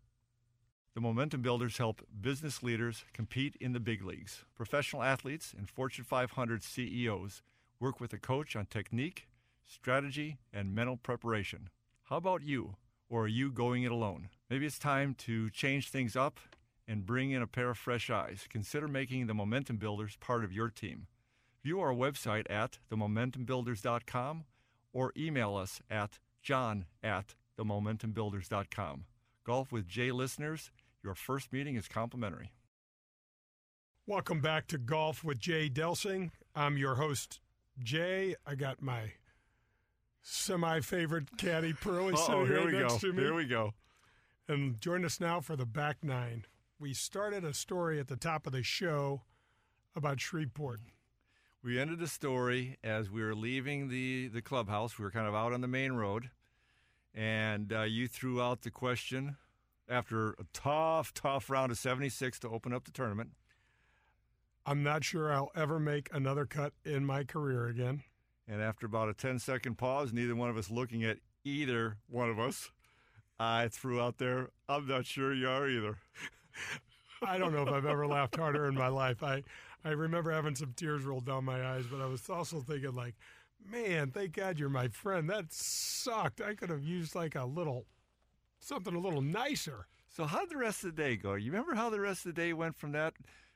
The 0.96 1.00
Momentum 1.00 1.42
Builders 1.42 1.78
help 1.78 2.02
business 2.20 2.60
leaders 2.60 3.04
compete 3.12 3.54
in 3.60 3.72
the 3.72 3.78
big 3.78 4.04
leagues. 4.04 4.44
Professional 4.56 5.04
athletes 5.04 5.54
and 5.56 5.70
Fortune 5.70 6.04
500 6.04 6.64
CEOs 6.64 7.42
work 7.78 8.00
with 8.00 8.12
a 8.12 8.18
coach 8.18 8.56
on 8.56 8.66
technique, 8.66 9.28
strategy, 9.64 10.38
and 10.52 10.74
mental 10.74 10.96
preparation. 10.96 11.68
How 12.06 12.16
about 12.16 12.42
you? 12.42 12.74
Or 13.08 13.26
are 13.26 13.28
you 13.28 13.52
going 13.52 13.84
it 13.84 13.92
alone? 13.92 14.28
Maybe 14.50 14.66
it's 14.66 14.76
time 14.76 15.14
to 15.18 15.48
change 15.48 15.90
things 15.90 16.16
up 16.16 16.40
and 16.88 17.06
bring 17.06 17.30
in 17.30 17.42
a 17.42 17.46
pair 17.46 17.70
of 17.70 17.78
fresh 17.78 18.10
eyes. 18.10 18.48
Consider 18.50 18.88
making 18.88 19.28
the 19.28 19.34
Momentum 19.34 19.76
Builders 19.76 20.16
part 20.16 20.42
of 20.42 20.52
your 20.52 20.68
team. 20.68 21.06
view 21.62 21.78
our 21.78 21.94
website 21.94 22.50
at 22.50 22.80
themomentumbuilders.com 22.90 24.46
or 24.92 25.12
email 25.16 25.54
us 25.54 25.80
at 25.88 26.18
john 26.42 26.86
at 27.04 27.36
themomentumbuilders.com. 27.62 29.04
Golf 29.44 29.72
with 29.72 29.88
Jay 29.88 30.12
listeners, 30.12 30.70
your 31.02 31.14
first 31.14 31.52
meeting 31.52 31.76
is 31.76 31.88
complimentary. 31.88 32.52
Welcome 34.06 34.40
back 34.40 34.66
to 34.68 34.78
Golf 34.78 35.22
with 35.24 35.38
Jay 35.38 35.68
Delsing. 35.68 36.30
I'm 36.54 36.76
your 36.76 36.96
host, 36.96 37.40
Jay. 37.82 38.34
I 38.46 38.54
got 38.54 38.82
my 38.82 39.12
semi 40.22 40.80
favorite 40.80 41.36
caddy, 41.38 41.72
Pearly, 41.72 42.16
sitting 42.26 42.46
here 42.46 42.64
right 42.64 42.74
next 42.74 42.94
go. 42.94 42.98
to 42.98 43.12
me. 43.12 43.22
Here 43.22 43.34
we 43.34 43.46
go. 43.46 43.74
And 44.48 44.80
join 44.80 45.04
us 45.04 45.20
now 45.20 45.40
for 45.40 45.56
the 45.56 45.66
back 45.66 45.98
nine. 46.02 46.46
We 46.80 46.94
started 46.94 47.44
a 47.44 47.54
story 47.54 48.00
at 48.00 48.08
the 48.08 48.16
top 48.16 48.46
of 48.46 48.52
the 48.52 48.64
show 48.64 49.22
about 49.94 50.20
Shreveport. 50.20 50.80
We 51.62 51.78
ended 51.78 52.00
the 52.00 52.08
story 52.08 52.76
as 52.82 53.08
we 53.08 53.22
were 53.22 53.36
leaving 53.36 53.88
the, 53.88 54.26
the 54.28 54.42
clubhouse. 54.42 54.98
We 54.98 55.04
were 55.04 55.12
kind 55.12 55.28
of 55.28 55.34
out 55.34 55.52
on 55.52 55.60
the 55.60 55.68
main 55.68 55.92
road, 55.92 56.30
and 57.14 57.72
uh, 57.72 57.82
you 57.82 58.08
threw 58.08 58.40
out 58.40 58.62
the 58.62 58.70
question 58.70 59.36
after 59.88 60.30
a 60.30 60.44
tough, 60.52 61.12
tough 61.12 61.50
round 61.50 61.70
of 61.72 61.78
76 61.78 62.38
to 62.40 62.48
open 62.48 62.72
up 62.72 62.84
the 62.84 62.90
tournament. 62.90 63.30
I'm 64.64 64.82
not 64.82 65.04
sure 65.04 65.32
I'll 65.32 65.50
ever 65.56 65.78
make 65.78 66.08
another 66.12 66.46
cut 66.46 66.72
in 66.84 67.04
my 67.04 67.24
career 67.24 67.66
again. 67.66 68.02
And 68.48 68.62
after 68.62 68.86
about 68.86 69.08
a 69.08 69.14
10 69.14 69.38
second 69.38 69.76
pause, 69.76 70.12
neither 70.12 70.36
one 70.36 70.50
of 70.50 70.56
us 70.56 70.70
looking 70.70 71.04
at 71.04 71.18
either 71.44 71.96
one 72.08 72.30
of 72.30 72.38
us, 72.38 72.70
I 73.38 73.68
threw 73.68 74.00
out 74.00 74.18
there, 74.18 74.50
I'm 74.68 74.86
not 74.86 75.06
sure 75.06 75.34
you 75.34 75.48
are 75.48 75.68
either. 75.68 75.98
I 77.26 77.38
don't 77.38 77.52
know 77.52 77.62
if 77.62 77.68
I've 77.68 77.86
ever 77.86 78.06
laughed 78.06 78.36
harder 78.36 78.66
in 78.66 78.74
my 78.74 78.88
life. 78.88 79.22
I, 79.22 79.42
I 79.84 79.90
remember 79.90 80.30
having 80.30 80.54
some 80.54 80.74
tears 80.76 81.04
roll 81.04 81.20
down 81.20 81.44
my 81.44 81.64
eyes, 81.64 81.84
but 81.90 82.00
I 82.00 82.06
was 82.06 82.28
also 82.28 82.60
thinking, 82.60 82.94
like, 82.94 83.14
man, 83.70 84.10
thank 84.10 84.32
God 84.34 84.58
you're 84.58 84.68
my 84.68 84.88
friend. 84.88 85.28
That 85.30 85.52
sucked. 85.52 86.40
I 86.40 86.54
could 86.54 86.70
have 86.70 86.82
used 86.82 87.14
like 87.14 87.34
a 87.34 87.44
little, 87.44 87.86
something 88.60 88.94
a 88.94 88.98
little 88.98 89.22
nicer. 89.22 89.86
So 90.08 90.24
how 90.24 90.40
did 90.40 90.50
the 90.50 90.56
rest 90.58 90.84
of 90.84 90.94
the 90.94 91.02
day 91.02 91.16
go? 91.16 91.34
You 91.34 91.50
remember 91.50 91.74
how 91.74 91.88
the 91.90 92.00
rest 92.00 92.26
of 92.26 92.34
the 92.34 92.40
day 92.40 92.52
went 92.52 92.76
from 92.76 92.92
that? 92.92 93.14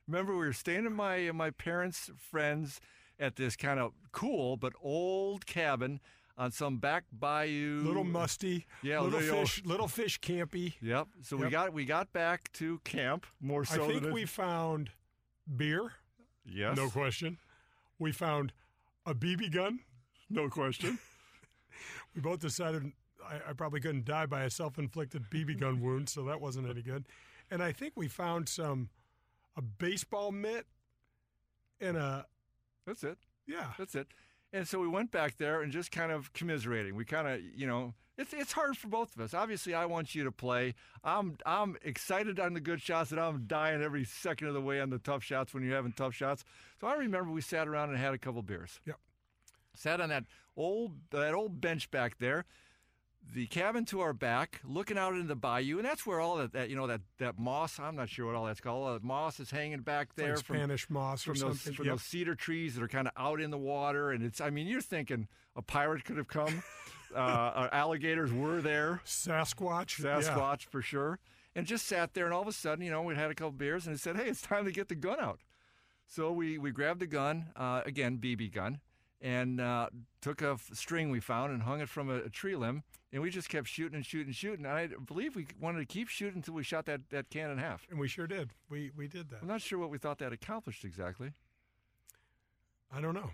Remember 0.09 0.33
we 0.33 0.47
were 0.47 0.53
staying 0.53 0.87
in 0.87 0.93
my 0.95 1.31
my 1.33 1.51
parents' 1.51 2.11
friends 2.17 2.81
at 3.19 3.37
this 3.37 3.57
kind 3.57 3.81
of 3.81 3.93
cool 4.13 4.57
but 4.57 4.73
old 4.81 5.47
cabin 5.47 6.01
on 6.39 6.53
some 6.53 6.79
back 6.79 7.05
bayou. 7.13 7.81
Little 7.83 8.05
musty. 8.05 8.67
Yeah, 8.83 9.01
Little 9.01 9.21
little- 9.21 9.41
fish. 9.41 9.63
Little 9.65 9.89
fish 9.89 10.21
campy. 10.21 10.75
Yep. 10.81 11.09
So 11.23 11.37
we 11.37 11.49
got 11.51 11.73
we 11.73 11.85
got 11.85 12.13
back 12.13 12.53
to 12.55 12.79
camp 12.85 13.27
more 13.41 13.65
so 13.65 13.85
I 13.85 13.89
think 13.89 14.03
than 14.03 14.13
we 14.13 14.25
found 14.27 14.91
beer. 15.57 15.93
yes 16.45 16.77
No 16.77 16.89
question. 16.89 17.39
We 17.99 18.13
found 18.13 18.53
a 19.05 19.15
BB 19.15 19.53
gun. 19.53 19.81
No 20.31 20.49
question. 20.49 20.99
We 22.15 22.23
both 22.23 22.41
decided 22.41 22.93
I, 23.23 23.51
I 23.51 23.53
probably 23.53 23.81
couldn't 23.81 24.07
die 24.07 24.25
by 24.25 24.45
a 24.45 24.51
self-inflicted 24.51 25.25
BB 25.31 25.61
gun 25.61 25.81
wound, 25.83 26.09
so 26.09 26.25
that 26.25 26.41
wasn't 26.41 26.69
any 26.69 26.81
good. 26.81 27.05
And 27.51 27.63
I 27.63 27.73
think 27.73 27.93
we 27.95 28.09
found 28.09 28.49
some 28.49 28.89
a 29.57 29.63
baseball 29.63 30.33
mitt 30.33 30.67
and 31.81 31.97
a 31.97 32.27
that's 32.87 33.05
it. 33.05 33.19
Yeah. 33.47 33.73
that's 33.79 33.95
it. 33.95 34.09
And 34.53 34.67
so 34.67 34.81
we 34.81 34.89
went 34.89 35.11
back 35.11 35.37
there 35.39 35.61
and 35.63 35.73
just 35.73 35.91
kind 35.91 36.13
of 36.13 36.33
commiserating. 36.33 36.95
We 36.95 37.05
kind 37.05 37.29
of 37.29 37.41
you 37.55 37.67
know 37.67 37.95
it's 38.17 38.33
it's 38.33 38.53
hard 38.53 38.77
for 38.77 38.89
both 38.89 39.15
of 39.15 39.21
us. 39.21 39.35
Obviously 39.35 39.75
I 39.75 39.87
want 39.87 40.15
you 40.15 40.25
to 40.25 40.33
play. 40.33 40.75
I'm 41.05 41.37
I'm 41.45 41.77
excited 41.83 42.41
on 42.41 42.55
the 42.55 42.61
good 42.61 42.81
shots 42.81 43.11
and 43.11 43.21
I'm 43.21 43.45
dying 43.47 43.83
every 43.83 44.05
second 44.05 44.49
of 44.49 44.55
the 44.55 44.61
way 44.61 44.81
on 44.81 44.91
the 44.91 44.99
tough 44.99 45.23
shots 45.23 45.53
when 45.53 45.63
you're 45.63 45.77
having 45.77 45.93
tough 45.93 46.15
shots. 46.15 46.45
So 46.81 46.87
I 46.87 46.95
remember 46.95 47.31
we 47.31 47.41
sat 47.41 47.69
around 47.69 47.91
and 47.91 47.99
had 47.99 48.15
a 48.15 48.19
couple 48.19 48.43
beers. 48.43 48.81
Yep. 48.87 48.97
Sat 49.79 50.01
on 50.01 50.09
that 50.09 50.25
old 50.57 50.93
that 51.11 51.35
old 51.35 51.61
bench 51.61 51.91
back 51.91 52.19
there 52.19 52.45
the 53.35 53.47
cabin 53.49 53.85
to 53.85 54.01
our 54.01 54.13
back 54.13 54.61
looking 54.65 54.97
out 54.97 55.13
into 55.13 55.27
the 55.27 55.35
bayou 55.35 55.79
and 55.79 55.85
that's 55.85 56.07
where 56.07 56.21
all 56.21 56.37
that, 56.37 56.53
that 56.53 56.71
you 56.71 56.77
know 56.77 56.87
that, 56.87 57.01
that 57.19 57.39
moss 57.39 57.81
i'm 57.81 57.97
not 57.97 58.09
sure 58.09 58.27
what 58.27 58.35
all 58.37 58.45
that's 58.45 58.61
called 58.61 58.87
all 58.87 58.93
that 58.93 59.03
moss 59.03 59.41
is 59.41 59.51
hanging 59.51 59.81
back 59.81 60.09
Like 60.17 60.27
there 60.27 60.37
from, 60.37 60.57
Spanish 60.57 60.89
moss 60.89 61.27
or 61.27 61.35
from 61.35 61.41
those 61.49 61.61
something. 61.61 61.75
from 61.75 61.87
Yep. 61.87 61.93
those 61.95 62.03
cedar 62.03 62.35
trees 62.37 62.75
that 62.77 62.83
are 62.85 62.89
kind 62.89 63.09
of 63.09 63.13
out 63.17 63.41
in 63.41 63.51
the 63.51 63.59
water 63.59 64.13
and 64.13 64.23
it's 64.25 64.41
i 64.41 64.49
mean 64.51 64.67
you're 64.69 64.81
thinking 64.81 65.27
a 65.57 65.63
pirate 65.63 66.05
could 66.05 66.17
have 66.19 66.29
come 66.29 66.63
uh, 67.15 67.19
uh, 67.19 67.69
alligators 67.73 68.33
were 68.33 68.61
there 68.61 69.01
Sasquatch. 69.05 70.03
yeah. 70.03 70.21
sasquatch 70.21 70.63
for 70.63 70.81
sure 70.81 71.19
and 71.57 71.67
just 71.67 71.87
sat 71.87 72.15
there 72.15 72.27
and 72.27 72.33
all 72.35 72.43
of 72.43 72.49
a 72.49 72.53
sudden 72.53 72.85
you 72.85 72.91
know 72.93 73.03
we'd 73.03 73.17
had 73.17 73.31
a 73.31 73.35
couple 73.35 73.51
beers 73.53 73.87
and 73.87 73.97
it 73.97 73.99
said 73.99 74.17
hey 74.17 74.29
it's 74.29 74.41
time 74.43 74.65
to 74.65 74.71
get 74.73 74.89
the 74.89 74.95
gun 74.95 75.19
out 75.21 75.41
so 76.09 76.31
we, 76.31 76.57
we 76.57 76.71
grabbed 76.71 77.01
the 77.01 77.07
gun, 77.09 77.47
uh, 77.57 77.81
again, 77.85 78.19
BB 78.19 78.53
gun, 78.55 78.79
and 79.21 79.61
uh, 79.61 79.89
took 80.21 80.43
a 80.43 80.51
f- 80.53 80.71
string 80.73 81.11
we 81.11 81.21
found 81.21 81.53
and 81.53 81.63
hung 81.63 81.81
it 81.81 81.89
from 81.89 82.11
a, 82.11 82.17
a 82.17 82.29
tree 82.31 82.55
limb, 82.57 82.83
and 83.13 83.23
we 83.23 83.31
just 83.31 83.49
kept 83.49 83.67
shooting 83.69 83.95
and 83.97 84.05
shooting 84.05 84.27
and 84.29 84.35
shooting. 84.37 84.67
And 84.67 84.75
I 84.75 84.89
believe 85.07 85.35
we 85.37 85.47
wanted 85.61 85.79
to 85.81 85.87
keep 85.87 86.09
shooting 86.09 86.37
until 86.37 86.55
we 86.55 86.63
shot 86.63 86.85
that, 86.87 87.01
that 87.11 87.31
can 87.31 87.51
in 87.51 87.59
half. 87.59 87.87
And 87.91 87.99
we 87.99 88.09
sure 88.09 88.27
did. 88.27 88.51
We 88.69 88.91
we 88.97 89.09
did 89.09 89.31
that. 89.31 89.39
I'm 89.43 89.49
not 89.49 89.63
sure 89.63 89.79
what 89.79 89.91
we 89.91 89.99
thought 89.99 90.19
that 90.19 90.33
accomplished 90.33 90.85
exactly. 90.85 91.33
I 92.93 93.01
don't 93.01 93.15
know. 93.15 93.31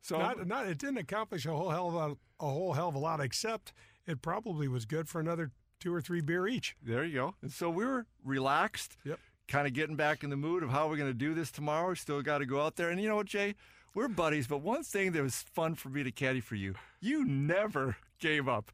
So 0.00 0.18
Not, 0.18 0.46
not 0.46 0.66
it 0.66 0.78
didn't 0.78 0.98
accomplish 0.98 1.44
a 1.46 1.50
whole 1.50 1.70
hell 1.70 1.88
of 1.88 1.94
a, 1.94 2.44
a 2.44 2.48
whole 2.48 2.72
hell 2.72 2.88
of 2.88 2.94
a 2.94 2.98
lot, 2.98 3.20
except 3.20 3.72
it 4.06 4.22
probably 4.22 4.68
was 4.68 4.84
good 4.86 5.08
for 5.08 5.20
another 5.20 5.50
two 5.80 5.94
or 5.94 6.00
three 6.00 6.20
beer 6.20 6.46
each. 6.48 6.76
there 6.82 7.04
you 7.04 7.14
go. 7.14 7.34
And 7.42 7.52
so 7.52 7.68
we 7.70 7.84
were 7.84 8.06
relaxed, 8.24 8.96
Yep. 9.04 9.18
kind 9.48 9.66
of 9.66 9.72
getting 9.74 9.96
back 9.96 10.24
in 10.24 10.30
the 10.30 10.36
mood 10.36 10.62
of 10.62 10.70
how 10.70 10.88
we're 10.88 10.96
going 10.96 11.10
to 11.10 11.14
do 11.18 11.34
this 11.34 11.50
tomorrow. 11.50 11.90
We 11.90 11.96
Still 11.96 12.22
got 12.22 12.38
to 12.38 12.46
go 12.46 12.62
out 12.62 12.76
there. 12.76 12.90
And 12.90 13.00
you 13.00 13.08
know 13.08 13.16
what, 13.16 13.26
Jay? 13.26 13.54
We're 13.98 14.06
buddies, 14.06 14.46
but 14.46 14.58
one 14.58 14.84
thing 14.84 15.10
that 15.10 15.22
was 15.24 15.42
fun 15.42 15.74
for 15.74 15.88
me 15.88 16.04
to 16.04 16.12
caddy 16.12 16.38
for 16.38 16.54
you, 16.54 16.76
you 17.00 17.24
never 17.24 17.96
gave 18.20 18.48
up. 18.48 18.70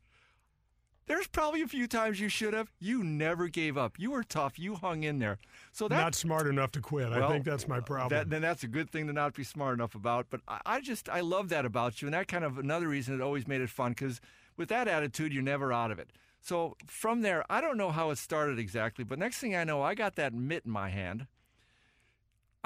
There's 1.06 1.26
probably 1.28 1.62
a 1.62 1.66
few 1.66 1.86
times 1.86 2.20
you 2.20 2.28
should 2.28 2.52
have. 2.52 2.70
You 2.78 3.02
never 3.02 3.48
gave 3.48 3.78
up. 3.78 3.98
You 3.98 4.10
were 4.10 4.22
tough. 4.22 4.58
You 4.58 4.74
hung 4.74 5.02
in 5.02 5.20
there. 5.20 5.38
So 5.72 5.88
that 5.88 5.96
not 5.96 6.14
smart 6.14 6.46
enough 6.46 6.72
to 6.72 6.82
quit. 6.82 7.10
I 7.10 7.26
think 7.26 7.46
that's 7.46 7.66
my 7.66 7.80
problem. 7.80 8.10
That, 8.10 8.28
then 8.28 8.42
that's 8.42 8.64
a 8.64 8.68
good 8.68 8.90
thing 8.90 9.06
to 9.06 9.14
not 9.14 9.32
be 9.32 9.44
smart 9.44 9.72
enough 9.72 9.94
about. 9.94 10.26
But 10.28 10.42
I, 10.46 10.60
I 10.66 10.80
just 10.82 11.08
I 11.08 11.20
love 11.20 11.48
that 11.48 11.64
about 11.64 12.02
you, 12.02 12.08
and 12.08 12.12
that 12.12 12.28
kind 12.28 12.44
of 12.44 12.58
another 12.58 12.88
reason 12.88 13.14
it 13.14 13.22
always 13.22 13.48
made 13.48 13.62
it 13.62 13.70
fun 13.70 13.92
because 13.92 14.20
with 14.58 14.68
that 14.68 14.88
attitude, 14.88 15.32
you're 15.32 15.42
never 15.42 15.72
out 15.72 15.90
of 15.90 15.98
it. 15.98 16.10
So 16.42 16.76
from 16.86 17.22
there, 17.22 17.46
I 17.48 17.62
don't 17.62 17.78
know 17.78 17.92
how 17.92 18.10
it 18.10 18.18
started 18.18 18.58
exactly, 18.58 19.04
but 19.04 19.18
next 19.18 19.38
thing 19.38 19.56
I 19.56 19.64
know, 19.64 19.80
I 19.80 19.94
got 19.94 20.16
that 20.16 20.34
mitt 20.34 20.66
in 20.66 20.70
my 20.70 20.90
hand. 20.90 21.28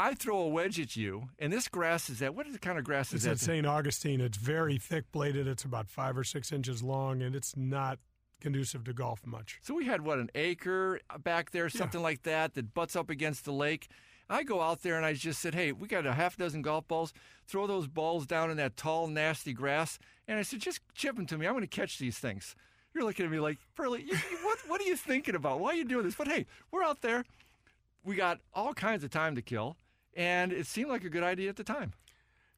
I 0.01 0.15
throw 0.15 0.39
a 0.39 0.49
wedge 0.49 0.79
at 0.79 0.95
you, 0.95 1.31
and 1.41 1.53
this 1.53 1.67
grass 1.67 2.09
is 2.09 2.21
that. 2.21 2.33
What 2.33 2.47
is 2.47 2.53
What 2.53 2.61
kind 2.63 2.79
of 2.79 2.85
grass 2.85 3.13
it's 3.13 3.25
is 3.25 3.27
at 3.27 3.39
that? 3.39 3.45
St. 3.45 3.67
Augustine. 3.67 4.21
It's 4.21 4.39
very 4.39 4.79
thick 4.79 5.11
bladed. 5.11 5.49
It's 5.49 5.65
about 5.65 5.89
five 5.91 6.17
or 6.17 6.23
six 6.23 6.53
inches 6.53 6.85
long, 6.85 7.21
and 7.21 7.35
it's 7.35 7.57
not 7.57 7.99
conducive 8.41 8.85
to 8.85 8.93
golf 8.93 9.27
much. 9.27 9.59
So 9.61 9.75
we 9.75 9.87
had 9.87 10.03
what 10.03 10.19
an 10.21 10.31
acre 10.37 11.01
back 11.25 11.51
there, 11.51 11.69
something 11.69 12.01
like 12.01 12.23
that, 12.23 12.55
that 12.55 12.73
butts 12.75 12.95
up 12.95 13.11
against 13.11 13.45
the 13.45 13.53
lake. 13.53 13.89
I 14.31 14.45
go 14.45 14.61
out 14.61 14.83
there 14.83 14.97
and 14.97 15.05
I 15.05 15.15
just 15.15 15.41
said, 15.41 15.55
"Hey, 15.55 15.73
we 15.73 15.89
got 15.89 16.07
a 16.07 16.13
half 16.13 16.37
dozen 16.37 16.63
golf 16.63 16.87
balls. 16.87 17.13
Throw 17.49 17.67
those 17.67 17.89
balls 17.89 18.25
down 18.25 18.51
in 18.53 18.57
that 18.59 18.77
tall, 18.77 19.09
nasty 19.09 19.53
grass." 19.53 19.99
And 20.29 20.39
I 20.39 20.43
said, 20.43 20.61
"Just 20.61 20.81
chip 20.95 21.17
them 21.17 21.27
to 21.27 21.39
me. 21.39 21.47
I'm 21.47 21.55
going 21.55 21.63
to 21.63 21.67
catch 21.67 21.99
these 21.99 22.19
things." 22.19 22.55
You're 22.95 23.05
looking 23.05 23.27
at 23.27 23.33
me 23.33 23.41
like, 23.41 23.59
"Pearly, 23.75 24.03
you- 24.03 24.17
what? 24.45 24.59
What 24.69 24.81
are 24.81 24.85
you 24.85 24.97
thinking 24.97 25.35
about? 25.35 25.59
Why 25.59 25.71
are 25.71 25.75
you 25.75 25.85
doing 25.85 26.05
this?" 26.05 26.15
But 26.15 26.29
hey, 26.29 26.47
we're 26.71 26.85
out 26.85 27.01
there. 27.01 27.25
We 28.05 28.15
got 28.15 28.39
all 28.55 28.75
kinds 28.75 29.03
of 29.03 29.11
time 29.11 29.35
to 29.35 29.43
kill, 29.43 29.77
and 30.19 30.53
it 30.53 30.67
seemed 30.67 30.91
like 30.91 31.05
a 31.05 31.09
good 31.09 31.23
idea 31.23 31.49
at 31.49 31.57
the 31.57 31.65
time. 31.65 31.93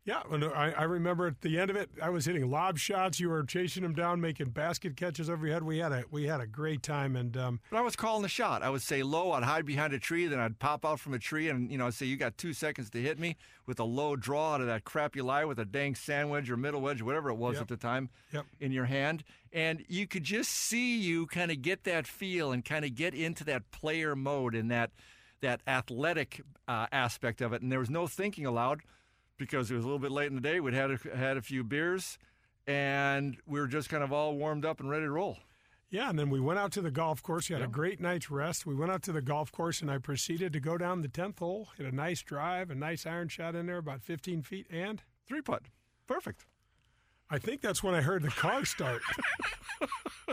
Yeah, 0.06 0.22
I, 0.54 0.72
I 0.72 0.82
remember 0.84 1.26
at 1.26 1.42
the 1.42 1.58
end 1.58 1.68
of 1.70 1.76
it, 1.76 1.90
I 2.02 2.08
was 2.08 2.24
hitting 2.24 2.50
lob 2.50 2.78
shots. 2.78 3.20
You 3.20 3.28
were 3.28 3.44
chasing 3.44 3.82
them 3.82 3.92
down, 3.94 4.18
making 4.18 4.48
basket 4.48 4.96
catches 4.96 5.28
over 5.28 5.44
your 5.46 5.52
head. 5.54 5.62
We 5.62 5.76
had 5.76 5.92
a 5.92 6.04
we 6.10 6.24
had 6.26 6.40
a 6.40 6.46
great 6.46 6.82
time, 6.82 7.16
and 7.16 7.36
um, 7.36 7.60
But 7.70 7.76
I 7.76 7.80
was 7.82 7.96
calling 7.96 8.22
the 8.22 8.28
shot. 8.28 8.62
I 8.62 8.70
would 8.70 8.80
say 8.80 9.02
low, 9.02 9.32
I'd 9.32 9.42
hide 9.42 9.66
behind 9.66 9.92
a 9.92 9.98
tree, 9.98 10.26
then 10.26 10.40
I'd 10.40 10.58
pop 10.58 10.86
out 10.86 11.00
from 11.00 11.12
a 11.12 11.18
tree 11.18 11.50
and, 11.50 11.70
you 11.70 11.76
know, 11.76 11.86
I'd 11.86 11.92
say, 11.94 12.06
you 12.06 12.16
got 12.16 12.38
two 12.38 12.54
seconds 12.54 12.88
to 12.90 12.98
hit 13.00 13.18
me 13.18 13.36
with 13.66 13.78
a 13.78 13.84
low 13.84 14.16
draw 14.16 14.54
out 14.54 14.62
of 14.62 14.68
that 14.68 14.84
crap 14.84 15.14
you 15.14 15.22
lie 15.22 15.44
with 15.44 15.58
a 15.58 15.66
dang 15.66 15.94
sand 15.94 16.30
wedge 16.30 16.50
or 16.50 16.56
middle 16.56 16.80
wedge, 16.80 17.02
whatever 17.02 17.28
it 17.28 17.36
was 17.36 17.54
Yep. 17.56 17.62
at 17.62 17.68
the 17.68 17.76
time, 17.76 18.08
Yep. 18.32 18.46
in 18.58 18.72
your 18.72 18.86
hand. 18.86 19.22
And 19.52 19.84
you 19.86 20.06
could 20.06 20.24
just 20.24 20.50
see 20.50 20.98
you 20.98 21.26
kind 21.26 21.50
of 21.50 21.60
get 21.60 21.84
that 21.84 22.06
feel 22.06 22.52
and 22.52 22.64
kind 22.64 22.86
of 22.86 22.94
get 22.94 23.12
into 23.14 23.44
that 23.44 23.70
player 23.70 24.16
mode 24.16 24.54
and 24.54 24.70
that, 24.70 24.92
that 25.40 25.60
athletic 25.66 26.40
uh, 26.68 26.86
aspect 26.92 27.40
of 27.40 27.52
it. 27.52 27.62
And 27.62 27.70
there 27.72 27.78
was 27.78 27.90
no 27.90 28.06
thinking 28.06 28.46
allowed 28.46 28.80
because 29.38 29.70
it 29.70 29.74
was 29.74 29.84
a 29.84 29.86
little 29.86 29.98
bit 29.98 30.10
late 30.10 30.26
in 30.28 30.34
the 30.34 30.40
day. 30.40 30.60
We'd 30.60 30.74
had 30.74 30.90
a, 30.90 30.98
had 31.16 31.36
a 31.36 31.42
few 31.42 31.64
beers 31.64 32.18
and 32.66 33.36
we 33.46 33.58
were 33.58 33.66
just 33.66 33.88
kind 33.88 34.02
of 34.04 34.12
all 34.12 34.36
warmed 34.36 34.64
up 34.64 34.80
and 34.80 34.90
ready 34.90 35.04
to 35.06 35.10
roll. 35.10 35.38
yeah, 35.90 36.08
and 36.10 36.18
then 36.18 36.30
we 36.30 36.38
went 36.38 36.58
out 36.58 36.70
to 36.72 36.80
the 36.82 36.90
golf 36.90 37.22
course. 37.22 37.48
You 37.48 37.56
had 37.56 37.60
Yeah. 37.62 37.66
a 37.68 37.70
great 37.70 38.00
night's 38.00 38.30
rest. 38.30 38.64
We 38.66 38.74
went 38.74 38.92
out 38.92 39.02
to 39.04 39.12
the 39.12 39.22
golf 39.22 39.50
course, 39.50 39.80
and 39.80 39.90
I 39.90 39.98
proceeded 39.98 40.52
to 40.52 40.60
go 40.60 40.76
down 40.78 41.00
the 41.00 41.08
tenth 41.08 41.38
hole, 41.40 41.68
hit 41.76 41.86
a 41.86 41.94
nice 41.94 42.22
drive, 42.22 42.70
a 42.70 42.74
nice 42.76 43.06
iron 43.06 43.28
shot 43.28 43.54
in 43.56 43.66
there, 43.66 43.78
about 43.78 44.02
fifteen 44.02 44.42
feet, 44.42 44.66
and 44.70 45.02
Three 45.26 45.40
putt. 45.42 45.62
Perfect. 46.06 46.44
I 47.28 47.38
think 47.38 47.60
that's 47.60 47.82
when 47.82 47.94
I 47.94 48.02
heard 48.02 48.22
the 48.22 48.28
car 48.28 48.64
start. 48.64 49.02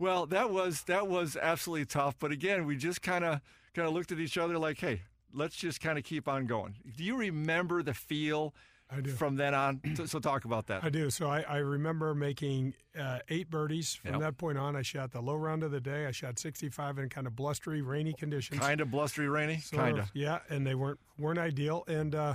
Well, 0.00 0.26
that 0.26 0.50
was 0.50 0.82
that 0.84 1.06
was 1.06 1.36
absolutely 1.40 1.84
tough. 1.86 2.16
But 2.18 2.32
again, 2.32 2.66
we 2.66 2.76
just 2.76 3.02
kind 3.02 3.24
of 3.24 3.40
kind 3.74 3.86
of 3.86 3.94
looked 3.94 4.10
at 4.10 4.18
each 4.18 4.36
other 4.38 4.58
like, 4.58 4.80
"Hey, 4.80 5.02
let's 5.32 5.54
just 5.54 5.80
kind 5.80 5.96
of 5.98 6.04
keep 6.04 6.26
on 6.26 6.46
going. 6.46 6.74
Do 6.96 7.04
you 7.04 7.16
remember 7.16 7.82
the 7.82 7.94
feel 7.94 8.54
I 8.90 9.00
do. 9.02 9.10
from 9.12 9.36
then 9.36 9.54
on? 9.54 9.80
so, 9.94 10.06
so 10.06 10.18
talk 10.18 10.44
about 10.46 10.66
that. 10.68 10.82
I 10.82 10.88
do. 10.88 11.10
So 11.10 11.28
I, 11.28 11.42
I 11.42 11.58
remember 11.58 12.14
making 12.14 12.74
uh, 12.98 13.18
eight 13.28 13.50
birdies. 13.50 13.94
From 13.94 14.12
Yep. 14.14 14.20
that 14.22 14.38
point 14.38 14.58
on, 14.58 14.74
I 14.74 14.82
shot 14.82 15.12
the 15.12 15.20
low 15.20 15.36
round 15.36 15.62
of 15.62 15.70
the 15.70 15.80
day. 15.80 16.06
I 16.06 16.10
shot 16.12 16.38
65 16.38 16.98
in 16.98 17.08
kind 17.10 17.26
of 17.28 17.36
blustery, 17.36 17.82
rainy 17.82 18.14
conditions. 18.14 18.58
Kind 18.58 18.80
of 18.80 18.90
blustery, 18.90 19.28
rainy. 19.28 19.58
Sort 19.58 19.82
Kind 19.82 19.98
of, 19.98 20.04
of. 20.06 20.10
yeah, 20.14 20.38
and 20.48 20.66
they 20.66 20.74
weren't 20.74 20.98
weren't 21.18 21.38
ideal. 21.38 21.84
And 21.86 22.14
uh, 22.14 22.34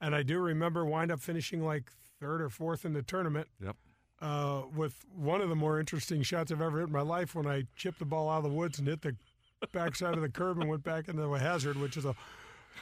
and 0.00 0.14
I 0.14 0.22
do 0.24 0.38
remember 0.40 0.84
wind 0.84 1.12
up 1.12 1.20
finishing 1.20 1.64
like 1.64 1.90
third 2.20 2.42
or 2.42 2.48
fourth 2.50 2.84
in 2.84 2.92
the 2.94 3.02
tournament. 3.02 3.46
Yep. 3.62 3.76
Uh, 4.20 4.62
with 4.74 5.04
one 5.14 5.42
of 5.42 5.50
the 5.50 5.54
more 5.54 5.78
interesting 5.78 6.22
shots 6.22 6.50
I've 6.50 6.62
ever 6.62 6.78
hit 6.78 6.86
in 6.86 6.92
my 6.92 7.02
life 7.02 7.34
when 7.34 7.46
I 7.46 7.64
chipped 7.76 7.98
the 7.98 8.06
ball 8.06 8.30
out 8.30 8.38
of 8.38 8.44
the 8.44 8.48
woods 8.50 8.78
and 8.78 8.88
hit 8.88 9.02
the 9.02 9.14
backside 9.72 10.14
of 10.14 10.22
the 10.22 10.28
curb 10.28 10.58
and 10.58 10.70
went 10.70 10.82
back 10.82 11.08
into 11.08 11.22
a 11.22 11.38
hazard, 11.38 11.76
which 11.76 11.98
is 11.98 12.06
a 12.06 12.16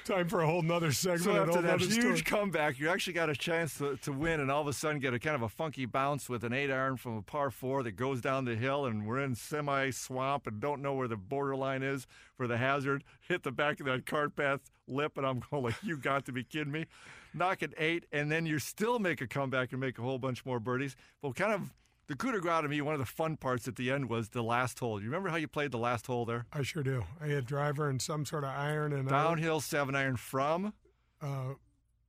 time 0.05 0.28
for 0.28 0.43
a 0.43 0.47
whole 0.47 0.62
nother 0.62 0.93
segment. 0.93 1.22
So 1.22 1.37
after 1.37 1.62
that 1.62 1.80
huge 1.80 1.93
story. 1.93 2.20
comeback, 2.20 2.78
you 2.78 2.89
actually 2.89 3.14
got 3.14 3.30
a 3.30 3.35
chance 3.35 3.78
to, 3.78 3.97
to 3.99 4.12
win, 4.12 4.41
and 4.41 4.51
all 4.51 4.61
of 4.61 4.68
a 4.68 4.72
sudden 4.72 5.01
get 5.01 5.14
a 5.14 5.18
kind 5.18 5.35
of 5.35 5.43
a 5.43 5.49
funky 5.49 5.87
bounce 5.87 6.28
with 6.28 6.45
an 6.45 6.53
eight 6.53 6.70
iron 6.70 6.97
from 6.97 7.16
a 7.16 7.22
par 7.22 7.51
four 7.51 7.82
that 7.82 7.93
goes 7.93 8.20
down 8.20 8.45
the 8.45 8.57
hill, 8.57 8.87
and 8.87 9.07
we're 9.07 9.20
in 9.20 9.35
semi 9.35 9.91
swamp 9.91 10.47
and 10.47 10.61
don't 10.61 10.82
know 10.82 10.95
where 10.95 11.09
the 11.09 11.16
borderline 11.16 11.82
is 11.82 12.07
for 12.37 12.47
the 12.47 12.59
hazard. 12.59 13.05
Hit 13.20 13.43
the 13.43 13.53
back 13.53 13.80
of 13.80 13.87
that 13.87 14.07
cart 14.07 14.37
path 14.37 14.61
lip, 14.87 15.16
and 15.16 15.26
I'm 15.26 15.43
going 15.51 15.64
like, 15.64 15.76
you 15.82 15.97
got 15.97 16.26
to 16.26 16.32
be 16.32 16.45
kidding 16.45 16.72
me. 16.72 16.87
Knock 17.35 17.62
at 17.62 17.74
eight, 17.78 18.07
and 18.12 18.30
then 18.30 18.47
you 18.47 18.59
still 18.59 18.99
make 18.99 19.20
a 19.20 19.26
comeback 19.26 19.72
and 19.72 19.80
make 19.80 19.99
a 19.99 20.03
whole 20.03 20.18
bunch 20.18 20.45
more 20.47 20.61
birdies. 20.61 20.95
But 21.20 21.35
kind 21.35 21.53
of 21.53 21.72
the 22.07 22.14
coup 22.14 22.32
de 22.32 22.39
grace 22.41 22.62
to 22.62 22.68
me, 22.68 22.80
one 22.80 22.95
of 22.95 23.01
the 23.01 23.07
fun 23.07 23.37
parts 23.37 23.66
at 23.66 23.76
the 23.76 23.91
end 23.91 24.09
was 24.09 24.28
the 24.28 24.43
last 24.43 24.78
hole. 24.78 25.01
You 25.01 25.07
remember 25.07 25.30
how 25.30 25.37
you 25.37 25.49
played 25.49 25.70
the 25.72 25.78
last 25.78 26.07
hole 26.07 26.24
there? 26.24 26.47
I 26.53 26.62
sure 26.62 26.82
do. 26.82 27.05
I 27.20 27.26
had 27.26 27.47
driver 27.47 27.89
and 27.89 28.01
some 28.01 28.24
sort 28.24 28.45
of 28.45 28.51
iron 28.51 28.93
and 28.93 29.09
Downhill 29.09 29.61
seven 29.61 29.95
iron 29.95 30.16
from 30.16 30.72
Uh, 31.20 31.55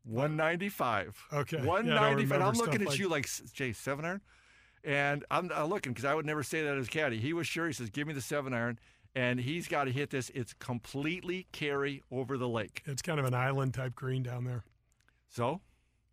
195. 0.04 1.28
Okay. 1.34 1.58
Yeah, 1.58 1.66
195. 1.66 2.32
and 2.36 2.44
I'm 2.44 2.54
looking 2.54 2.82
at 2.82 2.88
like- 2.90 3.00
you 3.00 3.08
like, 3.08 3.28
Jay, 3.54 3.74
seven 3.74 4.06
iron? 4.06 4.22
And 4.84 5.26
I'm 5.32 5.50
uh, 5.52 5.66
looking 5.66 5.94
because 5.94 6.06
I 6.06 6.14
would 6.14 6.26
never 6.28 6.44
say 6.44 6.62
that 6.64 6.78
as 6.78 6.88
caddy. 6.88 7.18
He 7.20 7.34
was 7.34 7.48
sure. 7.48 7.66
He 7.66 7.74
says, 7.74 7.90
give 7.90 8.08
me 8.08 8.14
the 8.14 8.22
seven 8.22 8.54
iron. 8.54 8.78
And 9.16 9.40
he's 9.40 9.68
got 9.68 9.86
to 9.86 9.92
hit 9.92 10.10
this. 10.12 10.30
It's 10.36 10.54
completely 10.54 11.48
carry 11.52 12.04
over 12.12 12.38
the 12.38 12.50
lake. 12.50 12.84
it's 12.86 13.02
kind 13.02 13.20
of 13.20 13.26
an 13.26 13.34
island 13.34 13.74
type 13.74 13.96
green 13.96 14.22
down 14.24 14.44
there. 14.44 14.64
So, 15.36 15.60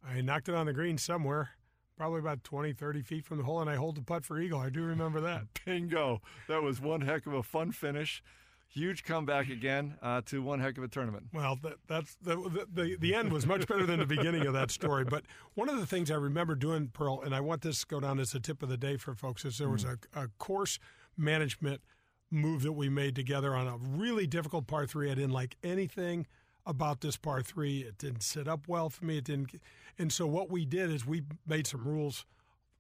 I 0.05 0.21
knocked 0.21 0.49
it 0.49 0.57
on 0.57 0.67
the 0.67 0.73
green 0.73 0.99
somewhere, 0.99 1.51
probably 1.97 2.19
about 2.19 2.43
20, 2.43 2.73
30 2.73 3.03
feet 3.03 3.25
from 3.25 3.39
the 3.39 3.45
hole, 3.45 3.61
and 3.61 3.71
I 3.71 3.77
hold 3.77 3.95
the 3.95 4.03
putt 4.03 4.25
for 4.25 4.41
eagle. 4.41 4.59
I 4.59 4.69
do 4.69 4.83
remember 4.83 5.21
that. 5.21 5.45
bingo. 5.65 6.21
That 6.49 6.61
was 6.61 6.81
one 6.81 7.03
heck 7.03 7.27
of 7.27 7.33
a 7.33 7.45
fun 7.45 7.71
finish. 7.71 8.21
Huge 8.67 9.05
comeback 9.05 9.49
again 9.49 9.97
uh, 10.03 10.23
to 10.27 10.43
one 10.43 10.59
heck 10.59 10.77
of 10.77 10.83
a 10.83 10.89
tournament. 10.89 11.27
Well, 11.33 11.57
that, 11.63 11.75
that's 11.87 12.17
the, 12.21 12.67
the 12.73 12.97
the 12.99 13.15
end 13.15 13.31
was 13.31 13.47
much 13.47 13.69
better 13.69 13.87
than 13.87 14.01
the 14.01 14.07
beginning 14.07 14.45
of 14.47 14.55
that 14.55 14.73
story. 14.73 15.05
But 15.05 15.25
one 15.55 15.69
of 15.69 15.79
the 15.79 15.87
things 15.87 16.11
I 16.11 16.17
remember 16.17 16.57
doing, 16.57 16.89
Pearl, 16.89 17.21
and 17.21 17.33
I 17.33 17.41
want 17.41 17.61
this 17.61 17.81
to 17.83 17.87
go 17.87 18.01
down 18.01 18.19
as 18.19 18.35
a 18.35 18.41
tip 18.41 18.61
of 18.61 18.71
the 18.71 18.79
day 18.79 18.97
for 18.97 19.15
folks, 19.15 19.45
is 19.45 19.59
there 19.59 19.69
was 19.69 19.85
a, 19.85 19.99
a 20.17 20.29
course 20.39 20.81
management 21.17 21.81
move 22.31 22.63
that 22.63 22.73
we 22.73 22.89
made 22.89 23.15
together 23.15 23.55
on 23.55 23.69
a 23.69 23.77
really 23.77 24.27
difficult 24.27 24.67
par 24.67 24.87
three. 24.87 25.13
I 25.13 25.15
didn't 25.15 25.31
like 25.31 25.57
anything 25.63 26.27
about 26.67 27.01
this 27.01 27.17
par 27.17 27.43
three. 27.43 27.81
It 27.81 27.99
didn't 27.99 28.23
sit 28.23 28.47
up 28.49 28.69
well 28.69 28.89
for 28.91 29.05
me. 29.05 29.19
It 29.19 29.25
didn't, 29.25 29.61
and 29.99 30.13
so 30.13 30.27
what 30.27 30.51
we 30.51 30.65
did 30.65 30.91
is 30.91 31.07
we 31.07 31.23
made 31.47 31.67
some 31.67 31.85
rules. 31.85 32.25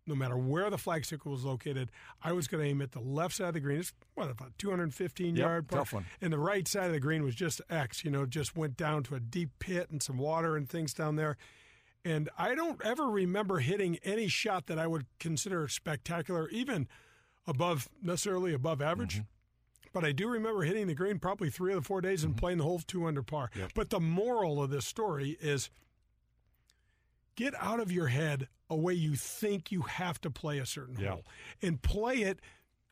No 0.05 0.16
matter 0.16 0.37
where 0.37 0.68
the 0.68 0.78
flagstick 0.78 1.24
was 1.24 1.45
located, 1.45 1.89
I 2.20 2.33
was 2.33 2.49
going 2.49 2.64
to 2.64 2.68
aim 2.68 2.83
at 2.83 2.91
the 2.91 2.99
left 2.99 3.37
side 3.37 3.47
of 3.49 3.55
the 3.55 3.61
green. 3.61 3.78
It's 3.78 3.93
what 4.14 4.28
about 4.33 4.51
215 4.59 5.37
Yep, 5.37 5.41
yard 5.41 5.68
par, 5.68 5.78
tough 5.78 5.93
one. 5.93 6.07
and 6.20 6.33
the 6.33 6.41
right 6.41 6.66
side 6.66 6.87
of 6.87 6.93
the 6.93 6.99
green 6.99 7.22
was 7.22 7.37
just 7.37 7.61
X. 7.70 8.05
You 8.05 8.11
know, 8.11 8.26
just 8.26 8.57
went 8.57 8.76
down 8.76 9.05
to 9.05 9.14
a 9.14 9.20
deep 9.20 9.51
pit 9.61 9.91
and 9.93 10.03
some 10.03 10.18
water 10.18 10.57
and 10.57 10.68
things 10.68 10.93
down 10.93 11.14
there. 11.14 11.37
And 12.05 12.28
I 12.37 12.57
don't 12.57 12.85
ever 12.85 13.09
remember 13.09 13.61
hitting 13.61 13.97
any 14.03 14.26
shot 14.26 14.66
that 14.66 14.76
I 14.76 14.89
would 14.89 15.07
consider 15.20 15.68
spectacular, 15.68 16.49
even 16.49 16.89
above 17.47 17.89
necessarily 18.03 18.53
above 18.53 18.83
average. 18.83 19.14
Mm-hmm. 19.18 19.22
But 19.93 20.05
I 20.05 20.12
do 20.12 20.28
remember 20.28 20.62
hitting 20.62 20.86
the 20.86 20.95
green 20.95 21.18
probably 21.18 21.51
three 21.51 21.72
of 21.72 21.82
the 21.82 21.86
four 21.86 22.01
days 22.01 22.24
and 22.24 22.32
mm-hmm. 22.32 22.40
playing 22.40 22.59
the 22.59 22.64
whole 22.64 22.78
two 22.80 23.07
under 23.07 23.22
par. 23.22 23.51
But 23.74 23.90
the 23.90 24.01
moral 24.01 24.62
of 24.62 24.70
this 24.70 24.86
story 24.86 25.36
is 25.40 25.70
get 27.36 27.55
out 27.61 27.80
of 27.80 27.90
your 27.93 28.09
head 28.09 28.49
a 28.70 28.76
way 28.76 28.95
you 28.95 29.14
think 29.14 29.70
you 29.70 29.82
have 29.82 30.20
to 30.22 30.30
play 30.30 30.59
a 30.59 30.66
certain 30.66 30.97
Yeah. 30.99 31.11
hole 31.11 31.26
and 31.61 31.80
play 31.80 32.22
it 32.22 32.40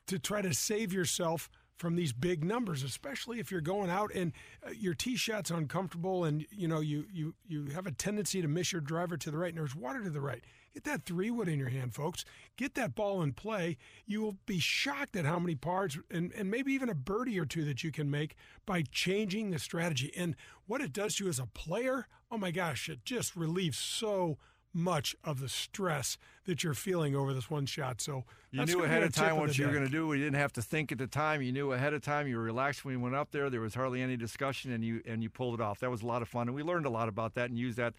to 0.06 0.18
try 0.18 0.42
to 0.42 0.52
save 0.52 0.92
yourself 0.92 1.48
from 1.80 1.96
these 1.96 2.12
big 2.12 2.44
numbers 2.44 2.82
especially 2.82 3.40
if 3.40 3.50
you're 3.50 3.62
going 3.62 3.88
out 3.88 4.10
and 4.14 4.32
uh, 4.66 4.70
your 4.70 4.92
tee 4.92 5.16
shot's 5.16 5.50
uncomfortable 5.50 6.24
and 6.24 6.44
you 6.50 6.68
know 6.68 6.80
you 6.80 7.06
you 7.10 7.34
you 7.48 7.66
have 7.68 7.86
a 7.86 7.90
tendency 7.90 8.42
to 8.42 8.48
miss 8.48 8.70
your 8.70 8.82
driver 8.82 9.16
to 9.16 9.30
the 9.30 9.38
right 9.38 9.48
and 9.48 9.58
there's 9.58 9.74
water 9.74 10.02
to 10.02 10.10
the 10.10 10.20
right. 10.20 10.44
Get 10.74 10.84
that 10.84 11.04
three 11.04 11.30
wood 11.30 11.48
in 11.48 11.58
your 11.58 11.70
hand 11.70 11.94
folks. 11.94 12.24
Get 12.56 12.74
that 12.74 12.94
ball 12.94 13.22
in 13.22 13.32
play. 13.32 13.78
You 14.06 14.20
will 14.20 14.36
be 14.46 14.60
shocked 14.60 15.16
at 15.16 15.24
how 15.24 15.38
many 15.38 15.54
pars 15.54 15.98
and, 16.10 16.32
and 16.32 16.50
maybe 16.50 16.72
even 16.74 16.88
a 16.88 16.94
birdie 16.94 17.40
or 17.40 17.46
two 17.46 17.64
that 17.64 17.82
you 17.82 17.90
can 17.90 18.10
make 18.10 18.36
by 18.66 18.84
changing 18.92 19.50
the 19.50 19.58
strategy. 19.58 20.12
And 20.16 20.36
what 20.66 20.80
it 20.80 20.92
does 20.92 21.16
to 21.16 21.24
you 21.24 21.30
as 21.30 21.38
a 21.38 21.46
player 21.46 22.06
oh 22.30 22.38
my 22.38 22.50
gosh 22.50 22.88
it 22.88 23.04
just 23.04 23.34
relieves 23.34 23.78
so 23.78 24.38
much 24.72 25.16
of 25.24 25.40
the 25.40 25.48
stress 25.48 26.16
that 26.44 26.62
you're 26.62 26.74
feeling 26.74 27.14
over 27.14 27.34
this 27.34 27.50
one 27.50 27.66
shot. 27.66 28.00
So 28.00 28.24
You 28.50 28.64
knew 28.64 28.84
ahead 28.84 29.02
of 29.02 29.14
time 29.14 29.36
what 29.36 29.56
you 29.58 29.66
were 29.66 29.72
going 29.72 29.84
to 29.84 29.90
do. 29.90 30.12
You 30.12 30.22
didn't 30.24 30.38
have 30.38 30.52
to 30.54 30.62
think 30.62 30.92
at 30.92 30.98
the 30.98 31.06
time. 31.06 31.42
You 31.42 31.52
knew 31.52 31.72
ahead 31.72 31.92
of 31.92 32.02
time. 32.02 32.26
You 32.28 32.36
were 32.36 32.42
relaxed 32.42 32.84
when 32.84 32.94
you 32.94 33.00
went 33.00 33.14
up 33.14 33.30
there. 33.32 33.50
There 33.50 33.60
was 33.60 33.74
hardly 33.74 34.00
any 34.02 34.16
discussion, 34.16 34.72
and 34.72 34.84
you 34.84 35.02
and 35.06 35.22
you 35.22 35.30
pulled 35.30 35.54
it 35.54 35.60
off. 35.60 35.80
That 35.80 35.90
was 35.90 36.02
a 36.02 36.06
lot 36.06 36.22
of 36.22 36.28
fun, 36.28 36.48
and 36.48 36.54
we 36.54 36.62
learned 36.62 36.86
a 36.86 36.90
lot 36.90 37.08
about 37.08 37.34
that 37.34 37.50
and 37.50 37.58
used 37.58 37.78
that 37.78 37.94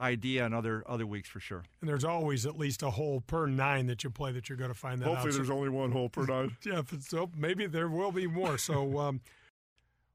idea 0.00 0.44
in 0.44 0.52
other 0.52 0.82
other 0.86 1.06
weeks 1.06 1.28
for 1.28 1.40
sure. 1.40 1.62
And 1.80 1.88
there's 1.88 2.04
always 2.04 2.46
at 2.46 2.58
least 2.58 2.82
a 2.82 2.90
hole 2.90 3.22
per 3.26 3.46
nine 3.46 3.86
that 3.86 4.02
you 4.02 4.10
play 4.10 4.32
that 4.32 4.48
you're 4.48 4.58
going 4.58 4.72
to 4.72 4.78
find 4.78 5.00
that 5.00 5.08
out. 5.08 5.32
So- 5.32 5.52
only 5.52 5.68
one 5.68 5.92
hole 5.92 6.08
per 6.08 6.24
nine. 6.26 6.56
yeah, 6.64 6.82
so 7.00 7.30
maybe 7.36 7.66
there 7.66 7.88
will 7.88 8.12
be 8.12 8.26
more. 8.26 8.58
So, 8.58 8.98
um, 8.98 9.20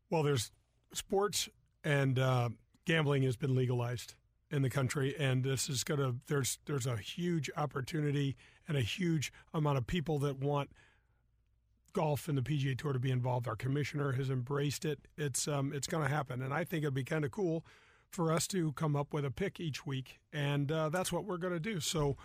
well, 0.10 0.24
there's 0.24 0.52
sports 0.94 1.50
and 1.84 2.20
uh, 2.20 2.50
gambling 2.86 3.24
has 3.24 3.38
been 3.38 3.56
legalized 3.56 4.16
in 4.52 4.62
the 4.62 4.70
country, 4.70 5.16
and 5.18 5.44
this 5.44 5.70
is 5.70 5.84
going 5.84 6.00
to 6.00 6.16
there's 6.28 6.60
there's 6.66 6.86
a 6.86 6.98
huge 6.98 7.50
opportunity 7.56 8.36
and 8.68 8.78
a 8.78 8.82
huge 8.82 9.32
amount 9.54 9.78
of 9.78 9.88
people 9.88 10.20
that 10.20 10.40
want 10.40 10.70
golf 11.94 12.28
and 12.28 12.38
the 12.38 12.42
PGA 12.42 12.78
Tour 12.78 12.94
to 12.94 13.00
be 13.00 13.12
involved. 13.12 13.48
Our 13.48 13.56
commissioner 13.56 14.14
has 14.14 14.30
embraced 14.30 14.86
it. 14.86 15.00
It's 15.18 15.48
um, 15.48 15.72
it's 15.74 15.88
going 15.88 16.08
to 16.08 16.14
happen, 16.14 16.42
and 16.42 16.54
I 16.54 16.64
think 16.64 16.84
it'd 16.84 16.94
be 16.94 17.04
kind 17.04 17.26
of 17.26 17.32
cool 17.32 17.66
for 18.12 18.32
us 18.32 18.48
to 18.48 18.72
come 18.74 18.96
up 18.96 19.14
with 19.14 19.24
a 19.26 19.32
pick 19.32 19.60
each 19.60 19.86
week, 19.86 20.20
and 20.34 20.72
uh, 20.72 20.90
that's 20.90 21.12
what 21.12 21.26
we're 21.26 21.38
going 21.38 21.54
to 21.54 21.60
do. 21.60 21.80
So, 21.80 22.18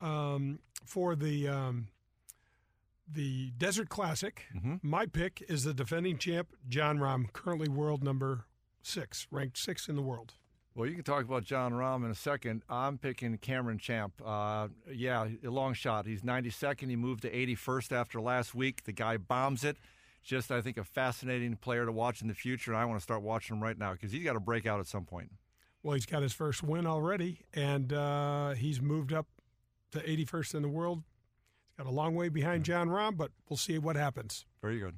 um, 0.00 0.58
for 0.84 1.14
the 1.14 1.48
um, 1.48 1.88
the 3.10 3.52
Desert 3.56 3.88
Classic, 3.88 4.46
my 4.82 5.06
pick 5.06 5.44
is 5.48 5.64
the 5.64 5.74
defending 5.74 6.18
champ 6.18 6.48
Jon 6.68 6.98
Rahm, 6.98 7.32
currently 7.32 7.68
world 7.68 8.02
number 8.02 8.46
six, 8.82 9.26
ranked 9.30 9.58
sixth 9.58 9.88
in 9.88 9.96
the 9.96 10.02
world. 10.02 10.34
Well, 10.78 10.86
you 10.86 10.94
can 10.94 11.02
talk 11.02 11.24
about 11.24 11.42
Jon 11.42 11.72
Rahm 11.72 12.04
in 12.04 12.10
a 12.12 12.14
second. 12.14 12.62
I'm 12.68 12.98
picking 12.98 13.36
Cameron 13.38 13.78
Champ. 13.78 14.12
Uh, 14.24 14.68
yeah, 14.88 15.26
a 15.44 15.50
long 15.50 15.74
shot. 15.74 16.06
He's 16.06 16.22
92nd. 16.22 16.88
He 16.88 16.94
moved 16.94 17.22
to 17.22 17.30
81st 17.32 17.90
after 17.90 18.20
last 18.20 18.54
week. 18.54 18.84
The 18.84 18.92
guy 18.92 19.16
bombs 19.16 19.64
it. 19.64 19.76
Just, 20.22 20.52
I 20.52 20.60
think, 20.60 20.76
a 20.76 20.84
fascinating 20.84 21.56
player 21.56 21.84
to 21.84 21.90
watch 21.90 22.22
in 22.22 22.28
the 22.28 22.34
future, 22.34 22.70
and 22.70 22.80
I 22.80 22.84
want 22.84 22.96
to 22.96 23.02
start 23.02 23.22
watching 23.22 23.56
him 23.56 23.62
right 23.62 23.76
now 23.76 23.90
because 23.90 24.12
he's 24.12 24.22
got 24.22 24.34
to 24.34 24.40
break 24.40 24.66
out 24.66 24.78
at 24.78 24.86
some 24.86 25.04
point. 25.04 25.32
Well, 25.82 25.94
he's 25.94 26.06
got 26.06 26.22
his 26.22 26.32
first 26.32 26.62
win 26.62 26.86
already, 26.86 27.40
and 27.52 27.92
uh, 27.92 28.50
he's 28.50 28.80
moved 28.80 29.12
up 29.12 29.26
to 29.90 29.98
81st 29.98 30.54
in 30.54 30.62
the 30.62 30.68
world. 30.68 31.02
He's 31.66 31.84
got 31.84 31.90
a 31.90 31.92
long 31.92 32.14
way 32.14 32.28
behind 32.28 32.64
Jon 32.64 32.88
Rahm, 32.88 33.16
but 33.16 33.32
we'll 33.50 33.56
see 33.56 33.78
what 33.78 33.96
happens. 33.96 34.46
Very 34.62 34.78
good. 34.78 34.94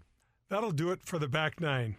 That'll 0.51 0.73
do 0.73 0.91
it 0.91 1.01
for 1.07 1.19
the 1.19 1.29
back 1.29 1.59
nine. 1.59 1.97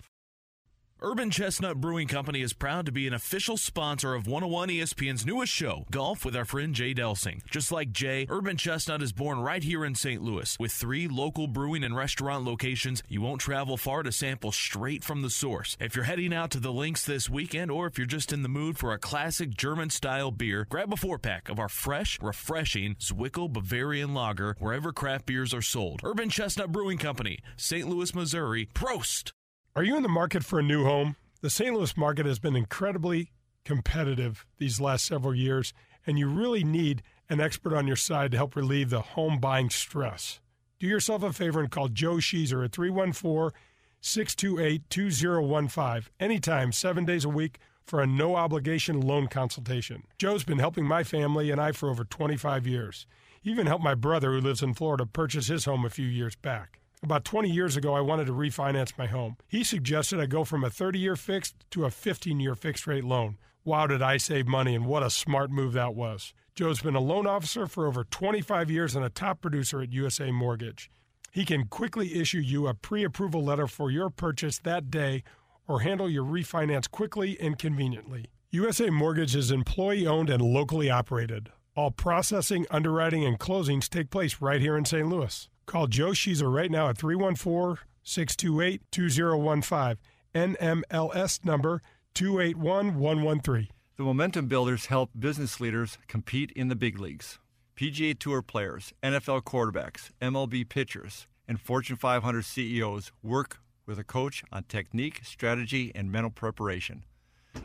Urban 1.04 1.32
Chestnut 1.32 1.82
Brewing 1.82 2.08
Company 2.08 2.44
is 2.44 2.54
proud 2.54 2.86
to 2.86 2.92
be 2.92 3.08
an 3.08 3.16
official 3.16 3.58
sponsor 3.58 4.14
of 4.14 4.28
101 4.28 4.70
ESPN's 4.70 5.26
newest 5.26 5.52
show, 5.52 5.84
Golf 5.90 6.24
with 6.24 6.36
our 6.36 6.46
friend 6.46 6.76
Jay 6.76 6.94
Delsing. 6.94 7.44
Just 7.50 7.72
like 7.72 7.92
Jay, 7.92 8.28
Urban 8.30 8.56
Chestnut 8.56 9.02
is 9.02 9.12
born 9.12 9.40
right 9.40 9.64
here 9.64 9.84
in 9.84 9.96
St. 9.96 10.22
Louis. 10.22 10.56
With 10.60 10.72
three 10.72 11.08
local 11.08 11.48
brewing 11.48 11.84
and 11.84 11.96
restaurant 11.96 12.46
locations, 12.46 13.02
you 13.08 13.20
won't 13.20 13.42
travel 13.42 13.78
far 13.78 14.04
to 14.04 14.12
sample 14.12 14.52
straight 14.52 15.04
from 15.04 15.24
the 15.24 15.32
source. 15.32 15.76
If 15.80 15.96
you're 15.96 16.06
heading 16.06 16.36
out 16.36 16.52
to 16.52 16.60
the 16.60 16.72
links 16.72 17.04
this 17.04 17.28
weekend, 17.28 17.72
or 17.72 17.88
if 17.88 17.98
you're 17.98 18.06
just 18.06 18.32
in 18.32 18.44
the 18.44 18.48
mood 18.48 18.78
for 18.78 18.94
a 18.94 19.00
classic 19.00 19.58
German 19.58 19.90
style 19.90 20.30
beer, 20.30 20.68
grab 20.70 20.94
a 20.94 20.98
four 20.98 21.18
pack 21.18 21.50
of 21.50 21.58
our 21.58 21.70
fresh, 21.70 22.20
refreshing 22.22 22.94
Zwickel 23.00 23.52
Bavarian 23.52 24.14
Lager 24.14 24.56
wherever 24.60 24.94
craft 24.94 25.26
beers 25.26 25.52
are 25.52 25.64
sold. 25.64 26.02
Urban 26.04 26.30
Chestnut 26.30 26.72
Brewing 26.72 27.00
Company, 27.00 27.40
St. 27.58 27.90
Louis, 27.90 28.14
Missouri. 28.14 28.70
Prost! 28.76 29.32
Are 29.74 29.84
you 29.84 29.96
in 29.96 30.04
the 30.04 30.10
market 30.10 30.44
for 30.44 30.60
a 30.60 30.64
new 30.64 30.84
home? 30.84 31.16
The 31.40 31.50
St. 31.50 31.74
Louis 31.74 31.96
market 31.96 32.26
has 32.26 32.40
been 32.40 32.58
incredibly 32.58 33.32
competitive 33.64 34.46
these 34.58 34.82
last 34.82 35.06
several 35.06 35.34
years, 35.34 35.74
and 36.06 36.20
you 36.20 36.28
really 36.28 36.66
need 36.66 37.02
an 37.30 37.40
expert 37.40 37.74
on 37.74 37.88
your 37.88 37.96
side 37.96 38.32
to 38.32 38.38
help 38.38 38.58
relieve 38.58 38.90
the 38.90 39.00
home 39.00 39.40
buying 39.40 39.70
stress. 39.70 40.42
Do 40.78 40.88
yourself 40.88 41.24
a 41.24 41.32
favor 41.32 41.62
and 41.62 41.72
call 41.72 41.88
Joe 41.88 42.16
Sheezer 42.16 42.66
at 42.66 42.74
314 42.74 43.58
628 44.02 44.90
2015. 44.90 46.12
Anytime, 46.20 46.74
seven 46.74 47.06
days 47.06 47.24
a 47.24 47.30
week 47.30 47.58
for 47.86 48.02
a 48.02 48.08
no 48.08 48.36
obligation 48.36 49.00
loan 49.00 49.28
consultation. 49.28 50.04
Joe's 50.18 50.44
been 50.44 50.60
helping 50.60 50.86
my 50.86 51.06
family 51.06 51.50
and 51.50 51.62
I 51.62 51.72
for 51.72 51.90
over 51.90 52.04
25 52.04 52.68
years. 52.68 53.08
He 53.42 53.52
even 53.52 53.68
helped 53.68 53.86
my 53.86 53.96
brother, 53.96 54.34
who 54.34 54.42
lives 54.42 54.62
in 54.62 54.74
Florida, 54.74 55.06
purchase 55.06 55.48
his 55.48 55.64
home 55.64 55.86
a 55.86 55.90
few 55.90 56.08
years 56.08 56.36
back. 56.36 56.81
About 57.04 57.26
20 57.26 57.50
years 57.50 57.76
ago, 57.76 57.96
I 57.96 58.02
wanted 58.02 58.28
to 58.28 58.32
refinance 58.32 58.96
my 58.96 59.08
home. 59.08 59.36
He 59.48 59.64
suggested 59.64 60.20
I 60.20 60.28
go 60.28 60.44
from 60.44 60.64
a 60.64 60.70
30 60.70 61.00
year 61.00 61.16
fixed 61.16 61.56
to 61.72 61.86
a 61.86 61.90
15 61.90 62.40
year 62.40 62.54
fixed 62.54 62.86
rate 62.86 63.04
loan. 63.04 63.40
Wow, 63.66 63.88
did 63.88 64.04
I 64.04 64.18
save 64.18 64.46
money, 64.46 64.76
and 64.76 64.86
what 64.86 65.02
a 65.02 65.10
smart 65.10 65.50
move 65.50 65.74
that 65.74 65.96
was. 65.96 66.36
Joe's 66.54 66.82
been 66.82 66.96
a 66.96 67.00
loan 67.00 67.26
officer 67.26 67.66
for 67.66 67.88
over 67.88 68.04
25 68.04 68.70
years 68.70 68.96
and 68.96 69.04
a 69.04 69.10
top 69.10 69.42
producer 69.42 69.82
at 69.82 69.92
USA 69.92 70.30
Mortgage. 70.30 70.92
He 71.32 71.44
can 71.44 71.66
quickly 71.66 72.20
issue 72.20 72.38
you 72.38 72.68
a 72.68 72.76
pre 72.76 73.04
approval 73.04 73.44
letter 73.44 73.66
for 73.66 73.90
your 73.90 74.12
purchase 74.12 74.60
that 74.60 74.92
day 74.92 75.24
or 75.68 75.80
handle 75.80 76.10
your 76.10 76.26
refinance 76.26 76.90
quickly 76.90 77.36
and 77.40 77.58
conveniently. 77.58 78.28
USA 78.52 78.92
Mortgage 78.92 79.36
is 79.36 79.50
employee 79.50 80.06
owned 80.06 80.30
and 80.30 80.44
locally 80.44 80.92
operated. 80.92 81.50
All 81.76 81.90
processing, 81.90 82.68
underwriting, 82.70 83.26
and 83.26 83.40
closings 83.40 83.90
take 83.90 84.12
place 84.12 84.40
right 84.40 84.62
here 84.62 84.78
in 84.78 84.86
St. 84.86 85.08
Louis. 85.08 85.50
Call 85.66 85.88
Joe 85.88 86.10
Sheezer 86.10 86.54
right 86.54 86.72
now 86.72 86.90
at 86.90 86.98
314 86.98 87.84
628 88.04 88.82
2015. 88.92 89.98
NMLS 90.34 91.44
number 91.46 91.82
281113. 92.14 93.68
The 93.98 94.04
Momentum 94.04 94.48
Builders 94.48 94.88
help 94.88 95.12
business 95.18 95.60
leaders 95.60 95.98
compete 96.08 96.52
in 96.52 96.70
the 96.70 96.76
big 96.76 97.00
leagues. 97.00 97.40
PGA 97.76 98.18
Tour 98.18 98.42
players, 98.42 98.94
NFL 99.04 99.42
quarterbacks, 99.44 100.12
MLB 100.22 100.68
pitchers, 100.68 101.28
and 101.48 101.60
Fortune 101.60 101.98
500 101.98 102.46
CEOs 102.46 103.12
work 103.22 103.60
with 103.86 104.00
a 104.00 104.04
coach 104.04 104.44
on 104.52 104.64
technique, 104.64 105.22
strategy, 105.24 105.92
and 105.94 106.12
mental 106.12 106.32
preparation. 106.32 107.04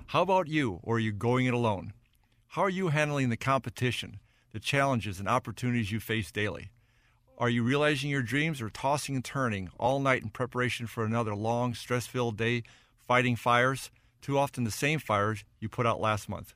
How 0.07 0.23
about 0.23 0.49
you, 0.49 0.81
or 0.83 0.97
are 0.97 1.01
you 1.01 1.13
going 1.13 1.47
it 1.47 1.55
alone? 1.55 1.93
How 2.49 2.63
are 2.63 2.71
you 2.71 2.89
handling 2.89 3.29
the 3.29 3.37
competition, 3.37 4.19
the 4.53 4.61
challenges, 4.61 5.21
and 5.21 5.29
opportunities 5.29 5.93
you 5.93 6.01
face 6.01 6.33
daily? 6.33 6.71
Are 7.39 7.51
you 7.51 7.63
realizing 7.63 8.09
your 8.09 8.23
dreams 8.23 8.63
or 8.63 8.71
tossing 8.71 9.15
and 9.15 9.25
turning 9.25 9.69
all 9.79 10.01
night 10.01 10.23
in 10.23 10.31
preparation 10.31 10.87
for 10.87 11.05
another 11.05 11.35
long, 11.35 11.75
stress 11.75 12.07
filled 12.07 12.39
day 12.39 12.63
fighting 13.07 13.37
fires? 13.37 13.91
Too 14.23 14.39
often 14.39 14.65
the 14.65 14.71
same 14.71 14.99
fires 14.99 15.45
you 15.61 15.69
put 15.69 15.85
out 15.85 16.01
last 16.01 16.31
month. 16.31 16.55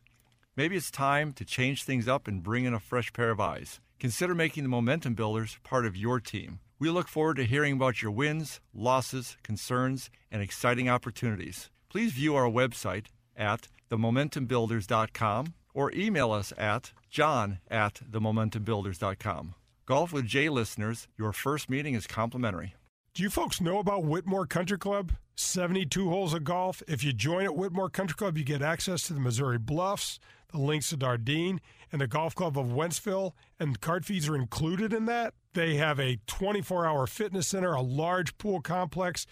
Maybe 0.57 0.77
it's 0.77 0.91
time 0.91 1.35
to 1.35 1.45
change 1.45 1.85
things 1.85 2.09
up 2.09 2.27
and 2.27 2.43
bring 2.43 2.65
in 2.65 2.73
a 2.73 2.81
fresh 2.81 3.13
pair 3.13 3.29
of 3.31 3.41
eyes. 3.41 3.79
Consider 3.99 4.35
making 4.35 4.63
the 4.63 4.71
Momentum 4.71 5.13
Builders 5.13 5.59
part 5.65 5.85
of 5.85 5.99
your 5.99 6.19
team. 6.19 6.61
We 6.79 6.89
look 6.89 7.09
forward 7.09 7.37
to 7.37 7.45
hearing 7.45 7.75
about 7.75 8.01
your 8.01 8.11
wins, 8.11 8.61
losses, 8.73 9.37
concerns, 9.43 10.09
and 10.33 10.41
exciting 10.41 10.89
opportunities. 10.89 11.69
Please 11.91 12.13
view 12.13 12.35
our 12.37 12.49
website 12.49 13.09
at 13.37 13.69
themomentumbuilders.com 13.91 15.53
or 15.75 15.93
email 15.93 16.33
us 16.33 16.55
at 16.57 16.93
john 17.11 17.59
at 17.71 18.01
themomentumbuilders.com. 18.11 19.55
Golf 19.91 20.13
with 20.13 20.25
Jay 20.25 20.49
listeners, 20.49 21.09
your 21.19 21.33
first 21.33 21.69
meeting 21.69 21.95
is 21.95 22.07
complimentary. 22.07 22.77
Do 23.13 23.25
you 23.25 23.29
folks 23.29 23.61
know 23.61 23.81
about 23.81 24.05
Whitmoor 24.05 24.47
Country 24.49 24.79
Club? 24.79 25.15
72 25.35 26.09
holes 26.09 26.33
of 26.33 26.45
golf. 26.45 26.81
If 26.87 27.03
you 27.03 27.13
join 27.13 27.45
at 27.45 27.57
Whitmoor 27.57 27.91
Country 27.91 28.15
Club, 28.15 28.39
you 28.39 28.45
get 28.45 28.63
access 28.63 29.03
to 29.09 29.15
the 29.15 29.19
Missouri 29.19 29.59
Bluffs, 29.59 30.21
the 30.53 30.59
Links 30.59 30.93
of 30.93 31.01
Dardenne, 31.01 31.59
and 31.91 32.01
the 32.01 32.07
Golf 32.07 32.37
Club 32.37 32.57
of 32.57 32.67
Wentzville, 32.67 33.33
and 33.59 33.81
card 33.81 34.07
fees 34.07 34.29
are 34.29 34.37
included 34.37 34.93
in 34.93 35.07
that. 35.07 35.35
They 35.55 35.75
have 35.75 35.99
a 35.99 36.21
24 36.29 36.87
hour 36.87 37.09
fitness 37.09 37.49
center, 37.49 37.73
a 37.73 37.83
large 37.83 38.39
pool 38.39 38.61
complex, 38.61 39.27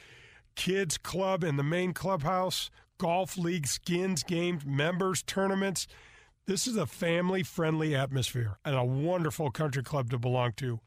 kids 0.57 0.99
club 0.99 1.45
in 1.45 1.57
the 1.57 1.63
main 1.63 1.93
clubhouse, 1.93 2.69
golf 2.99 3.39
league, 3.39 3.69
skins, 3.69 4.25
games, 4.25 4.67
members, 4.67 5.23
tournaments. 5.23 5.87
This 6.49 6.67
is 6.67 6.79
a 6.79 6.87
family 6.87 7.43
friendly 7.43 7.95
atmosphere 7.95 8.57
and 8.65 8.75
a 8.75 8.83
wonderful 8.83 9.51
country 9.51 9.83
club 9.83 10.09
to 10.09 10.19
belong 10.19 10.53
to. 10.53 10.81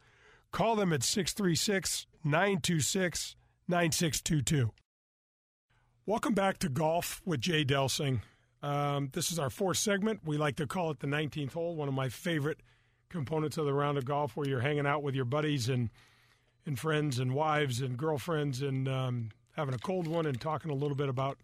Call 0.51 0.75
them 0.75 0.91
at 0.91 1.03
636 1.03 2.07
926 2.23 3.35
9622. 3.67 4.71
Welcome 6.07 6.33
back 6.33 6.57
to 6.57 6.67
Golf 6.67 7.21
with 7.25 7.41
Jay 7.41 7.63
Delsing. 7.63 8.21
Um, 8.63 9.09
this 9.13 9.31
is 9.31 9.37
our 9.37 9.51
fourth 9.51 9.77
segment. 9.77 10.21
We 10.25 10.35
like 10.35 10.55
to 10.55 10.65
call 10.65 10.89
it 10.89 10.99
the 10.99 11.05
19th 11.05 11.53
hole, 11.53 11.75
one 11.75 11.87
of 11.87 11.93
my 11.93 12.09
favorite 12.09 12.61
components 13.09 13.59
of 13.59 13.65
the 13.65 13.73
round 13.75 13.99
of 13.99 14.05
golf 14.05 14.35
where 14.35 14.49
you're 14.49 14.61
hanging 14.61 14.87
out 14.87 15.03
with 15.03 15.13
your 15.13 15.25
buddies 15.25 15.69
and, 15.69 15.91
and 16.65 16.79
friends 16.79 17.19
and 17.19 17.35
wives 17.35 17.81
and 17.81 17.97
girlfriends 17.97 18.63
and 18.63 18.89
um, 18.89 19.29
having 19.51 19.75
a 19.75 19.79
cold 19.79 20.07
one 20.07 20.25
and 20.25 20.41
talking 20.41 20.71
a 20.71 20.75
little 20.75 20.97
bit 20.97 21.07
about 21.07 21.37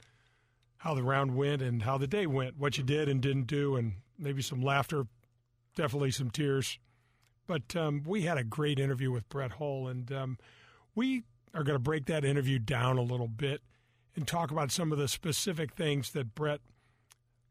how 0.77 0.95
the 0.95 1.03
round 1.03 1.35
went 1.35 1.61
and 1.61 1.83
how 1.83 1.99
the 1.99 2.07
day 2.07 2.25
went, 2.25 2.57
what 2.57 2.79
you 2.79 2.83
did 2.83 3.07
and 3.09 3.21
didn't 3.21 3.45
do, 3.45 3.75
and 3.75 3.93
maybe 4.17 4.41
some 4.41 4.61
laughter, 4.61 5.05
definitely 5.75 6.11
some 6.11 6.29
tears. 6.29 6.79
But 7.47 7.75
um, 7.75 8.03
we 8.05 8.23
had 8.23 8.37
a 8.37 8.43
great 8.43 8.79
interview 8.79 9.11
with 9.11 9.27
Brett 9.29 9.53
Hull, 9.53 9.87
and 9.87 10.11
um, 10.11 10.37
we 10.95 11.23
are 11.53 11.63
going 11.63 11.75
to 11.75 11.79
break 11.79 12.05
that 12.07 12.25
interview 12.25 12.59
down 12.59 12.97
a 12.97 13.01
little 13.01 13.27
bit 13.27 13.61
and 14.15 14.27
talk 14.27 14.51
about 14.51 14.71
some 14.71 14.91
of 14.91 14.97
the 14.97 15.07
specific 15.07 15.73
things 15.75 16.11
that 16.11 16.35
Brett 16.35 16.59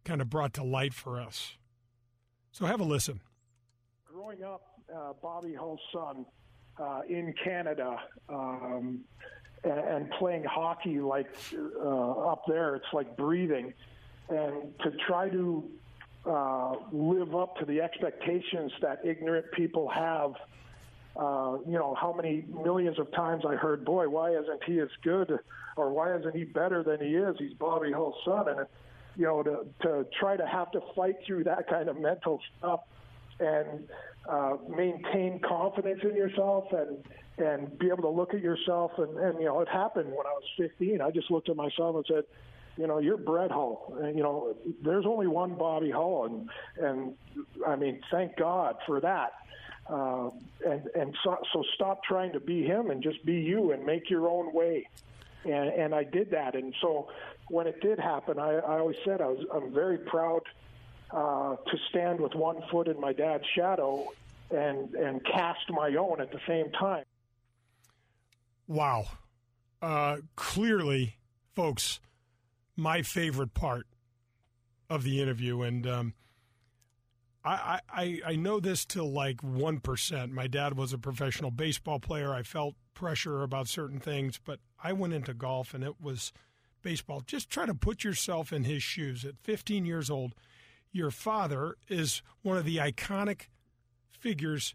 kind 0.04 0.20
of 0.20 0.28
brought 0.28 0.52
to 0.54 0.64
light 0.64 0.92
for 0.92 1.20
us. 1.20 1.56
So 2.52 2.66
have 2.66 2.80
a 2.80 2.84
listen. 2.84 3.20
Growing 4.04 4.42
up, 4.42 4.62
uh, 4.94 5.12
Bobby 5.22 5.54
Hull's 5.54 5.80
son 5.92 6.26
uh, 6.78 7.00
in 7.08 7.34
Canada 7.42 7.96
um, 8.28 9.00
and, 9.64 10.10
playing 10.18 10.44
hockey 10.44 11.00
like 11.00 11.28
uh, 11.54 12.10
up 12.10 12.42
there, 12.46 12.76
it's 12.76 12.86
like 12.92 13.16
breathing. 13.16 13.72
And 14.28 14.72
to 14.82 14.90
try 15.06 15.28
to 15.28 15.68
uh, 16.27 16.74
live 16.93 17.35
up 17.35 17.57
to 17.59 17.64
the 17.64 17.81
expectations 17.81 18.72
that 18.83 19.01
ignorant 19.05 19.47
people 19.53 19.89
have 19.89 20.35
uh, 21.18 21.57
you 21.66 21.79
know, 21.79 21.95
how 21.99 22.12
many 22.12 22.45
millions 22.62 22.99
of 22.99 23.11
times 23.12 23.45
I 23.49 23.55
heard, 23.55 23.85
boy, 23.85 24.09
why 24.09 24.33
isn't 24.33 24.62
he 24.64 24.81
as 24.81 24.89
good 25.03 25.39
or 25.77 25.91
why 25.91 26.14
isn't 26.14 26.35
he 26.35 26.45
better 26.45 26.83
than 26.83 27.01
he 27.01 27.14
is? 27.14 27.37
He's 27.39 27.55
Bobby 27.55 27.91
Hull's 27.91 28.16
son. 28.24 28.49
And, 28.49 28.66
you 29.16 29.24
know, 29.24 29.43
to, 29.43 29.66
to 29.83 30.07
try 30.20 30.37
to 30.37 30.47
have 30.47 30.70
to 30.72 30.81
fight 30.95 31.16
through 31.27 31.45
that 31.45 31.68
kind 31.68 31.89
of 31.89 31.99
mental 31.99 32.41
stuff 32.59 32.81
and 33.41 33.89
uh, 34.29 34.57
maintain 34.68 35.41
confidence 35.41 36.01
in 36.03 36.14
yourself 36.14 36.64
and, 36.72 37.03
and 37.39 37.79
be 37.79 37.87
able 37.87 38.03
to 38.03 38.11
look 38.11 38.35
at 38.35 38.43
yourself. 38.43 38.93
And, 38.99 39.16
and, 39.16 39.39
you 39.39 39.47
know, 39.47 39.61
it 39.61 39.68
happened 39.68 40.09
when 40.09 40.27
I 40.27 40.33
was 40.33 40.45
15. 40.59 41.01
I 41.01 41.11
just 41.11 41.31
looked 41.31 41.49
at 41.49 41.57
myself 41.57 41.97
and 41.97 42.05
said, 42.07 42.24
you 42.77 42.87
know, 42.87 42.99
you're 42.99 43.16
Brett 43.16 43.51
Hull. 43.51 43.97
You 44.14 44.22
know, 44.22 44.57
there's 44.83 45.07
only 45.07 45.27
one 45.27 45.55
Bobby 45.55 45.91
Hull. 45.91 46.27
And, 46.27 46.51
and 46.87 47.14
I 47.66 47.77
mean, 47.77 48.01
thank 48.11 48.37
God 48.37 48.77
for 48.87 49.01
that 49.01 49.33
uh, 49.89 50.31
and 50.66 50.87
and 50.95 51.16
so, 51.22 51.39
so 51.53 51.62
stop 51.74 52.03
trying 52.03 52.33
to 52.33 52.41
be 52.41 52.64
him 52.64 52.91
and 52.91 53.03
just 53.03 53.24
be 53.24 53.35
you 53.35 53.72
and 53.72 53.85
make 53.85 54.11
your 54.11 54.29
own 54.29 54.53
way. 54.53 54.89
And, 55.45 55.68
and 55.68 55.95
I 55.95 56.03
did 56.03 56.31
that. 56.33 56.57
And 56.57 56.74
so 56.81 57.09
when 57.49 57.68
it 57.68 57.81
did 57.81 57.99
happen, 57.99 58.39
I, 58.39 58.55
I 58.55 58.79
always 58.79 58.97
said 59.05 59.20
I 59.20 59.27
was 59.27 59.45
I'm 59.55 59.72
very 59.72 59.99
proud 59.99 60.43
uh, 61.12 61.57
to 61.57 61.79
stand 61.91 62.20
with 62.20 62.35
one 62.35 62.62
foot 62.70 62.89
in 62.89 63.01
my 63.01 63.12
dad's 63.12 63.45
shadow 63.55 64.09
and 64.51 64.93
and 64.95 65.24
cast 65.24 65.70
my 65.70 65.95
own 65.95 66.20
at 66.20 66.33
the 66.33 66.41
same 66.49 66.72
time. 66.72 67.05
Wow, 68.66 69.07
uh, 69.81 70.16
clearly, 70.35 71.18
folks, 71.55 72.01
my 72.77 73.03
favorite 73.03 73.55
part 73.55 73.87
of 74.89 75.03
the 75.03 75.20
interview, 75.20 75.62
and 75.62 75.87
um, 75.87 76.14
I, 77.47 77.81
I, 77.89 78.20
I 78.27 78.37
know 78.37 78.59
this 78.59 78.85
till 78.85 79.11
like 79.11 79.37
1%. 79.37 80.31
My 80.33 80.49
dad 80.49 80.77
was 80.77 80.93
a 80.93 80.99
professional 80.99 81.53
baseball 81.53 82.01
player. 82.01 82.35
I 82.35 82.43
felt 82.43 82.74
pressure 82.93 83.43
about 83.43 83.68
certain 83.68 84.01
things, 84.01 84.41
but 84.45 84.59
I 84.83 84.93
went 84.93 85.12
into 85.12 85.33
golf 85.33 85.72
and 85.72 85.85
it 85.85 86.01
was 86.01 86.33
baseball. 86.83 87.22
Just 87.24 87.49
try 87.49 87.64
to 87.66 87.74
put 87.74 88.03
yourself 88.03 88.53
in 88.53 88.64
his 88.64 88.83
shoes. 88.83 89.24
At 89.24 89.39
15 89.45 89.87
years 89.87 90.11
old, 90.11 90.35
your 90.91 91.12
father 91.12 91.77
is 91.89 92.20
one 92.43 92.57
of 92.57 92.64
the 92.64 92.79
iconic 92.79 93.43
figures 94.11 94.74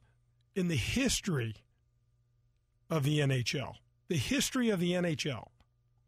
in 0.56 0.70
the 0.70 0.76
history 0.76 1.56
of 2.90 3.04
the 3.04 3.20
NHL, 3.20 3.76
the 4.08 4.18
history 4.18 4.70
of 4.70 4.80
the 4.80 4.94
NHL, 4.94 5.48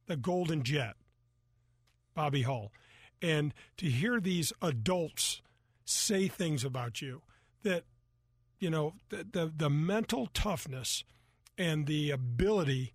the 0.05 0.17
Golden 0.17 0.63
Jet, 0.63 0.95
Bobby 2.13 2.43
Hull. 2.43 2.71
And 3.21 3.53
to 3.77 3.85
hear 3.87 4.19
these 4.19 4.51
adults 4.61 5.41
say 5.85 6.27
things 6.27 6.63
about 6.63 7.01
you 7.01 7.21
that 7.63 7.83
you 8.59 8.69
know 8.69 8.93
the, 9.09 9.25
the, 9.31 9.53
the 9.55 9.69
mental 9.69 10.27
toughness 10.33 11.03
and 11.57 11.85
the 11.87 12.11
ability 12.11 12.93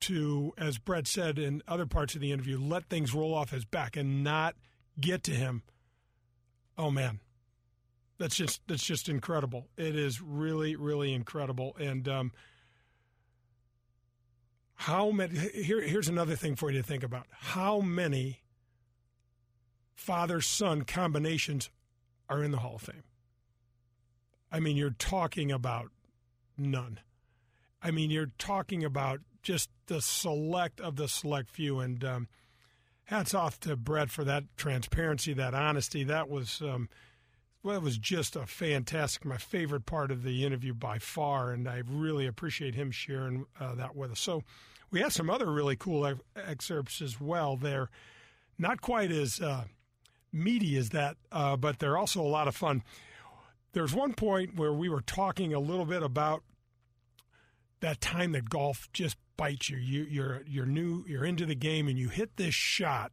to, 0.00 0.52
as 0.58 0.78
Brett 0.78 1.06
said 1.06 1.38
in 1.38 1.62
other 1.66 1.86
parts 1.86 2.14
of 2.14 2.20
the 2.20 2.32
interview, 2.32 2.58
let 2.60 2.84
things 2.88 3.14
roll 3.14 3.34
off 3.34 3.50
his 3.50 3.64
back 3.64 3.96
and 3.96 4.22
not 4.22 4.54
get 5.00 5.22
to 5.24 5.32
him. 5.32 5.62
Oh 6.78 6.90
man, 6.90 7.20
that's 8.18 8.36
just 8.36 8.60
that's 8.66 8.84
just 8.84 9.08
incredible. 9.08 9.68
It 9.76 9.96
is 9.96 10.20
really 10.20 10.76
really 10.76 11.12
incredible. 11.12 11.76
And 11.78 12.06
um, 12.08 12.32
How 14.74 15.10
many? 15.10 15.38
Here, 15.38 15.80
here's 15.80 16.08
another 16.08 16.36
thing 16.36 16.54
for 16.56 16.70
you 16.70 16.78
to 16.80 16.86
think 16.86 17.02
about. 17.02 17.26
How 17.30 17.80
many 17.80 18.40
father 19.96 20.40
son 20.40 20.82
combinations 20.82 21.70
are 22.28 22.44
in 22.44 22.52
the 22.52 22.58
Hall 22.58 22.76
of 22.76 22.82
Fame? 22.82 23.02
I 24.52 24.60
mean, 24.60 24.76
you're 24.76 24.90
talking 24.90 25.50
about 25.50 25.90
none. 26.56 27.00
I 27.82 27.90
mean, 27.90 28.10
you're 28.10 28.30
talking 28.38 28.84
about 28.84 29.20
just 29.42 29.70
the 29.86 30.00
select 30.00 30.80
of 30.80 30.96
the 30.96 31.08
select 31.08 31.50
few. 31.50 31.80
And 31.80 32.04
um, 32.04 32.28
hats 33.04 33.34
off 33.34 33.58
to 33.60 33.76
Brett 33.76 34.10
for 34.10 34.24
that 34.24 34.44
transparency, 34.56 35.32
that 35.34 35.54
honesty. 35.54 36.04
That 36.04 36.28
was. 36.28 36.60
Um, 36.60 36.88
well, 37.62 37.76
it 37.76 37.82
was 37.82 37.98
just 37.98 38.36
a 38.36 38.46
fantastic, 38.46 39.24
my 39.24 39.38
favorite 39.38 39.86
part 39.86 40.12
of 40.12 40.22
the 40.22 40.44
interview 40.44 40.72
by 40.72 41.00
far, 41.00 41.50
and 41.50 41.68
I 41.68 41.82
really 41.84 42.24
appreciate 42.24 42.76
him 42.76 42.92
sharing 42.92 43.44
uh, 43.58 43.74
that 43.74 43.96
with 43.96 44.12
us. 44.12 44.20
So, 44.20 44.44
we 44.92 45.00
had 45.00 45.12
some 45.12 45.28
other 45.28 45.50
really 45.50 45.74
cool 45.74 46.06
ex- 46.06 46.20
excerpts 46.36 47.02
as 47.02 47.20
well. 47.20 47.56
They're 47.56 47.90
not 48.56 48.82
quite 48.82 49.10
as 49.10 49.40
uh, 49.40 49.64
meaty 50.36 50.76
as 50.76 50.90
that, 50.90 51.16
uh, 51.32 51.56
but 51.56 51.78
they're 51.78 51.96
also 51.96 52.20
a 52.20 52.28
lot 52.28 52.48
of 52.48 52.56
fun. 52.56 52.82
There's 53.72 53.94
one 53.94 54.14
point 54.14 54.56
where 54.56 54.72
we 54.72 54.88
were 54.88 55.02
talking 55.02 55.52
a 55.52 55.60
little 55.60 55.84
bit 55.84 56.02
about 56.02 56.42
that 57.80 58.00
time 58.00 58.32
that 58.32 58.48
golf 58.48 58.88
just 58.92 59.16
bites 59.36 59.68
you. 59.68 59.76
you 59.76 60.06
you're 60.08 60.42
you're 60.46 60.66
new, 60.66 61.04
you're 61.06 61.24
into 61.24 61.44
the 61.44 61.54
game, 61.54 61.88
and 61.88 61.98
you 61.98 62.08
hit 62.08 62.36
this 62.36 62.54
shot 62.54 63.12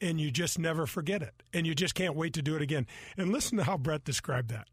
and 0.00 0.20
you 0.20 0.30
just 0.30 0.58
never 0.58 0.86
forget 0.86 1.22
it. 1.22 1.42
And 1.52 1.66
you 1.66 1.74
just 1.74 1.94
can't 1.94 2.14
wait 2.14 2.34
to 2.34 2.42
do 2.42 2.56
it 2.56 2.62
again. 2.62 2.86
And 3.16 3.32
listen 3.32 3.56
to 3.58 3.64
how 3.64 3.78
Brett 3.78 4.04
described 4.04 4.50
that. 4.50 4.68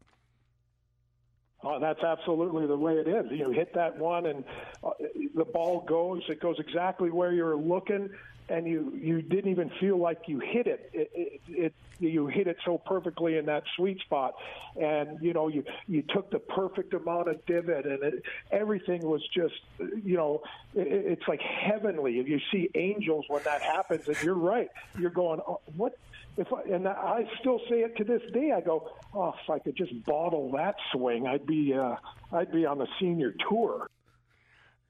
Oh, 1.64 1.78
that's 1.78 2.02
absolutely 2.02 2.66
the 2.66 2.76
way 2.76 2.94
it 2.94 3.06
is. 3.06 3.26
You 3.30 3.52
hit 3.52 3.72
that 3.74 3.96
one, 3.96 4.26
and 4.26 4.44
uh, 4.82 4.90
the 5.34 5.44
ball 5.44 5.84
goes. 5.86 6.22
It 6.28 6.40
goes 6.40 6.56
exactly 6.58 7.10
where 7.10 7.32
you're 7.32 7.56
looking, 7.56 8.10
and 8.48 8.66
you 8.66 8.92
you 9.00 9.22
didn't 9.22 9.50
even 9.50 9.70
feel 9.80 9.98
like 9.98 10.22
you 10.26 10.40
hit 10.40 10.66
it. 10.66 10.90
It, 10.92 11.10
it, 11.14 11.40
it 11.48 11.74
you 11.98 12.26
hit 12.26 12.48
it 12.48 12.56
so 12.64 12.78
perfectly 12.78 13.36
in 13.36 13.46
that 13.46 13.62
sweet 13.76 14.00
spot, 14.00 14.34
and 14.80 15.18
you 15.20 15.32
know 15.32 15.48
you 15.48 15.64
you 15.86 16.02
took 16.02 16.30
the 16.30 16.38
perfect 16.38 16.92
amount 16.94 17.28
of 17.28 17.44
divot, 17.46 17.86
and 17.86 18.02
it, 18.02 18.22
everything 18.50 19.02
was 19.02 19.22
just 19.34 19.54
you 19.78 20.16
know 20.16 20.42
it, 20.74 20.86
it's 20.88 21.28
like 21.28 21.40
heavenly. 21.40 22.12
You 22.14 22.40
see 22.50 22.70
angels 22.74 23.26
when 23.28 23.42
that 23.44 23.62
happens, 23.62 24.08
and 24.08 24.20
you're 24.22 24.34
right. 24.34 24.68
You're 24.98 25.10
going, 25.10 25.40
oh, 25.46 25.60
what? 25.76 25.98
If 26.36 26.50
I, 26.50 26.62
and 26.62 26.88
I 26.88 27.28
still 27.40 27.60
say 27.68 27.80
it 27.80 27.94
to 27.98 28.04
this 28.04 28.22
day, 28.32 28.52
I 28.52 28.62
go, 28.62 28.90
oh, 29.14 29.34
if 29.42 29.50
I 29.50 29.58
could 29.58 29.76
just 29.76 30.02
bottle 30.04 30.50
that 30.52 30.76
swing, 30.90 31.26
I'd 31.26 31.46
be 31.46 31.74
uh, 31.74 31.96
I'd 32.32 32.50
be 32.50 32.66
on 32.66 32.78
the 32.78 32.88
senior 32.98 33.34
tour. 33.48 33.88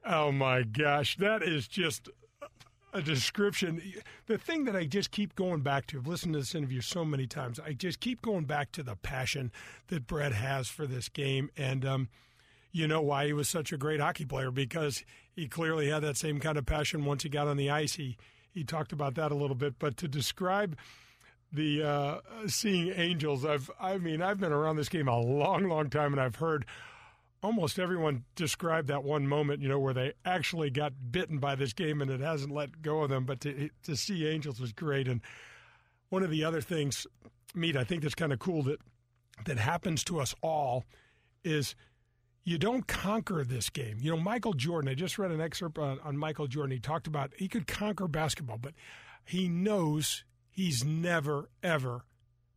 Oh 0.05 0.32
my 0.32 0.62
gosh, 0.62 1.16
that 1.18 1.42
is 1.42 1.68
just 1.68 2.09
a 2.93 3.01
description. 3.01 3.82
The 4.26 4.38
thing 4.38 4.64
that 4.64 4.76
I 4.76 4.84
just 4.84 5.11
keep 5.11 5.34
going 5.34 5.61
back 5.61 5.86
to, 5.88 5.99
I've 5.99 6.07
listened 6.07 6.34
to 6.34 6.40
this 6.40 6.55
interview 6.55 6.80
so 6.80 7.05
many 7.05 7.26
times, 7.26 7.59
I 7.59 7.72
just 7.72 8.01
keep 8.01 8.22
going 8.22 8.45
back 8.45 8.72
to 8.72 8.82
the 8.82 8.97
passion 8.97 9.51
that 9.88 10.07
Brett 10.07 10.32
has 10.32 10.68
for 10.68 10.86
this 10.86 11.09
game. 11.09 11.51
And 11.57 11.84
um, 11.84 12.09
you 12.70 12.86
know 12.86 13.01
why 13.01 13.26
he 13.26 13.32
was 13.32 13.49
such 13.49 13.72
a 13.72 13.76
great 13.76 14.01
hockey 14.01 14.24
player 14.24 14.51
because 14.51 15.05
he 15.34 15.49
clearly 15.49 15.88
had 15.88 16.03
that 16.03 16.16
same 16.16 16.40
kind 16.40 16.59
of 16.59 16.66
passion 16.66 17.05
once 17.05 17.22
he 17.22 17.28
got 17.28 17.49
on 17.49 17.57
the 17.57 17.70
ice. 17.70 17.95
He, 17.95 18.16
he 18.51 18.64
talked 18.64 18.93
about 18.93 19.14
that 19.14 19.32
a 19.32 19.36
little 19.36 19.57
bit. 19.57 19.78
But 19.78 19.97
to 19.99 20.09
describe 20.09 20.76
the 21.53 21.82
uh, 21.82 22.20
seeing 22.47 22.93
angels, 22.95 23.45
I've, 23.45 23.70
I 23.80 23.99
mean, 23.99 24.22
I've 24.22 24.40
been 24.40 24.53
around 24.53 24.76
this 24.76 24.88
game 24.88 25.09
a 25.09 25.18
long, 25.18 25.64
long 25.68 25.88
time 25.88 26.12
and 26.12 26.20
I've 26.20 26.36
heard 26.36 26.66
almost 27.43 27.78
everyone 27.78 28.24
described 28.36 28.88
that 28.88 29.03
one 29.03 29.26
moment, 29.26 29.61
you 29.62 29.68
know, 29.68 29.78
where 29.78 29.95
they 29.95 30.12
actually 30.24 30.70
got 30.70 30.93
bitten 31.11 31.38
by 31.38 31.55
this 31.55 31.72
game 31.72 32.01
and 32.01 32.11
it 32.11 32.20
hasn't 32.20 32.55
let 32.55 32.82
go 32.82 33.03
of 33.03 33.11
them. 33.11 33.24
But 33.24 33.40
to 33.40 33.70
to 33.84 33.97
see 33.97 34.26
Angels 34.26 34.61
was 34.61 34.72
great. 34.72 35.09
And 35.09 35.20
one 36.09 36.22
of 36.22 36.30
the 36.30 36.45
other 36.45 36.61
things, 36.61 37.07
Meat, 37.55 37.76
I 37.76 37.84
think 37.84 38.03
that's 38.03 38.14
kind 38.14 38.32
of 38.32 38.38
cool 38.38 38.62
that 38.64 38.78
that 39.45 39.59
happens 39.59 40.05
to 40.05 40.20
us 40.20 40.34
all 40.43 40.84
is 41.43 41.74
you 42.45 42.59
don't 42.59 42.86
conquer 42.86 43.45
this 43.45 43.70
game. 43.70 43.99
You 44.01 44.12
know, 44.12 44.20
Michael 44.20 44.53
Jordan, 44.53 44.90
I 44.90 44.95
just 44.95 45.18
read 45.18 45.30
an 45.30 45.40
excerpt 45.40 45.78
on, 45.78 45.99
on 46.01 46.16
Michael 46.16 46.47
Jordan. 46.47 46.72
He 46.72 46.80
talked 46.80 47.07
about 47.07 47.32
he 47.36 47.49
could 47.49 47.66
conquer 47.66 48.09
basketball, 48.09 48.59
but 48.59 48.74
he 49.24 49.49
knows 49.49 50.24
he's 50.51 50.84
never, 50.84 51.49
ever 51.62 52.05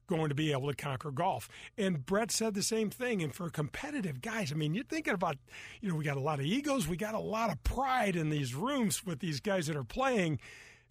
going 0.07 0.29
to 0.29 0.35
be 0.35 0.51
able 0.51 0.67
to 0.69 0.75
conquer 0.75 1.11
golf. 1.11 1.49
And 1.77 2.05
Brett 2.05 2.31
said 2.31 2.53
the 2.53 2.63
same 2.63 2.89
thing. 2.89 3.21
And 3.21 3.33
for 3.33 3.49
competitive 3.49 4.21
guys, 4.21 4.51
I 4.51 4.55
mean, 4.55 4.73
you're 4.73 4.83
thinking 4.83 5.13
about, 5.13 5.37
you 5.81 5.89
know, 5.89 5.95
we 5.95 6.03
got 6.03 6.17
a 6.17 6.21
lot 6.21 6.39
of 6.39 6.45
egos, 6.45 6.87
we 6.87 6.97
got 6.97 7.13
a 7.13 7.19
lot 7.19 7.51
of 7.51 7.63
pride 7.63 8.15
in 8.15 8.29
these 8.29 8.55
rooms 8.55 9.05
with 9.05 9.19
these 9.19 9.39
guys 9.39 9.67
that 9.67 9.75
are 9.75 9.83
playing. 9.83 10.39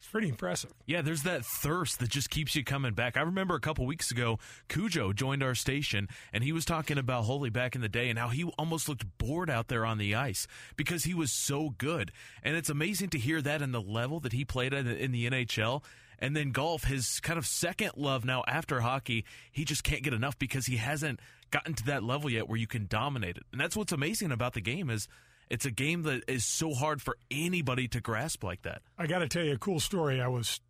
It's 0.04 0.10
pretty 0.10 0.28
impressive. 0.28 0.70
Yeah, 0.84 1.00
there's 1.00 1.22
that 1.22 1.46
thirst 1.46 1.98
that 2.00 2.10
just 2.10 2.28
keeps 2.28 2.54
you 2.54 2.62
coming 2.62 2.92
back. 2.92 3.16
I 3.16 3.22
remember 3.22 3.54
a 3.54 3.60
couple 3.60 3.86
weeks 3.86 4.10
ago, 4.10 4.38
Cujo 4.68 5.14
joined 5.14 5.42
our 5.42 5.54
station, 5.54 6.08
and 6.30 6.44
he 6.44 6.52
was 6.52 6.66
talking 6.66 6.98
about 6.98 7.24
Hully 7.24 7.48
back 7.48 7.74
in 7.74 7.80
the 7.80 7.88
day 7.88 8.10
and 8.10 8.18
how 8.18 8.28
he 8.28 8.44
almost 8.58 8.86
looked 8.86 9.06
bored 9.16 9.48
out 9.48 9.68
there 9.68 9.86
on 9.86 9.96
the 9.96 10.14
ice 10.14 10.46
because 10.76 11.04
he 11.04 11.14
was 11.14 11.32
so 11.32 11.70
good. 11.78 12.12
And 12.42 12.54
it's 12.54 12.68
amazing 12.68 13.08
to 13.10 13.18
hear 13.18 13.40
that 13.40 13.62
in 13.62 13.72
the 13.72 13.80
level 13.80 14.20
that 14.20 14.34
he 14.34 14.44
played 14.44 14.74
in 14.74 15.12
the 15.12 15.30
NHL 15.30 15.82
and 16.18 16.36
then 16.36 16.50
golf, 16.52 16.84
his 16.84 17.20
kind 17.20 17.38
of 17.38 17.46
second 17.46 17.92
love 17.96 18.24
now 18.24 18.42
after 18.46 18.80
hockey, 18.80 19.24
he 19.52 19.64
just 19.64 19.84
can't 19.84 20.02
get 20.02 20.14
enough 20.14 20.38
because 20.38 20.66
he 20.66 20.76
hasn't 20.76 21.20
gotten 21.50 21.74
to 21.74 21.84
that 21.84 22.02
level 22.02 22.30
yet 22.30 22.48
where 22.48 22.58
you 22.58 22.66
can 22.66 22.86
dominate 22.86 23.36
it. 23.36 23.44
And 23.52 23.60
that's 23.60 23.76
what's 23.76 23.92
amazing 23.92 24.32
about 24.32 24.54
the 24.54 24.60
game 24.60 24.90
is 24.90 25.08
it's 25.50 25.66
a 25.66 25.70
game 25.70 26.02
that 26.02 26.22
is 26.28 26.44
so 26.44 26.74
hard 26.74 27.02
for 27.02 27.16
anybody 27.30 27.86
to 27.88 28.00
grasp 28.00 28.42
like 28.42 28.62
that. 28.62 28.82
I 28.98 29.06
got 29.06 29.18
to 29.18 29.28
tell 29.28 29.44
you 29.44 29.52
a 29.52 29.58
cool 29.58 29.80
story. 29.80 30.20
I 30.20 30.28
was 30.28 30.60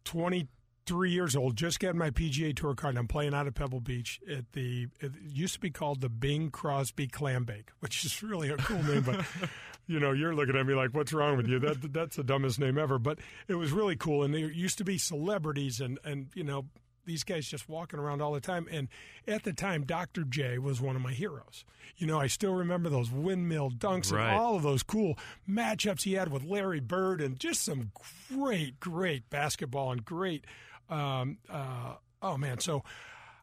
23 0.87 1.11
years 1.11 1.37
old, 1.37 1.57
just 1.57 1.81
got 1.81 1.95
my 1.95 2.11
PGA 2.11 2.55
Tour 2.55 2.75
card. 2.75 2.93
And 2.93 2.99
I'm 2.99 3.09
playing 3.09 3.35
out 3.35 3.47
of 3.47 3.55
Pebble 3.55 3.81
Beach 3.81 4.21
at 4.31 4.53
the. 4.53 4.89
It 5.01 5.13
used 5.27 5.55
to 5.55 5.61
be 5.61 5.71
called 5.71 6.01
the 6.01 6.09
Bing 6.09 6.51
Crosby 6.51 7.07
Clam 7.07 7.45
Bake, 7.45 7.71
which 7.81 8.05
is 8.05 8.23
really 8.23 8.51
a 8.51 8.57
cool 8.57 8.83
name, 8.83 9.03
but 9.03 9.25
you 9.87 9.99
know, 9.99 10.13
you're 10.13 10.35
looking 10.35 10.57
at 10.57 10.67
me 10.67 10.75
like, 10.75 10.91
"What's 10.95 11.13
wrong 11.13 11.37
with 11.37 11.49
you?" 11.49 11.59
That 11.59 11.93
that's 11.93 12.17
the 12.17 12.25
dumbest 12.25 12.59
name 12.59 12.79
ever. 12.79 12.99
But 12.99 13.19
it 13.49 13.55
was 13.55 13.73
really 13.73 13.97
cool, 13.97 14.23
and 14.23 14.35
there 14.35 14.51
used 14.51 14.79
to 14.79 14.85
be 14.85 14.99
celebrities 14.99 15.81
and 15.81 15.99
and 16.05 16.29
you 16.35 16.45
know 16.45 16.67
these 17.07 17.23
guys 17.25 17.47
just 17.47 17.69
walking 17.69 17.99
around 17.99 18.23
all 18.23 18.33
the 18.33 18.41
time. 18.41 18.67
And 18.71 18.89
at 19.29 19.43
the 19.43 19.53
time, 19.53 19.85
Dr. 19.85 20.25
J 20.25 20.57
was 20.59 20.81
one 20.81 20.97
of 20.97 21.03
my 21.03 21.13
heroes. 21.13 21.65
You 21.99 22.07
know, 22.07 22.19
I 22.19 22.29
still 22.29 22.55
remember 22.55 22.89
those 22.89 23.11
windmill 23.11 23.71
dunks 23.71 24.11
Right. 24.11 24.31
and 24.31 24.41
all 24.41 24.57
of 24.57 24.63
those 24.63 24.83
cool 24.83 25.19
matchups 25.47 26.05
he 26.05 26.15
had 26.15 26.29
with 26.33 26.45
Larry 26.45 26.81
Bird 26.81 27.21
and 27.21 27.39
just 27.39 27.63
some 27.63 27.91
great, 28.35 28.81
great 28.81 29.29
basketball 29.29 29.93
and 29.93 30.03
great. 30.03 30.47
Um, 30.89 31.39
uh, 31.49 31.95
oh 32.23 32.37
man, 32.37 32.61
so. 32.61 32.83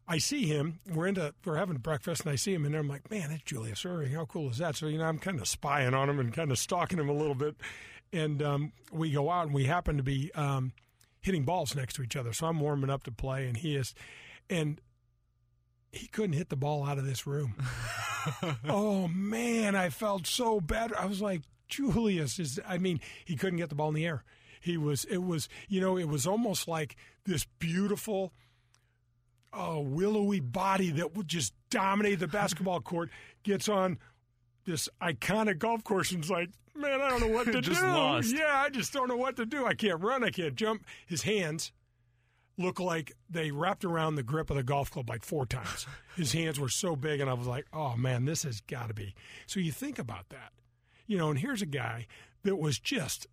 I 0.07 0.17
see 0.17 0.45
him. 0.45 0.79
We're 0.93 1.07
into 1.07 1.33
we're 1.45 1.55
having 1.55 1.77
breakfast, 1.77 2.23
and 2.23 2.31
I 2.31 2.35
see 2.35 2.53
him, 2.53 2.65
and 2.65 2.75
I'm 2.75 2.89
like, 2.89 3.09
man, 3.09 3.29
that's 3.29 3.43
Julius 3.43 3.83
Erving. 3.83 4.13
How 4.13 4.25
cool 4.25 4.49
is 4.49 4.57
that? 4.57 4.75
So 4.75 4.87
you 4.87 4.97
know, 4.97 5.05
I'm 5.05 5.19
kind 5.19 5.39
of 5.39 5.47
spying 5.47 5.93
on 5.93 6.09
him 6.09 6.19
and 6.19 6.33
kind 6.33 6.51
of 6.51 6.59
stalking 6.59 6.99
him 6.99 7.07
a 7.07 7.13
little 7.13 7.35
bit. 7.35 7.55
And 8.11 8.41
um, 8.41 8.73
we 8.91 9.11
go 9.11 9.29
out, 9.29 9.45
and 9.45 9.53
we 9.53 9.65
happen 9.65 9.95
to 9.97 10.03
be 10.03 10.29
um, 10.33 10.73
hitting 11.21 11.43
balls 11.43 11.75
next 11.75 11.93
to 11.95 12.03
each 12.03 12.15
other. 12.15 12.33
So 12.33 12.47
I'm 12.47 12.59
warming 12.59 12.89
up 12.89 13.03
to 13.03 13.11
play, 13.11 13.47
and 13.47 13.55
he 13.55 13.75
is, 13.75 13.93
and 14.49 14.81
he 15.91 16.07
couldn't 16.07 16.33
hit 16.33 16.49
the 16.49 16.55
ball 16.55 16.83
out 16.83 16.97
of 16.97 17.05
this 17.05 17.25
room. 17.25 17.55
oh 18.67 19.07
man, 19.07 19.75
I 19.75 19.89
felt 19.89 20.27
so 20.27 20.59
bad. 20.59 20.91
I 20.93 21.05
was 21.05 21.21
like, 21.21 21.43
Julius 21.69 22.39
is. 22.39 22.59
I 22.67 22.77
mean, 22.77 22.99
he 23.23 23.35
couldn't 23.35 23.57
get 23.57 23.69
the 23.69 23.75
ball 23.75 23.89
in 23.89 23.95
the 23.95 24.05
air. 24.05 24.23
He 24.62 24.78
was. 24.78 25.03
It 25.05 25.24
was. 25.24 25.49
You 25.68 25.82
know, 25.82 25.97
it 25.97 26.07
was 26.07 26.26
almost 26.26 26.68
like 26.68 26.95
this 27.26 27.45
beautiful 27.59 28.32
a 29.53 29.80
willowy 29.80 30.39
body 30.39 30.91
that 30.91 31.14
would 31.16 31.28
just 31.28 31.53
dominate 31.70 32.20
the 32.20 32.28
basketball 32.28 32.80
court 32.82 33.09
gets 33.43 33.68
on 33.68 33.97
this 34.66 34.88
iconic 35.01 35.59
golf 35.59 35.84
course 35.84 36.12
and 36.12 36.24
is 36.24 36.30
like, 36.32 36.49
man, 36.76 37.01
I 37.01 37.09
don't 37.09 37.20
know 37.22 37.36
what 37.36 37.47
to 37.47 37.59
Just 37.62 37.82
do. 37.82 37.88
lost. 37.88 38.34
Yeah, 38.34 38.62
I 38.66 38.70
just 38.70 38.93
don't 38.93 39.09
know 39.09 39.18
what 39.18 39.36
to 39.38 39.45
do. 39.45 39.66
I 39.66 39.74
can't 39.74 40.01
run. 40.01 40.24
I 40.24 40.30
can't 40.30 40.55
jump. 40.55 40.86
His 41.05 41.24
hands 41.24 41.72
look 42.57 42.80
like 42.80 43.12
they 43.30 43.51
wrapped 43.51 43.84
around 43.84 44.16
the 44.16 44.24
grip 44.24 44.49
of 44.49 44.55
the 44.55 44.64
golf 44.64 44.89
club 44.91 45.09
like 45.09 45.26
four 45.26 45.45
times. 45.45 45.86
His 46.16 46.32
hands 46.34 46.59
were 46.59 46.70
so 46.70 46.95
big, 46.95 47.20
and 47.20 47.30
I 47.30 47.34
was 47.34 47.47
like, 47.47 47.66
oh 47.74 47.97
man, 47.97 48.26
this 48.26 48.43
has 48.43 48.62
got 48.62 48.88
to 48.88 48.93
be. 48.93 49.16
So 49.47 49.59
you 49.59 49.72
think 49.72 49.99
about 49.99 50.30
that, 50.30 50.53
you 51.07 51.18
know, 51.18 51.30
and 51.30 51.39
here's 51.39 51.62
a 51.62 51.66
guy 51.68 52.07
that 52.43 52.57
was 52.57 52.80
just 52.80 53.28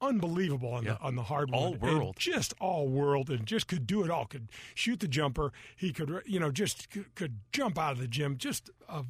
unbelievable 0.00 0.70
on 0.74 0.84
Yeah. 0.84 0.92
the 0.94 1.00
on 1.00 1.14
the 1.16 1.22
hardwood, 1.24 1.58
All 1.58 1.72
and 1.74 1.80
world. 1.82 2.16
just 2.18 2.54
all 2.60 2.88
world, 2.88 3.30
and 3.30 3.46
just 3.46 3.66
could 3.68 3.86
do 3.86 4.04
it 4.04 4.10
all. 4.10 4.26
Could 4.26 4.48
shoot 4.74 5.00
the 5.00 5.08
jumper. 5.08 5.52
He 5.76 5.92
could, 5.92 6.22
you 6.26 6.38
know, 6.40 6.50
just 6.50 6.90
could, 6.90 7.14
could 7.14 7.38
jump 7.52 7.78
out 7.78 7.92
of 7.92 7.98
the 7.98 8.08
gym. 8.08 8.36
Just 8.36 8.70
a 8.88 9.04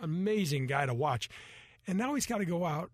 amazing 0.00 0.66
guy 0.66 0.86
to 0.86 0.94
watch. 0.94 1.28
And 1.86 1.96
now 1.98 2.14
he's 2.14 2.26
got 2.26 2.38
to 2.38 2.44
go 2.44 2.64
out 2.64 2.90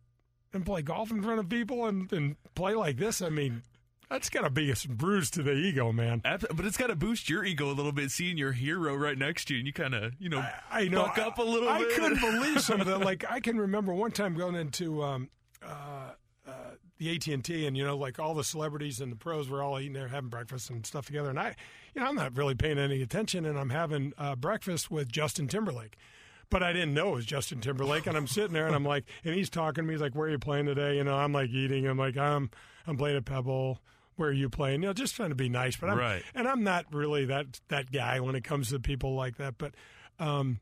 and 0.53 0.65
play 0.67 0.83
golf 0.83 1.11
in 1.11 1.23
front 1.23 1.41
of 1.41 1.49
people 1.49 1.87
and, 1.87 2.13
and 2.13 2.37
play 2.55 2.75
like 2.75 2.99
this. 2.99 3.23
I 3.23 3.31
mean, 3.31 3.63
that's 4.11 4.29
got 4.29 4.43
to 4.43 4.51
be 4.51 4.71
a 4.71 4.75
bruise 4.89 5.31
to 5.31 5.43
the 5.43 5.53
ego, 5.53 5.91
man. 5.93 6.21
But 6.23 6.67
it's 6.67 6.77
got 6.77 6.89
to 6.89 6.95
boost 6.97 7.31
your 7.31 7.43
ego 7.45 7.71
a 7.71 7.73
little 7.73 7.93
bit, 7.93 8.11
seeing 8.11 8.37
your 8.37 8.53
hero 8.53 8.95
right 8.95 9.17
next 9.17 9.47
to 9.47 9.55
you, 9.55 9.61
and 9.61 9.67
you 9.67 9.73
kind 9.73 9.95
of, 9.95 10.13
you 10.19 10.29
know, 10.29 10.45
I 10.71 10.89
know. 10.89 11.05
buck 11.05 11.17
up 11.19 11.39
a 11.39 11.43
little 11.43 11.69
I, 11.71 11.79
bit. 11.79 11.93
I 11.93 11.95
couldn't 11.97 12.21
believe 12.21 12.61
some 12.61 12.81
of 12.83 12.87
that. 12.87 13.01
Like 13.05 13.25
I 13.29 13.41
can 13.41 13.59
remember 13.59 13.95
one 13.95 14.11
time 14.11 14.35
going 14.35 14.55
into 14.55 15.03
um, 15.03 15.31
uh, 15.67 16.11
the 17.03 17.15
AT 17.17 17.27
and 17.29 17.45
T, 17.45 17.67
and 17.67 17.77
you 17.77 17.85
know, 17.85 17.97
like 17.97 18.19
all 18.19 18.35
the 18.35 18.45
celebrities 18.45 19.01
and 19.01 19.11
the 19.11 19.17
pros 19.17 19.49
were 19.49 19.63
all 19.63 19.79
eating 19.81 19.93
there, 19.93 20.09
having 20.09 20.31
breakfast 20.31 20.71
and 20.71 20.85
stuff 20.87 21.07
together. 21.07 21.31
And 21.31 21.39
I, 21.41 21.55
you 21.95 22.01
know, 22.01 22.07
I'm 22.09 22.15
not 22.15 22.37
really 22.37 22.55
paying 22.55 22.79
any 22.79 23.03
attention, 23.03 23.45
and 23.45 23.59
I'm 23.59 23.71
having 23.71 24.13
uh, 24.19 24.37
breakfast 24.37 24.91
with 24.91 25.11
Justin 25.11 25.49
Timberlake. 25.49 25.97
But 26.51 26.63
I 26.63 26.73
didn't 26.73 26.93
know 26.95 27.09
it 27.13 27.15
was 27.15 27.27
Justin 27.27 27.61
Timberlake, 27.61 28.07
and 28.07 28.17
I'm 28.17 28.27
sitting 28.27 28.53
there, 28.53 28.67
and 28.67 28.75
I'm 28.75 28.85
like, 28.85 29.05
and 29.25 29.35
he's 29.35 29.49
talking 29.49 29.85
to 29.85 29.89
me. 29.89 29.95
He's 29.95 30.03
like, 30.03 30.15
"Where 30.15 30.29
are 30.29 30.31
you 30.31 30.39
playing 30.39 30.67
today?" 30.67 30.97
You 30.97 31.05
know, 31.05 31.17
I'm 31.17 31.33
like 31.33 31.49
eating. 31.51 31.87
I'm 31.87 31.97
like, 31.99 32.17
I'm 32.19 32.51
I'm 32.87 32.97
playing 32.99 33.17
at 33.17 33.25
Pebble. 33.25 33.81
Where 34.17 34.29
are 34.29 34.33
you 34.33 34.51
playing? 34.51 34.83
You 34.83 34.89
know, 34.89 34.93
just 34.93 35.17
trying 35.17 35.31
to 35.31 35.35
be 35.35 35.49
nice. 35.49 35.77
But 35.77 35.89
I'm, 35.91 35.99
Right. 35.99 36.23
and 36.35 36.47
I'm 36.47 36.63
not 36.63 36.85
really 36.93 37.25
that 37.25 37.61
that 37.69 37.91
guy 37.91 38.21
when 38.21 38.35
it 38.35 38.45
comes 38.45 38.69
to 38.69 38.79
people 38.79 39.15
like 39.15 39.39
that. 39.39 39.57
But 39.57 39.75
um, 40.19 40.61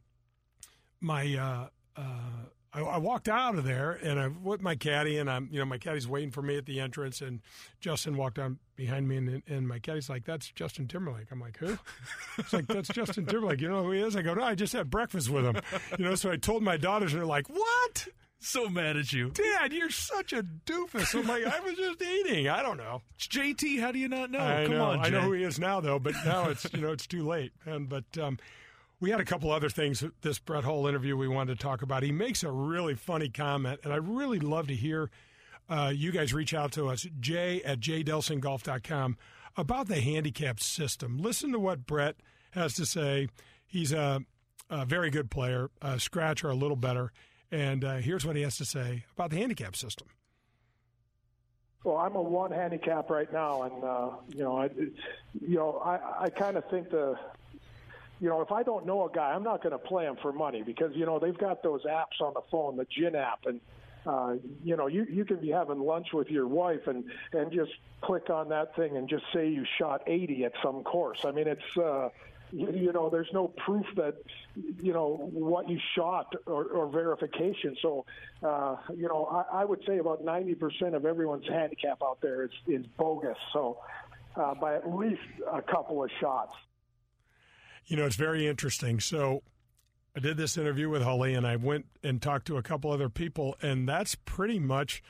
my 1.01 1.35
uh, 1.37 1.67
uh, 2.01 2.47
I, 2.73 2.81
I 2.81 2.99
walked 2.99 3.29
out 3.29 3.57
of 3.57 3.65
there 3.65 3.93
and 4.03 4.21
I'm 4.21 4.45
with 4.45 4.61
my 4.63 4.75
caddy 4.77 5.19
and 5.19 5.29
I'm 5.31 5.49
you 5.51 5.59
know 5.59 5.65
my 5.65 5.79
caddy's 5.79 6.07
waiting 6.07 6.31
for 6.31 6.41
me 6.43 6.57
at 6.57 6.67
the 6.67 6.79
entrance 6.81 7.21
and 7.21 7.41
Justin 7.81 8.17
walked 8.17 8.39
on 8.39 8.59
behind 8.77 9.09
me 9.09 9.17
and, 9.17 9.43
and 9.49 9.67
my 9.69 9.79
caddy's 9.79 10.09
like 10.09 10.25
that's 10.25 10.51
Justin 10.53 10.87
Timberlake 10.87 11.27
I'm 11.33 11.41
like 11.41 11.57
who 11.59 11.79
it's 12.39 12.53
like 12.53 12.67
that's 12.69 12.89
Justin 12.89 13.27
Timberlake 13.27 13.61
you 13.61 13.69
know 13.69 13.83
who 13.83 13.91
he 13.93 14.01
is 14.01 14.15
I 14.15 14.23
go 14.23 14.35
no 14.35 14.43
I 14.45 14.55
just 14.55 14.73
had 14.73 14.89
breakfast 14.91 15.31
with 15.31 15.45
him 15.45 15.57
you 15.99 16.05
know 16.05 16.15
so 16.15 16.31
I 16.31 16.37
told 16.37 16.63
my 16.63 16.77
daughters 16.77 17.13
and 17.13 17.21
they're 17.21 17.27
like 17.27 17.49
what 17.49 18.07
So 18.39 18.69
mad 18.69 18.97
at 18.97 19.13
you. 19.13 19.31
Dad 19.31 19.73
you're 19.73 19.91
such 19.91 20.33
a 20.33 20.43
doofus 20.43 21.19
I'm 21.19 21.27
like 21.27 21.45
I 21.45 21.59
was 21.61 21.75
just 21.77 22.01
eating 22.01 22.49
I 22.49 22.63
don't 22.63 22.77
know 22.79 23.03
It's 23.17 23.27
JT, 23.27 23.81
how 23.81 23.91
do 23.93 23.99
you 23.99 24.09
not 24.09 24.31
know? 24.31 24.39
I 24.39 24.63
Come 24.67 24.75
know. 24.77 24.85
on, 24.91 25.01
I 25.01 25.09
know 25.09 25.23
who 25.23 25.33
he 25.33 25.43
is 25.43 25.59
now, 25.59 25.81
though. 25.81 25.99
But 25.99 26.15
now 26.25 26.49
it's 26.49 26.73
you 26.73 26.81
know 26.81 26.93
it's 26.93 27.07
too 27.09 27.27
late. 27.27 27.53
And 27.67 27.89
but 27.89 28.05
um, 28.19 28.39
we 29.01 29.11
had 29.11 29.21
a 29.21 29.25
couple 29.25 29.51
other 29.51 29.71
things. 29.71 30.05
This 30.21 30.39
Brett 30.39 30.65
Hull 30.65 30.87
interview 30.87 31.17
we 31.17 31.29
wanted 31.29 31.59
to 31.59 31.63
talk 31.63 31.83
about. 31.83 32.03
He 32.03 32.13
makes 32.13 32.43
a 32.43 32.51
really 32.51 32.95
funny 32.95 33.29
comment, 33.29 33.81
and 33.83 33.93
I 33.93 33.97
really 33.97 34.39
love 34.39 34.69
to 34.69 34.75
hear 34.75 35.11
uh, 35.69 35.93
you 35.95 36.13
guys 36.13 36.35
reach 36.35 36.53
out 36.53 36.73
to 36.73 36.89
us. 36.89 37.07
Jay 37.19 37.63
at 37.63 37.81
jdelsinggolf.com 37.81 39.17
about 39.57 39.89
the 39.89 40.01
handicap 40.01 40.61
system. 40.61 41.19
Listen 41.19 41.53
to 41.53 41.59
what 41.59 41.87
Brett 41.87 42.17
has 42.53 42.75
to 42.75 42.85
say. 42.85 43.29
He's 43.67 43.93
a, 43.93 44.21
a 44.69 44.85
very 44.85 45.11
good 45.11 45.31
player, 45.31 45.71
a 45.81 45.99
scratcher 45.99 46.51
a 46.51 46.55
little 46.55 46.77
better. 46.77 47.13
And 47.51 47.85
uh, 47.85 47.97
here's 47.97 48.25
what 48.25 48.37
he 48.37 48.43
has 48.43 48.57
to 48.59 48.65
say 48.65 49.05
about 49.15 49.31
the 49.31 49.37
handicap 49.39 49.75
system. 49.75 50.09
Well, 51.83 51.97
I'm 51.97 52.15
a 52.15 52.21
one 52.23 52.51
handicap 52.51 53.09
right 53.09 53.33
now, 53.33 53.63
and 53.63 53.83
uh, 53.83 54.11
you 54.29 54.45
know, 54.45 54.59
I, 54.59 54.69
you 55.41 55.57
know, 55.57 55.81
I, 55.83 56.25
I 56.25 56.29
kind 56.29 56.59
of 56.59 56.69
think 56.69 56.91
the, 56.91 57.15
you 58.21 58.29
know, 58.29 58.43
if 58.43 58.53
I 58.53 58.63
don't 58.63 58.87
know 58.87 59.07
a 59.07 59.11
guy, 59.11 59.33
I'm 59.33 59.43
not 59.43 59.63
going 59.63 59.73
to 59.73 59.79
play 59.79 60.05
him 60.05 60.17
for 60.21 60.33
money 60.33 60.63
because 60.63 60.95
you 60.95 61.07
know 61.07 61.19
they've 61.19 61.37
got 61.37 61.63
those 61.63 61.85
apps 61.85 62.21
on 62.21 62.35
the 62.35 62.43
phone, 62.51 62.77
the 62.77 62.85
GHIN 62.85 63.15
app, 63.15 63.47
and 63.47 63.61
uh, 64.07 64.35
you 64.63 64.77
know, 64.77 64.87
you 64.87 65.07
you 65.11 65.25
can 65.25 65.37
be 65.37 65.51
having 65.51 65.81
lunch 65.81 66.09
with 66.13 66.29
your 66.29 66.47
wife 66.47 66.87
and 66.87 67.05
and 67.33 67.51
just 67.51 67.73
click 68.03 68.31
on 68.31 68.49
that 68.51 68.77
thing 68.77 68.97
and 68.97 69.09
just 69.09 69.25
say 69.33 69.49
you 69.49 69.65
shot 69.79 70.03
80 70.07 70.45
at 70.45 70.53
some 70.63 70.83
course. 70.83 71.25
I 71.25 71.33
mean, 71.33 71.49
it's. 71.49 71.77
Uh, 71.77 72.11
you, 72.53 72.69
you 72.73 72.93
know, 72.93 73.09
there's 73.11 73.29
no 73.33 73.47
proof 73.47 73.87
that, 73.95 74.17
you 74.83 74.93
know, 74.93 75.31
what 75.33 75.69
you 75.69 75.79
shot 75.95 76.35
or, 76.47 76.65
or 76.65 76.89
verification. 76.89 77.77
So, 77.81 78.05
uh, 78.43 78.75
you 78.97 79.07
know, 79.07 79.27
I, 79.27 79.61
I 79.61 79.65
would 79.65 79.85
say 79.87 79.99
about 79.99 80.25
90% 80.25 80.95
of 80.95 81.07
everyone's 81.07 81.47
handicap 81.47 82.03
out 82.03 82.19
there 82.21 82.43
is, 82.43 82.51
is 82.67 82.85
bogus. 82.99 83.39
So, 83.53 83.79
uh, 84.35 84.55
by 84.55 84.75
at 84.75 84.93
least 84.93 85.23
a 85.49 85.63
couple 85.63 86.03
of 86.03 86.11
shots. 86.21 86.57
You 87.91 87.97
know, 87.97 88.07
it's 88.07 88.15
very 88.15 88.47
interesting. 88.47 89.01
So 89.01 89.43
I 90.15 90.21
did 90.21 90.37
this 90.37 90.57
interview 90.57 90.89
with 90.89 91.03
Hully, 91.03 91.35
and 91.35 91.45
I 91.45 91.57
went 91.57 91.87
and 92.05 92.23
talked 92.23 92.47
to 92.47 92.57
a 92.57 92.63
couple 92.63 92.93
other 92.93 93.09
people, 93.09 93.57
and 93.61 93.89
that's 93.89 94.15
pretty 94.15 94.61
much 94.61 95.03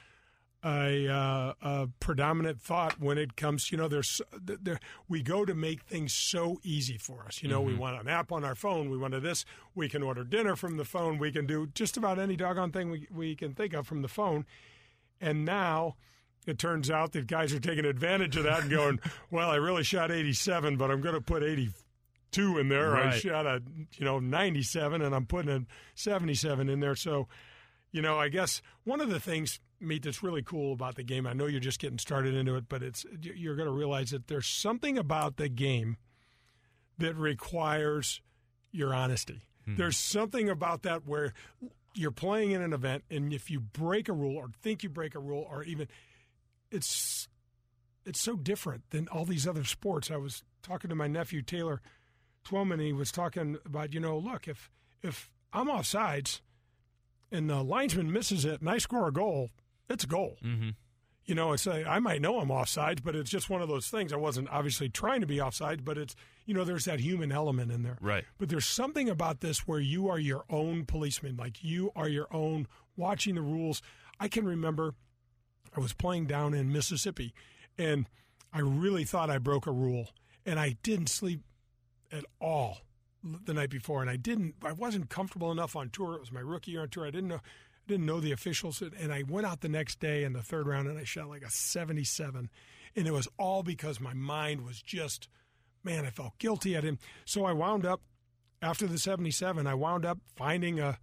a, 0.65 1.07
uh, 1.07 1.53
a 1.61 1.89
predominant 2.01 2.59
thought 2.59 2.99
when 2.99 3.19
it 3.19 3.37
comes. 3.37 3.71
You 3.71 3.77
know, 3.77 3.87
there's 3.87 4.23
there, 4.43 4.81
we 5.11 5.23
go 5.23 5.45
to 5.45 5.55
make 5.55 5.83
things 5.83 6.15
so 6.15 6.59
easy 6.63 6.97
for 6.97 7.23
us. 7.27 7.43
You 7.43 7.51
know, 7.51 7.61
we 7.61 7.75
want 7.75 8.01
an 8.01 8.09
app 8.09 8.33
on 8.33 8.45
our 8.45 8.55
phone. 8.55 8.89
We 8.89 8.97
want 8.97 9.13
to 9.13 9.21
this. 9.21 9.45
We 9.75 9.91
can 9.91 10.03
order 10.03 10.25
dinner 10.25 10.57
from 10.57 10.79
the 10.79 10.87
phone. 10.87 11.19
We 11.19 11.33
can 11.33 11.47
do 11.47 11.67
just 11.75 11.99
about 11.99 12.19
any 12.19 12.35
doggone 12.35 12.73
thing 12.73 12.91
we 12.91 13.07
we 13.15 13.37
can 13.37 13.55
think 13.55 13.75
of 13.75 13.87
from 13.87 14.01
the 14.01 14.09
phone. 14.09 14.47
And 15.21 15.45
now 15.45 15.97
it 16.47 16.59
turns 16.59 16.91
out 16.91 17.13
that 17.13 17.27
guys 17.27 17.53
are 17.53 17.61
taking 17.61 17.85
advantage 17.85 18.39
of 18.39 18.45
that 18.45 18.63
and 18.63 18.71
going, 18.71 19.01
well, 19.31 19.51
I 19.51 19.57
really 19.57 19.83
shot 19.83 20.11
87, 20.11 20.79
but 20.79 20.91
I'm 20.91 21.03
going 21.03 21.15
to 21.15 21.21
put 21.21 21.43
82 22.33 22.59
in 22.59 22.69
there. 22.69 22.97
I 22.97 23.19
shot 23.19 23.47
a, 23.47 23.63
you 23.97 24.05
know, 24.05 24.19
97 24.19 25.03
and 25.03 25.15
I'm 25.15 25.27
putting 25.27 25.51
a 25.51 25.61
77 25.95 26.69
in 26.69 26.81
there. 26.81 26.95
So, 26.95 27.29
you 27.93 28.03
know, 28.03 28.19
I 28.19 28.29
guess 28.29 28.63
one 28.85 29.01
of 29.01 29.11
the 29.11 29.21
things, 29.21 29.61
Meet, 29.81 30.05
that's 30.05 30.23
really 30.23 30.43
cool 30.43 30.73
about 30.73 30.97
the 30.97 31.03
game, 31.03 31.27
I 31.27 31.33
know 31.33 31.47
you're 31.47 31.61
just 31.61 31.81
getting 31.81 31.99
started 31.99 32.35
into 32.35 32.57
it, 32.57 32.69
but 32.69 32.83
it's 32.83 33.07
you're 33.23 33.57
going 33.57 33.69
to 33.69 33.75
realize 33.75 34.11
that 34.11 34.29
there's 34.29 34.47
something 34.47 34.99
about 34.99 35.37
the 35.37 35.49
game 35.49 35.97
that 36.99 37.17
requires 37.17 38.21
your 38.73 38.95
honesty. 38.95 39.43
Hmm. 39.65 39.77
There's 39.77 39.97
something 39.97 40.49
about 40.49 40.83
that 40.83 41.07
where 41.07 41.33
you're 41.95 42.11
playing 42.11 42.53
in 42.53 42.63
an 42.63 42.73
event, 42.73 43.05
and 43.11 43.33
if 43.33 43.51
you 43.51 43.59
break 43.59 44.09
a 44.09 44.13
rule 44.13 44.37
or 44.37 44.51
think 44.63 44.83
you 44.83 44.89
break 44.89 45.15
a 45.15 45.19
rule, 45.19 45.47
or 45.51 45.65
even 45.65 45.89
it's 46.71 47.27
it's 48.05 48.21
so 48.21 48.37
different 48.37 48.89
than 48.91 49.09
all 49.09 49.25
these 49.25 49.47
other 49.47 49.65
sports. 49.65 50.11
I 50.11 50.17
was 50.17 50.43
talking 50.63 50.89
to 50.91 50.95
my 50.95 51.07
nephew 51.07 51.43
Taylor 51.43 51.81
Twellman, 52.45 52.97
was 52.97 53.13
talking 53.13 53.59
about 53.65 53.93
you 53.95 54.01
know, 54.01 54.19
look 54.19 54.49
if 54.49 54.71
if 55.03 55.31
I'm 55.53 55.69
offsides 55.69 56.41
and 57.33 57.49
the 57.49 57.63
linesman 57.63 58.13
misses 58.13 58.45
it 58.45 58.61
and 58.61 58.69
I 58.71 58.79
score 58.79 59.09
a 59.09 59.13
goal, 59.13 59.51
it's 59.89 60.05
a 60.05 60.09
goal. 60.09 60.37
Mhm. 60.43 60.75
You 61.25 61.35
know, 61.37 61.53
it's 61.53 61.67
a, 61.67 61.89
I 61.89 62.01
might 62.01 62.21
know 62.21 62.41
I'm 62.41 62.49
offsides, 62.49 63.03
but 63.05 63.15
it's 63.15 63.31
just 63.31 63.49
one 63.49 63.63
of 63.63 63.69
those 63.69 63.89
things. 63.89 64.13
I 64.13 64.17
wasn't 64.17 64.49
obviously 64.51 64.89
trying 64.89 65.21
to 65.21 65.27
be 65.27 65.37
offsides, 65.37 65.85
but 65.85 65.97
it's 65.99 66.17
you 66.47 66.55
know, 66.55 66.65
there's 66.65 66.87
that 66.87 66.99
human 67.01 67.31
element 67.31 67.71
in 67.71 67.83
there. 67.85 67.99
Right. 68.01 68.25
But 68.39 68.49
there's 68.49 68.67
something 68.67 69.09
about 69.09 69.41
this 69.41 69.69
where 69.69 69.79
you 69.79 70.09
are 70.09 70.19
your 70.19 70.45
own 70.51 70.85
policeman, 70.87 71.37
like 71.37 71.63
you 71.63 71.93
are 71.95 72.09
your 72.09 72.27
own 72.35 72.67
watching 72.97 73.37
the 73.37 73.43
rules. 73.43 73.81
I 74.19 74.27
can 74.29 74.45
remember 74.45 74.95
I 75.77 75.81
was 75.81 75.93
playing 75.93 76.27
down 76.27 76.53
in 76.53 76.73
Mississippi 76.73 77.33
and 77.79 78.09
I 78.53 78.59
really 78.61 79.05
thought 79.05 79.31
I 79.31 79.39
broke 79.39 79.67
a 79.69 79.71
rule 79.73 80.09
and 80.45 80.59
I 80.59 80.77
didn't 80.83 81.09
sleep 81.09 81.43
at 82.13 82.25
all 82.41 82.79
the 83.23 83.53
night 83.53 83.69
before 83.71 84.01
and 84.01 84.09
I 84.11 84.17
didn't 84.17 84.55
I 84.65 84.73
wasn't 84.73 85.11
comfortable 85.11 85.53
enough 85.53 85.77
on 85.77 85.91
tour. 85.91 86.15
It 86.15 86.21
was 86.21 86.33
my 86.33 86.41
rookie 86.41 86.71
year 86.73 86.83
on 86.83 86.89
tour. 86.89 87.07
I 87.07 87.11
didn't 87.11 87.29
know 87.29 87.37
I 87.37 87.87
didn't 87.87 88.07
know 88.07 88.21
the 88.21 88.33
officials 88.33 88.83
and 88.83 89.13
I 89.13 89.23
went 89.29 89.47
out 89.47 89.61
the 89.61 89.69
next 89.69 90.01
day 90.01 90.25
in 90.25 90.33
the 90.33 90.43
third 90.43 90.67
round 90.67 90.89
and 90.89 90.99
I 90.99 91.05
shot 91.05 91.29
like 91.29 91.43
a 91.43 91.51
77 91.51 92.49
and 92.97 93.07
it 93.07 93.13
was 93.13 93.29
all 93.39 93.63
because 93.63 94.01
my 94.01 94.15
mind 94.15 94.65
was 94.65 94.81
just 94.81 95.29
man, 95.85 96.05
I 96.07 96.11
felt 96.11 96.39
guilty. 96.39 96.77
at 96.77 96.83
didn't 96.83 97.01
so 97.25 97.45
I 97.45 97.53
wound 97.53 97.85
up 97.85 98.01
after 98.63 98.87
the 98.87 98.99
77, 98.99 99.67
I 99.67 99.75
wound 99.75 100.05
up 100.05 100.19
finding 100.37 100.81
a 100.81 100.99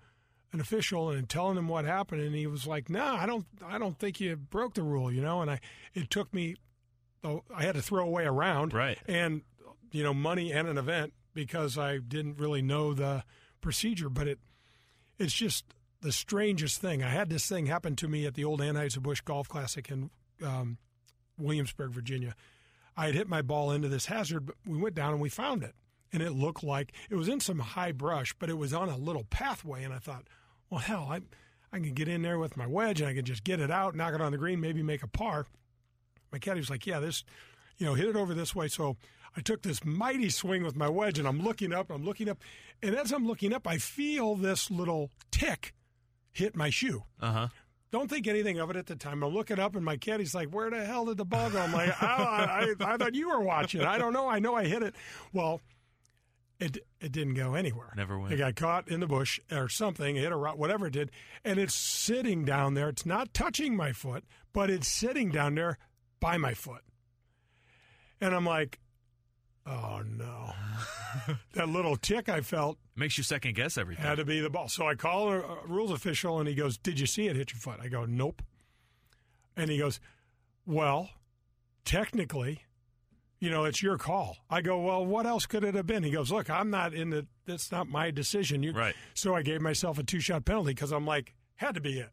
an 0.53 0.62
official 0.62 1.10
and 1.10 1.28
telling 1.28 1.58
him 1.58 1.68
what 1.68 1.84
happened, 1.84 2.22
and 2.22 2.34
he 2.34 2.47
was 2.47 2.66
like, 2.66 2.89
"No, 2.89 3.03
I 3.03 3.26
don't, 3.26 3.45
I 3.66 3.78
don't 3.78 3.99
think 3.99 4.22
you 4.22 4.38
broke 4.38 4.76
the 4.76 4.82
rule," 4.82 5.12
you 5.12 5.22
know. 5.22 5.41
And 5.41 5.51
I, 5.51 5.60
it 5.93 6.10
took 6.10 6.34
me, 6.34 6.55
oh, 7.22 7.43
I 7.53 7.64
had 7.64 7.76
to 7.76 7.82
throw 7.82 8.05
away 8.05 8.26
a 8.26 8.32
round, 8.32 8.74
Right. 8.74 8.97
and 9.10 9.41
you 9.91 10.03
know, 10.03 10.13
money 10.13 10.51
and 10.51 10.67
an 10.67 10.77
event 10.77 11.13
because 11.33 11.77
I 11.77 11.97
didn't 11.97 12.39
really 12.39 12.61
know 12.61 12.93
the 12.93 13.23
procedure. 13.61 14.09
But 14.09 14.27
it, 14.27 14.39
it's 15.17 15.33
just 15.33 15.65
the 16.01 16.11
strangest 16.11 16.79
thing. 16.81 17.03
I 17.03 17.09
had 17.09 17.29
this 17.29 17.47
thing 17.47 17.65
happen 17.65 17.95
to 17.97 18.07
me 18.07 18.25
at 18.25 18.35
the 18.35 18.45
old 18.45 18.61
Anheuser-Busch 18.61 19.21
Golf 19.21 19.47
Classic 19.47 19.89
in 19.89 20.09
um, 20.43 20.77
Williamsburg, 21.38 21.91
Virginia. 21.91 22.35
I 22.95 23.05
had 23.07 23.15
hit 23.15 23.29
my 23.29 23.41
ball 23.41 23.71
into 23.71 23.88
this 23.88 24.07
hazard, 24.07 24.45
but 24.47 24.55
we 24.65 24.77
went 24.77 24.95
down 24.95 25.13
and 25.13 25.21
we 25.21 25.29
found 25.29 25.63
it. 25.63 25.75
And 26.11 26.23
it 26.23 26.31
looked 26.31 26.63
like 26.63 26.93
it 27.09 27.15
was 27.15 27.27
in 27.27 27.39
some 27.39 27.59
high 27.59 27.91
brush, 27.91 28.33
but 28.39 28.49
it 28.49 28.57
was 28.57 28.73
on 28.73 28.89
a 28.89 28.97
little 28.97 29.25
pathway. 29.25 29.83
And 29.83 29.93
I 29.93 29.99
thought, 29.99 30.23
well, 30.69 30.79
hell, 30.79 31.07
I, 31.09 31.21
I 31.71 31.79
can 31.79 31.93
get 31.93 32.07
in 32.07 32.21
there 32.21 32.39
with 32.39 32.57
my 32.57 32.65
wedge 32.65 33.01
and 33.01 33.09
I 33.09 33.13
can 33.13 33.25
just 33.25 33.43
get 33.43 33.59
it 33.59 33.69
out, 33.69 33.95
knock 33.95 34.13
it 34.13 34.21
on 34.21 34.31
the 34.31 34.38
green, 34.38 34.61
maybe 34.61 34.81
make 34.81 35.03
a 35.03 35.07
par. 35.07 35.45
My 36.31 36.39
caddy 36.39 36.59
was 36.59 36.69
like, 36.69 36.88
yeah, 36.88 36.99
this, 36.99 37.23
you 37.77 37.85
know, 37.85 37.93
hit 37.93 38.07
it 38.07 38.15
over 38.15 38.33
this 38.33 38.55
way. 38.55 38.67
So 38.67 38.97
I 39.36 39.41
took 39.41 39.61
this 39.61 39.84
mighty 39.86 40.30
swing 40.30 40.63
with 40.63 40.75
my 40.75 40.89
wedge 40.89 41.19
and 41.19 41.28
I'm 41.28 41.41
looking 41.41 41.73
up, 41.73 41.91
I'm 41.91 42.03
looking 42.05 42.30
up. 42.30 42.39
And 42.82 42.95
as 42.95 43.11
I'm 43.11 43.25
looking 43.28 43.53
up, 43.53 43.67
I 43.67 43.78
feel 43.78 44.36
this 44.36 44.69
little 44.71 45.09
tick 45.32 45.73
hit 46.32 46.55
my 46.55 46.69
shoe 46.69 47.03
Uh 47.19 47.32
huh. 47.32 47.47
don't 47.91 48.09
think 48.09 48.28
anything 48.28 48.59
of 48.59 48.69
it 48.69 48.75
at 48.75 48.86
the 48.86 48.95
time. 48.95 49.23
I'm 49.23 49.34
looking 49.34 49.59
up, 49.59 49.75
and 49.75 49.84
my 49.84 49.97
caddy's 49.97 50.36
like, 50.36 50.49
"Where 50.49 50.69
the 50.69 50.86
hell 50.86 51.05
did 51.05 51.17
the 51.17 51.25
ball 51.25 51.49
go?" 51.49 51.59
I'm 51.59 51.71
like, 51.73 51.89
oh, 52.01 52.05
I, 52.05 52.75
I, 52.80 52.93
I 52.93 52.97
thought 52.97 53.15
you 53.15 53.30
were 53.30 53.39
watching. 53.41 53.82
I 53.82 53.97
don't 53.97 54.13
know. 54.13 54.28
I 54.28 54.38
know 54.39 54.53
I 54.55 54.65
hit 54.65 54.84
it. 54.84 54.93
Well, 55.34 55.61
it 56.59 56.78
it 56.99 57.11
didn't 57.11 57.34
go 57.36 57.55
anywhere. 57.55 57.91
Never 57.95 58.19
went. 58.19 58.34
It 58.34 58.38
got 58.38 58.55
caught 58.55 58.88
in 58.89 58.99
the 58.99 59.07
bush 59.07 59.39
or 59.51 59.69
something. 59.69 60.15
It 60.17 60.21
hit 60.21 60.32
a 60.32 60.36
rock, 60.36 60.57
whatever 60.57 60.88
it 60.88 60.93
did, 60.93 61.11
and 61.43 61.57
it's 61.59 61.73
sitting 61.73 62.45
down 62.45 62.73
there. 62.75 62.89
It's 62.89 63.05
not 63.05 63.34
touching 63.34 63.75
my 63.75 63.91
foot, 63.93 64.23
but 64.53 64.69
it's 64.69 64.88
sitting 64.88 65.32
down 65.32 65.55
there 65.55 65.78
by 66.19 66.38
my 66.38 66.53
foot. 66.53 66.82
And 68.21 68.36
I'm 68.36 68.45
like, 68.45 68.80
oh 69.68 70.01
no. 70.18 70.53
that 71.53 71.70
little 71.70 71.95
tick 71.95 72.30
I 72.30 72.41
felt 72.41 72.78
Makes 72.95 73.18
you 73.18 73.24
second 73.24 73.55
guess 73.55 73.78
everything. 73.78 74.03
had 74.03 74.18
to 74.18 74.26
be 74.26 74.39
the 74.39 74.49
ball. 74.49 74.70
So 74.70 74.88
I 74.88 74.95
call 74.95 75.32
a, 75.34 75.41
rules 75.68 75.91
official 75.91 76.39
and 76.39 76.47
he 76.47 76.55
goes, 76.55 76.78
Did 76.78 76.99
you 76.99 77.05
see 77.05 77.28
it 77.28 77.36
hit 77.36 77.51
your 77.51 77.59
foot? 77.59 77.80
I 77.82 77.88
go, 77.88 78.05
Nope. 78.05 78.41
And 79.55 79.70
he 79.70 79.78
goes, 79.78 79.99
Well, 80.65 81.09
technically, 81.86 82.61
you 83.39 83.49
know, 83.49 83.65
it's 83.65 83.82
your 83.84 83.97
call. 83.97 84.38
I 84.49 84.61
go, 84.61 84.80
well, 84.80 85.05
what 85.05 85.26
else 85.26 85.45
could 85.45 85.63
it 85.63 85.76
have 85.76 85.86
been? 85.86 86.03
He 86.03 86.11
goes, 86.11 86.32
look, 86.32 86.49
I'm 86.49 86.70
not 86.70 86.93
in 86.93 87.11
the, 87.11 87.28
that's 87.45 87.72
not 87.72 87.88
my 87.88 88.09
decision. 88.09 88.63
You, 88.63 88.74
Right. 88.74 88.95
So 89.13 89.36
I 89.36 89.43
gave 89.43 89.61
myself 89.61 89.99
a 89.99 90.03
two 90.03 90.20
shot 90.20 90.43
penalty 90.45 90.74
because 90.74 90.91
I'm 90.91 91.05
like, 91.05 91.34
had 91.55 91.76
to 91.76 91.82
be 91.82 91.99
it. 91.99 92.09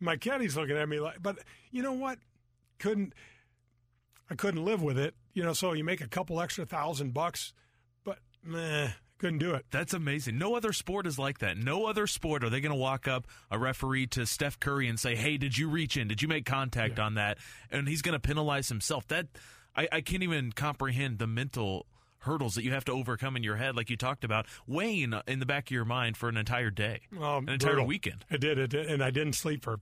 My 0.00 0.16
caddy's 0.16 0.56
looking 0.56 0.76
at 0.76 0.88
me 0.88 1.00
like, 1.00 1.22
but 1.22 1.38
you 1.70 1.82
know 1.82 1.92
what? 1.92 2.18
Couldn't, 2.78 3.12
I 4.30 4.34
couldn't 4.34 4.64
live 4.64 4.82
with 4.82 4.98
it. 4.98 5.14
You 5.38 5.44
know, 5.44 5.52
so 5.52 5.72
you 5.72 5.84
make 5.84 6.00
a 6.00 6.08
couple 6.08 6.40
extra 6.40 6.66
thousand 6.66 7.14
bucks, 7.14 7.52
but 8.02 8.18
meh, 8.42 8.88
couldn't 9.18 9.38
do 9.38 9.54
it. 9.54 9.66
That's 9.70 9.94
amazing. 9.94 10.36
No 10.36 10.56
other 10.56 10.72
sport 10.72 11.06
is 11.06 11.16
like 11.16 11.38
that. 11.38 11.56
No 11.56 11.86
other 11.86 12.08
sport 12.08 12.42
are 12.42 12.50
they 12.50 12.60
going 12.60 12.72
to 12.72 12.76
walk 12.78 13.06
up 13.06 13.28
a 13.48 13.56
referee 13.56 14.08
to 14.08 14.26
Steph 14.26 14.58
Curry 14.58 14.88
and 14.88 14.98
say, 14.98 15.14
"Hey, 15.14 15.36
did 15.36 15.56
you 15.56 15.68
reach 15.68 15.96
in? 15.96 16.08
Did 16.08 16.22
you 16.22 16.26
make 16.26 16.44
contact 16.44 16.98
on 16.98 17.14
that?" 17.14 17.38
And 17.70 17.86
he's 17.86 18.02
going 18.02 18.14
to 18.14 18.18
penalize 18.18 18.68
himself. 18.68 19.06
That 19.06 19.26
I, 19.76 19.86
I 19.92 20.00
can't 20.00 20.24
even 20.24 20.50
comprehend 20.50 21.20
the 21.20 21.28
mental 21.28 21.86
hurdles 22.22 22.56
that 22.56 22.64
you 22.64 22.72
have 22.72 22.84
to 22.86 22.92
overcome 22.92 23.36
in 23.36 23.44
your 23.44 23.54
head, 23.54 23.76
like 23.76 23.90
you 23.90 23.96
talked 23.96 24.24
about, 24.24 24.46
weighing 24.66 25.14
in 25.28 25.38
the 25.38 25.46
back 25.46 25.68
of 25.68 25.70
your 25.70 25.84
mind 25.84 26.16
for 26.16 26.28
an 26.28 26.36
entire 26.36 26.70
day, 26.70 27.02
Um, 27.16 27.46
an 27.46 27.50
entire 27.54 27.74
brutal. 27.74 27.86
weekend. 27.86 28.24
I 28.28 28.38
did 28.38 28.58
it, 28.58 28.74
and 28.74 29.04
I 29.04 29.12
didn't 29.12 29.34
sleep 29.34 29.62
for 29.62 29.78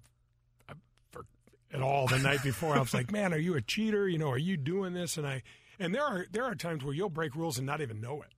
at 1.73 1.83
all 1.83 2.07
the 2.07 2.19
night 2.19 2.43
before. 2.43 2.75
I 2.75 2.81
was 2.81 2.95
like, 2.95 3.11
"Man, 3.11 3.33
are 3.35 3.39
you 3.39 3.55
a 3.55 3.61
cheater? 3.61 4.09
You 4.09 4.19
know, 4.19 4.31
are 4.31 4.39
you 4.39 4.57
doing 4.57 4.93
this?" 4.95 5.17
And 5.17 5.27
I, 5.27 5.43
and 5.79 5.95
there 5.95 6.03
are 6.05 6.27
there 6.31 6.45
are 6.45 6.55
times 6.55 6.85
where 6.85 6.95
you'll 6.95 7.11
break 7.11 7.35
rules 7.35 7.59
and 7.59 7.67
not 7.67 7.81
even 7.81 8.01
know 8.01 8.23
it. 8.23 8.29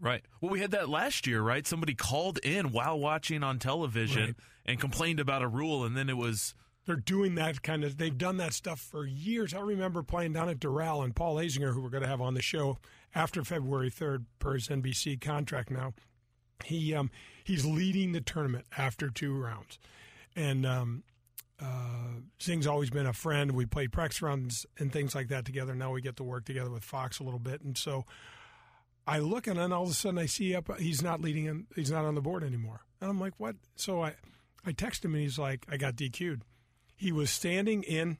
Right. 0.00 0.22
Well, 0.40 0.50
we 0.50 0.60
had 0.60 0.72
that 0.72 0.88
last 0.88 1.26
year, 1.26 1.40
right? 1.40 1.66
Somebody 1.66 1.94
called 1.94 2.38
in 2.38 2.72
while 2.72 2.98
watching 2.98 3.42
on 3.42 3.58
television 3.58 4.22
Right. 4.24 4.34
and 4.66 4.80
complained 4.80 5.20
about 5.20 5.42
a 5.42 5.48
rule, 5.48 5.84
and 5.84 5.96
then 5.96 6.08
it 6.10 6.16
was 6.16 6.54
They're 6.84 6.96
doing 6.96 7.36
that 7.36 7.62
kind 7.62 7.84
of. 7.84 7.96
They've 7.96 8.18
done 8.18 8.36
that 8.38 8.52
stuff 8.52 8.80
for 8.80 9.06
years. 9.06 9.54
I 9.54 9.60
remember 9.60 10.02
playing 10.02 10.32
down 10.34 10.48
at 10.50 10.58
Doral 10.58 11.02
and 11.04 11.14
Paul 11.16 11.36
Azinger, 11.36 11.72
who 11.72 11.80
we're 11.80 11.88
going 11.90 12.02
to 12.02 12.08
have 12.08 12.20
on 12.20 12.34
the 12.34 12.42
show 12.42 12.78
after 13.14 13.42
February 13.44 13.88
third 13.88 14.26
per 14.40 14.54
his 14.54 14.68
NBC 14.68 15.18
contract. 15.20 15.70
Now, 15.70 15.94
he 16.64 16.92
um, 16.94 17.10
he's 17.44 17.64
leading 17.64 18.12
the 18.12 18.20
tournament 18.20 18.66
after 18.76 19.08
two 19.08 19.32
rounds, 19.34 19.78
and 20.36 20.66
um, 20.66 21.04
uh, 21.60 22.20
Zing's 22.42 22.66
always 22.66 22.90
been 22.90 23.06
a 23.06 23.12
friend. 23.12 23.52
We 23.52 23.66
played 23.66 23.92
practice 23.92 24.22
rounds 24.22 24.66
and 24.78 24.92
things 24.92 25.14
like 25.14 25.28
that 25.28 25.44
together. 25.44 25.74
Now 25.74 25.92
we 25.92 26.00
get 26.00 26.16
to 26.16 26.24
work 26.24 26.44
together 26.44 26.70
with 26.70 26.84
Fox 26.84 27.18
a 27.18 27.22
little 27.22 27.38
bit, 27.38 27.62
and 27.62 27.76
so 27.76 28.04
I 29.06 29.18
look 29.18 29.46
and 29.46 29.58
then 29.58 29.72
all 29.72 29.84
of 29.84 29.90
a 29.90 29.94
sudden 29.94 30.18
I 30.18 30.26
see 30.26 30.54
up 30.54 30.68
he's 30.78 31.02
not 31.02 31.20
leading 31.20 31.44
him. 31.44 31.66
He's 31.74 31.90
not 31.90 32.04
on 32.04 32.14
the 32.14 32.20
board 32.20 32.42
anymore, 32.42 32.80
and 33.00 33.10
I'm 33.10 33.20
like, 33.20 33.34
what? 33.38 33.56
So 33.76 34.02
I 34.02 34.14
I 34.66 34.72
text 34.72 35.04
him 35.04 35.14
and 35.14 35.22
he's 35.22 35.38
like, 35.38 35.66
I 35.68 35.76
got 35.76 35.96
DQ'd. 35.96 36.42
He 36.96 37.12
was 37.12 37.30
standing 37.30 37.82
in. 37.82 38.18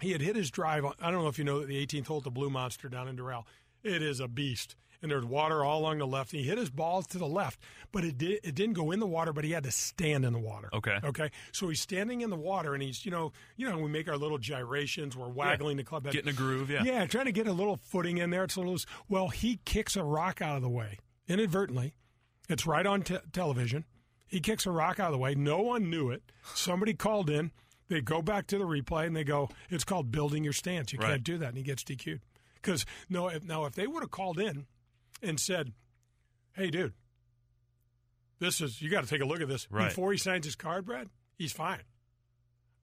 He 0.00 0.12
had 0.12 0.20
hit 0.20 0.36
his 0.36 0.50
drive. 0.50 0.84
On, 0.84 0.94
I 1.00 1.10
don't 1.10 1.22
know 1.22 1.28
if 1.28 1.38
you 1.38 1.44
know 1.44 1.64
the 1.64 1.86
18th 1.86 2.06
hole 2.06 2.20
the 2.20 2.30
Blue 2.30 2.50
Monster 2.50 2.88
down 2.88 3.08
in 3.08 3.16
Doral. 3.16 3.44
It 3.82 4.02
is 4.02 4.20
a 4.20 4.28
beast, 4.28 4.74
and 5.02 5.10
there's 5.10 5.24
water 5.24 5.64
all 5.64 5.80
along 5.80 5.98
the 5.98 6.06
left. 6.06 6.32
He 6.32 6.42
hit 6.42 6.58
his 6.58 6.70
balls 6.70 7.06
to 7.08 7.18
the 7.18 7.26
left, 7.26 7.60
but 7.92 8.04
it 8.04 8.18
did. 8.18 8.40
It 8.42 8.54
didn't 8.54 8.74
go 8.74 8.90
in 8.90 9.00
the 9.00 9.06
water, 9.06 9.32
but 9.32 9.44
he 9.44 9.50
had 9.52 9.64
to 9.64 9.70
stand 9.70 10.24
in 10.24 10.32
the 10.32 10.38
water. 10.38 10.68
Okay. 10.72 10.98
Okay. 11.04 11.30
So 11.52 11.68
he's 11.68 11.80
standing 11.80 12.20
in 12.22 12.30
the 12.30 12.36
water, 12.36 12.74
and 12.74 12.82
he's 12.82 13.04
you 13.04 13.10
know 13.10 13.32
you 13.56 13.68
know 13.68 13.78
we 13.78 13.88
make 13.90 14.08
our 14.08 14.16
little 14.16 14.38
gyrations. 14.38 15.16
We're 15.16 15.28
waggling 15.28 15.76
the 15.76 15.84
club 15.84 16.04
head. 16.04 16.12
getting 16.12 16.30
a 16.30 16.32
groove. 16.36 16.70
Yeah. 16.70 16.82
Yeah, 16.84 17.06
trying 17.06 17.26
to 17.26 17.32
get 17.32 17.46
a 17.46 17.52
little 17.52 17.76
footing 17.76 18.18
in 18.18 18.30
there. 18.30 18.44
It's 18.44 18.56
a 18.56 18.60
little. 18.60 18.78
Well, 19.08 19.28
he 19.28 19.60
kicks 19.64 19.96
a 19.96 20.02
rock 20.04 20.40
out 20.42 20.56
of 20.56 20.62
the 20.62 20.68
way 20.68 20.98
inadvertently. 21.28 21.94
It's 22.48 22.66
right 22.66 22.86
on 22.86 23.02
te- 23.02 23.18
television. 23.32 23.84
He 24.28 24.40
kicks 24.40 24.66
a 24.66 24.70
rock 24.70 24.98
out 25.00 25.06
of 25.08 25.12
the 25.12 25.18
way. 25.18 25.34
No 25.34 25.58
one 25.60 25.90
knew 25.90 26.10
it. 26.10 26.22
Somebody 26.54 26.94
called 26.94 27.30
in. 27.30 27.50
They 27.88 28.00
go 28.00 28.20
back 28.22 28.48
to 28.48 28.58
the 28.58 28.64
replay 28.64 29.06
and 29.06 29.14
they 29.14 29.22
go, 29.22 29.48
"It's 29.70 29.84
called 29.84 30.10
building 30.10 30.42
your 30.42 30.52
stance. 30.52 30.92
You 30.92 30.98
Right. 30.98 31.10
can't 31.10 31.22
do 31.24 31.38
that." 31.38 31.48
And 31.50 31.56
he 31.56 31.62
gets 31.62 31.84
DQ'd. 31.84 32.20
Because 32.56 32.84
no, 33.08 33.28
if, 33.28 33.44
now 33.44 33.64
if 33.66 33.74
they 33.76 33.86
would 33.86 34.02
have 34.02 34.10
called 34.10 34.40
in 34.40 34.66
and 35.22 35.38
said, 35.40 35.72
"Hey, 36.52 36.70
dude, 36.70 36.92
this 38.38 38.60
is 38.60 38.82
you 38.82 38.90
got 38.90 39.02
to 39.02 39.08
take 39.08 39.22
a 39.22 39.24
look 39.26 39.40
at 39.40 39.48
this 39.48 39.70
Right. 39.70 39.88
before 39.88 40.12
he 40.12 40.18
signs 40.18 40.44
his 40.44 40.56
card, 40.56 40.84
Brad," 40.86 41.08
he's 41.36 41.52
fine. 41.52 41.82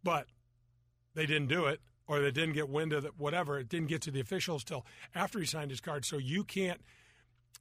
But 0.04 0.28
they 1.14 1.26
didn't 1.26 1.48
do 1.48 1.66
it 1.68 1.82
or 2.08 2.20
they 2.20 2.32
didn't 2.32 2.54
get 2.54 2.68
wind 2.68 2.92
of 2.92 3.06
it, 3.06 3.18
whatever. 3.18 3.58
It 3.60 3.70
didn't 3.70 3.88
get 3.88 4.02
to 4.04 4.12
the 4.12 4.20
officials 4.20 4.64
till 4.64 4.86
after 5.16 5.40
he 5.40 5.46
signed 5.46 5.72
his 5.72 5.80
card. 5.80 6.04
So 6.06 6.18
you 6.18 6.44
can't. 6.44 6.82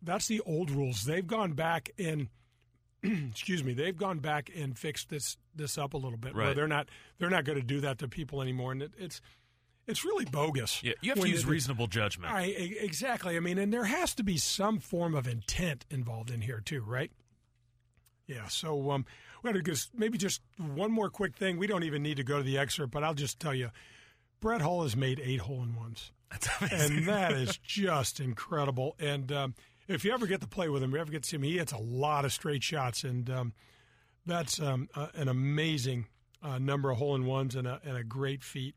That's 0.03 0.27
the 0.27 0.41
old 0.41 0.71
rules. 0.71 1.05
They've 1.05 1.27
gone 1.27 1.53
back 1.53 1.91
and 1.99 2.29
excuse 3.03 3.63
me. 3.63 3.73
They've 3.75 3.97
gone 3.97 4.19
back 4.21 4.51
and 4.57 4.77
fixed 4.79 5.11
this 5.11 5.37
this 5.55 5.77
up 5.79 5.95
a 5.95 5.99
little 5.99 6.19
bit. 6.19 6.35
Where 6.35 6.47
Right. 6.47 6.57
they're 6.57 6.67
not 6.69 6.89
they're 7.19 7.31
not 7.31 7.45
going 7.45 7.59
to 7.59 7.65
do 7.65 7.81
that 7.83 7.99
to 7.99 8.09
people 8.09 8.41
anymore, 8.43 8.73
and 8.73 8.83
it, 8.83 8.93
it's 8.99 9.21
it's 9.87 10.05
really 10.05 10.25
bogus. 10.25 10.83
Yeah, 10.83 10.93
you 11.01 11.11
have 11.11 11.21
to 11.21 11.29
use 11.29 11.45
reasonable 11.45 11.87
judgment. 11.87 12.33
I, 12.33 12.43
exactly. 12.45 13.37
I 13.37 13.41
mean, 13.41 13.59
and 13.59 13.73
there 13.73 13.85
has 13.85 14.15
to 14.17 14.23
be 14.23 14.37
some 14.37 14.79
form 14.79 15.15
of 15.15 15.27
intent 15.27 15.85
involved 15.91 16.31
in 16.31 16.41
here 16.43 16.61
too, 16.65 16.83
right? 16.83 17.11
Yeah. 18.27 18.49
So 18.49 18.91
um, 18.93 19.05
we 19.43 19.49
had 19.49 19.55
to 19.57 19.63
just 19.63 19.91
maybe 19.95 20.19
just 20.19 20.41
one 20.57 20.93
more 20.93 21.11
quick 21.11 21.37
thing. 21.37 21.59
We 21.59 21.67
don't 21.67 21.83
even 21.85 22.03
need 22.03 22.17
to 22.19 22.25
go 22.25 22.39
to 22.39 22.43
the 22.43 22.59
excerpt, 22.59 22.93
but 22.93 23.03
I'll 23.05 23.15
just 23.15 23.41
tell 23.41 23.55
you, 23.55 23.71
Brett 24.41 24.61
Hull 24.61 24.83
has 24.83 24.97
made 24.97 25.21
eight 25.23 25.41
hole 25.41 25.63
in 25.63 25.75
ones, 25.77 26.13
That's 26.31 26.49
amazing. 26.61 26.97
and 26.99 27.09
that 27.09 27.33
is 27.33 27.57
just 27.63 28.21
incredible. 28.21 28.97
And 28.99 29.31
um, 29.33 29.55
if 29.89 30.05
you 30.05 30.13
ever 30.13 30.27
get 30.27 30.41
to 30.41 30.49
play 30.49 30.69
with 30.69 30.83
him, 30.83 30.93
you 30.93 30.99
ever 30.99 31.11
get 31.11 31.25
to 31.25 31.29
see 31.29 31.37
him, 31.37 31.43
he 31.43 31.59
hits 31.59 31.73
a 31.73 31.79
lot 31.79 32.25
of 32.25 32.33
straight 32.33 32.63
shots, 32.63 33.05
and 33.05 33.29
um, 33.31 33.53
that's 34.27 34.61
um, 34.61 34.89
uh, 34.95 35.09
an 35.15 35.29
amazing 35.29 36.07
uh, 36.43 36.59
number 36.59 36.91
of 36.91 36.99
hole 36.99 37.15
in 37.15 37.25
ones 37.27 37.55
and 37.55 37.67
a, 37.69 37.81
and 37.85 37.97
a 37.97 38.05
great 38.05 38.43
feat, 38.43 38.75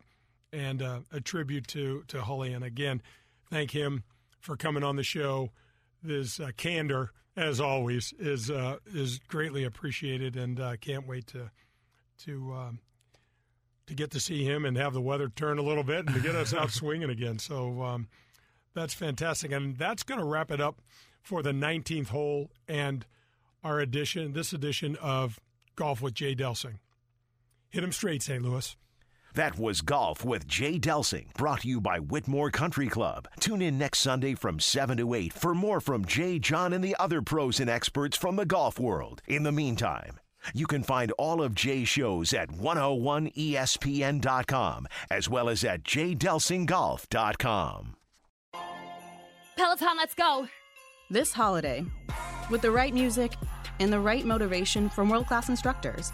and 0.52 0.82
uh, 0.82 1.00
a 1.12 1.20
tribute 1.20 1.68
to 1.68 2.04
to 2.08 2.24
Hully. 2.24 2.54
And 2.54 2.64
again, 2.64 3.02
thank 3.50 3.72
him 3.72 4.04
for 4.40 4.56
coming 4.56 4.84
on 4.84 4.96
the 4.96 5.04
show. 5.04 5.52
His 6.06 6.40
uh, 6.40 6.52
candor, 6.56 7.12
as 7.36 7.60
always, 7.60 8.14
is 8.20 8.52
uh, 8.52 8.78
is 8.86 9.20
greatly 9.28 9.64
appreciated, 9.64 10.36
and 10.36 10.60
uh, 10.60 10.78
can't 10.78 11.08
wait 11.08 11.28
to 11.28 11.52
to 12.26 12.54
um, 12.54 12.80
to 13.88 13.94
get 13.94 14.12
to 14.12 14.20
see 14.20 14.44
him 14.44 14.66
and 14.66 14.78
have 14.78 14.94
the 14.94 15.02
weather 15.02 15.30
turn 15.30 15.58
a 15.58 15.64
little 15.64 15.84
bit 15.84 16.06
and 16.06 16.16
to 16.16 16.22
get 16.22 16.36
us 16.36 16.54
out 16.54 16.72
swinging 16.72 17.10
again. 17.10 17.40
So 17.40 17.82
um, 17.84 18.08
that's 18.74 18.94
fantastic, 18.94 19.52
and 19.52 19.78
that's 19.78 20.04
going 20.04 20.20
to 20.20 20.26
wrap 20.26 20.52
it 20.52 20.62
up 20.62 20.82
for 21.22 21.42
the 21.42 21.52
19th 21.52 22.10
hole 22.10 22.52
and 22.68 23.06
our 23.64 23.80
edition, 23.80 24.34
this 24.34 24.54
edition 24.54 24.96
of 24.98 25.40
Golf 25.76 26.02
with 26.02 26.14
Jay 26.14 26.36
Delsing. 26.36 26.76
Hit 27.70 27.84
him 27.84 27.92
straight, 27.92 28.22
St. 28.22 28.44
Louis. 28.44 28.76
That 29.36 29.60
was 29.60 29.82
Golf 29.82 30.24
with 30.24 30.48
Jay 30.48 30.80
Delsing, 30.80 31.34
brought 31.34 31.60
to 31.62 31.68
you 31.68 31.82
by 31.82 32.00
Whitmoor 32.00 32.52
Country 32.52 32.88
Club. 32.88 33.28
Tune 33.42 33.62
in 33.62 33.78
next 33.78 34.00
Sunday 34.00 34.34
from 34.34 34.62
7 34.62 34.96
to 34.96 35.14
8 35.14 35.34
for 35.34 35.54
more 35.54 35.82
from 35.82 36.06
Jay, 36.06 36.40
John, 36.40 36.72
and 36.72 36.82
the 36.82 36.96
other 36.98 37.22
pros 37.22 37.60
and 37.60 37.70
experts 37.70 38.16
from 38.16 38.38
the 38.38 38.46
golf 38.46 38.80
world. 38.80 39.22
In 39.28 39.44
the 39.44 39.52
meantime, 39.52 40.22
you 40.54 40.66
can 40.66 40.84
find 40.84 41.12
all 41.18 41.42
of 41.42 41.54
Jay's 41.54 41.90
shows 41.90 42.34
at 42.34 42.50
101ESPN.com 42.50 44.88
as 45.12 45.30
well 45.30 45.50
as 45.50 45.66
at 45.66 45.84
jdelsinggolf.com. 45.84 47.96
Peloton, 49.58 49.98
let's 49.98 50.16
go. 50.16 50.48
This 51.10 51.34
holiday, 51.34 51.84
with 52.50 52.62
the 52.62 52.72
right 52.72 52.94
music 52.94 53.34
and 53.82 53.92
the 53.92 54.00
right 54.00 54.24
motivation 54.24 54.90
from 54.90 55.10
world 55.10 55.28
class 55.28 55.50
instructors, 55.50 56.14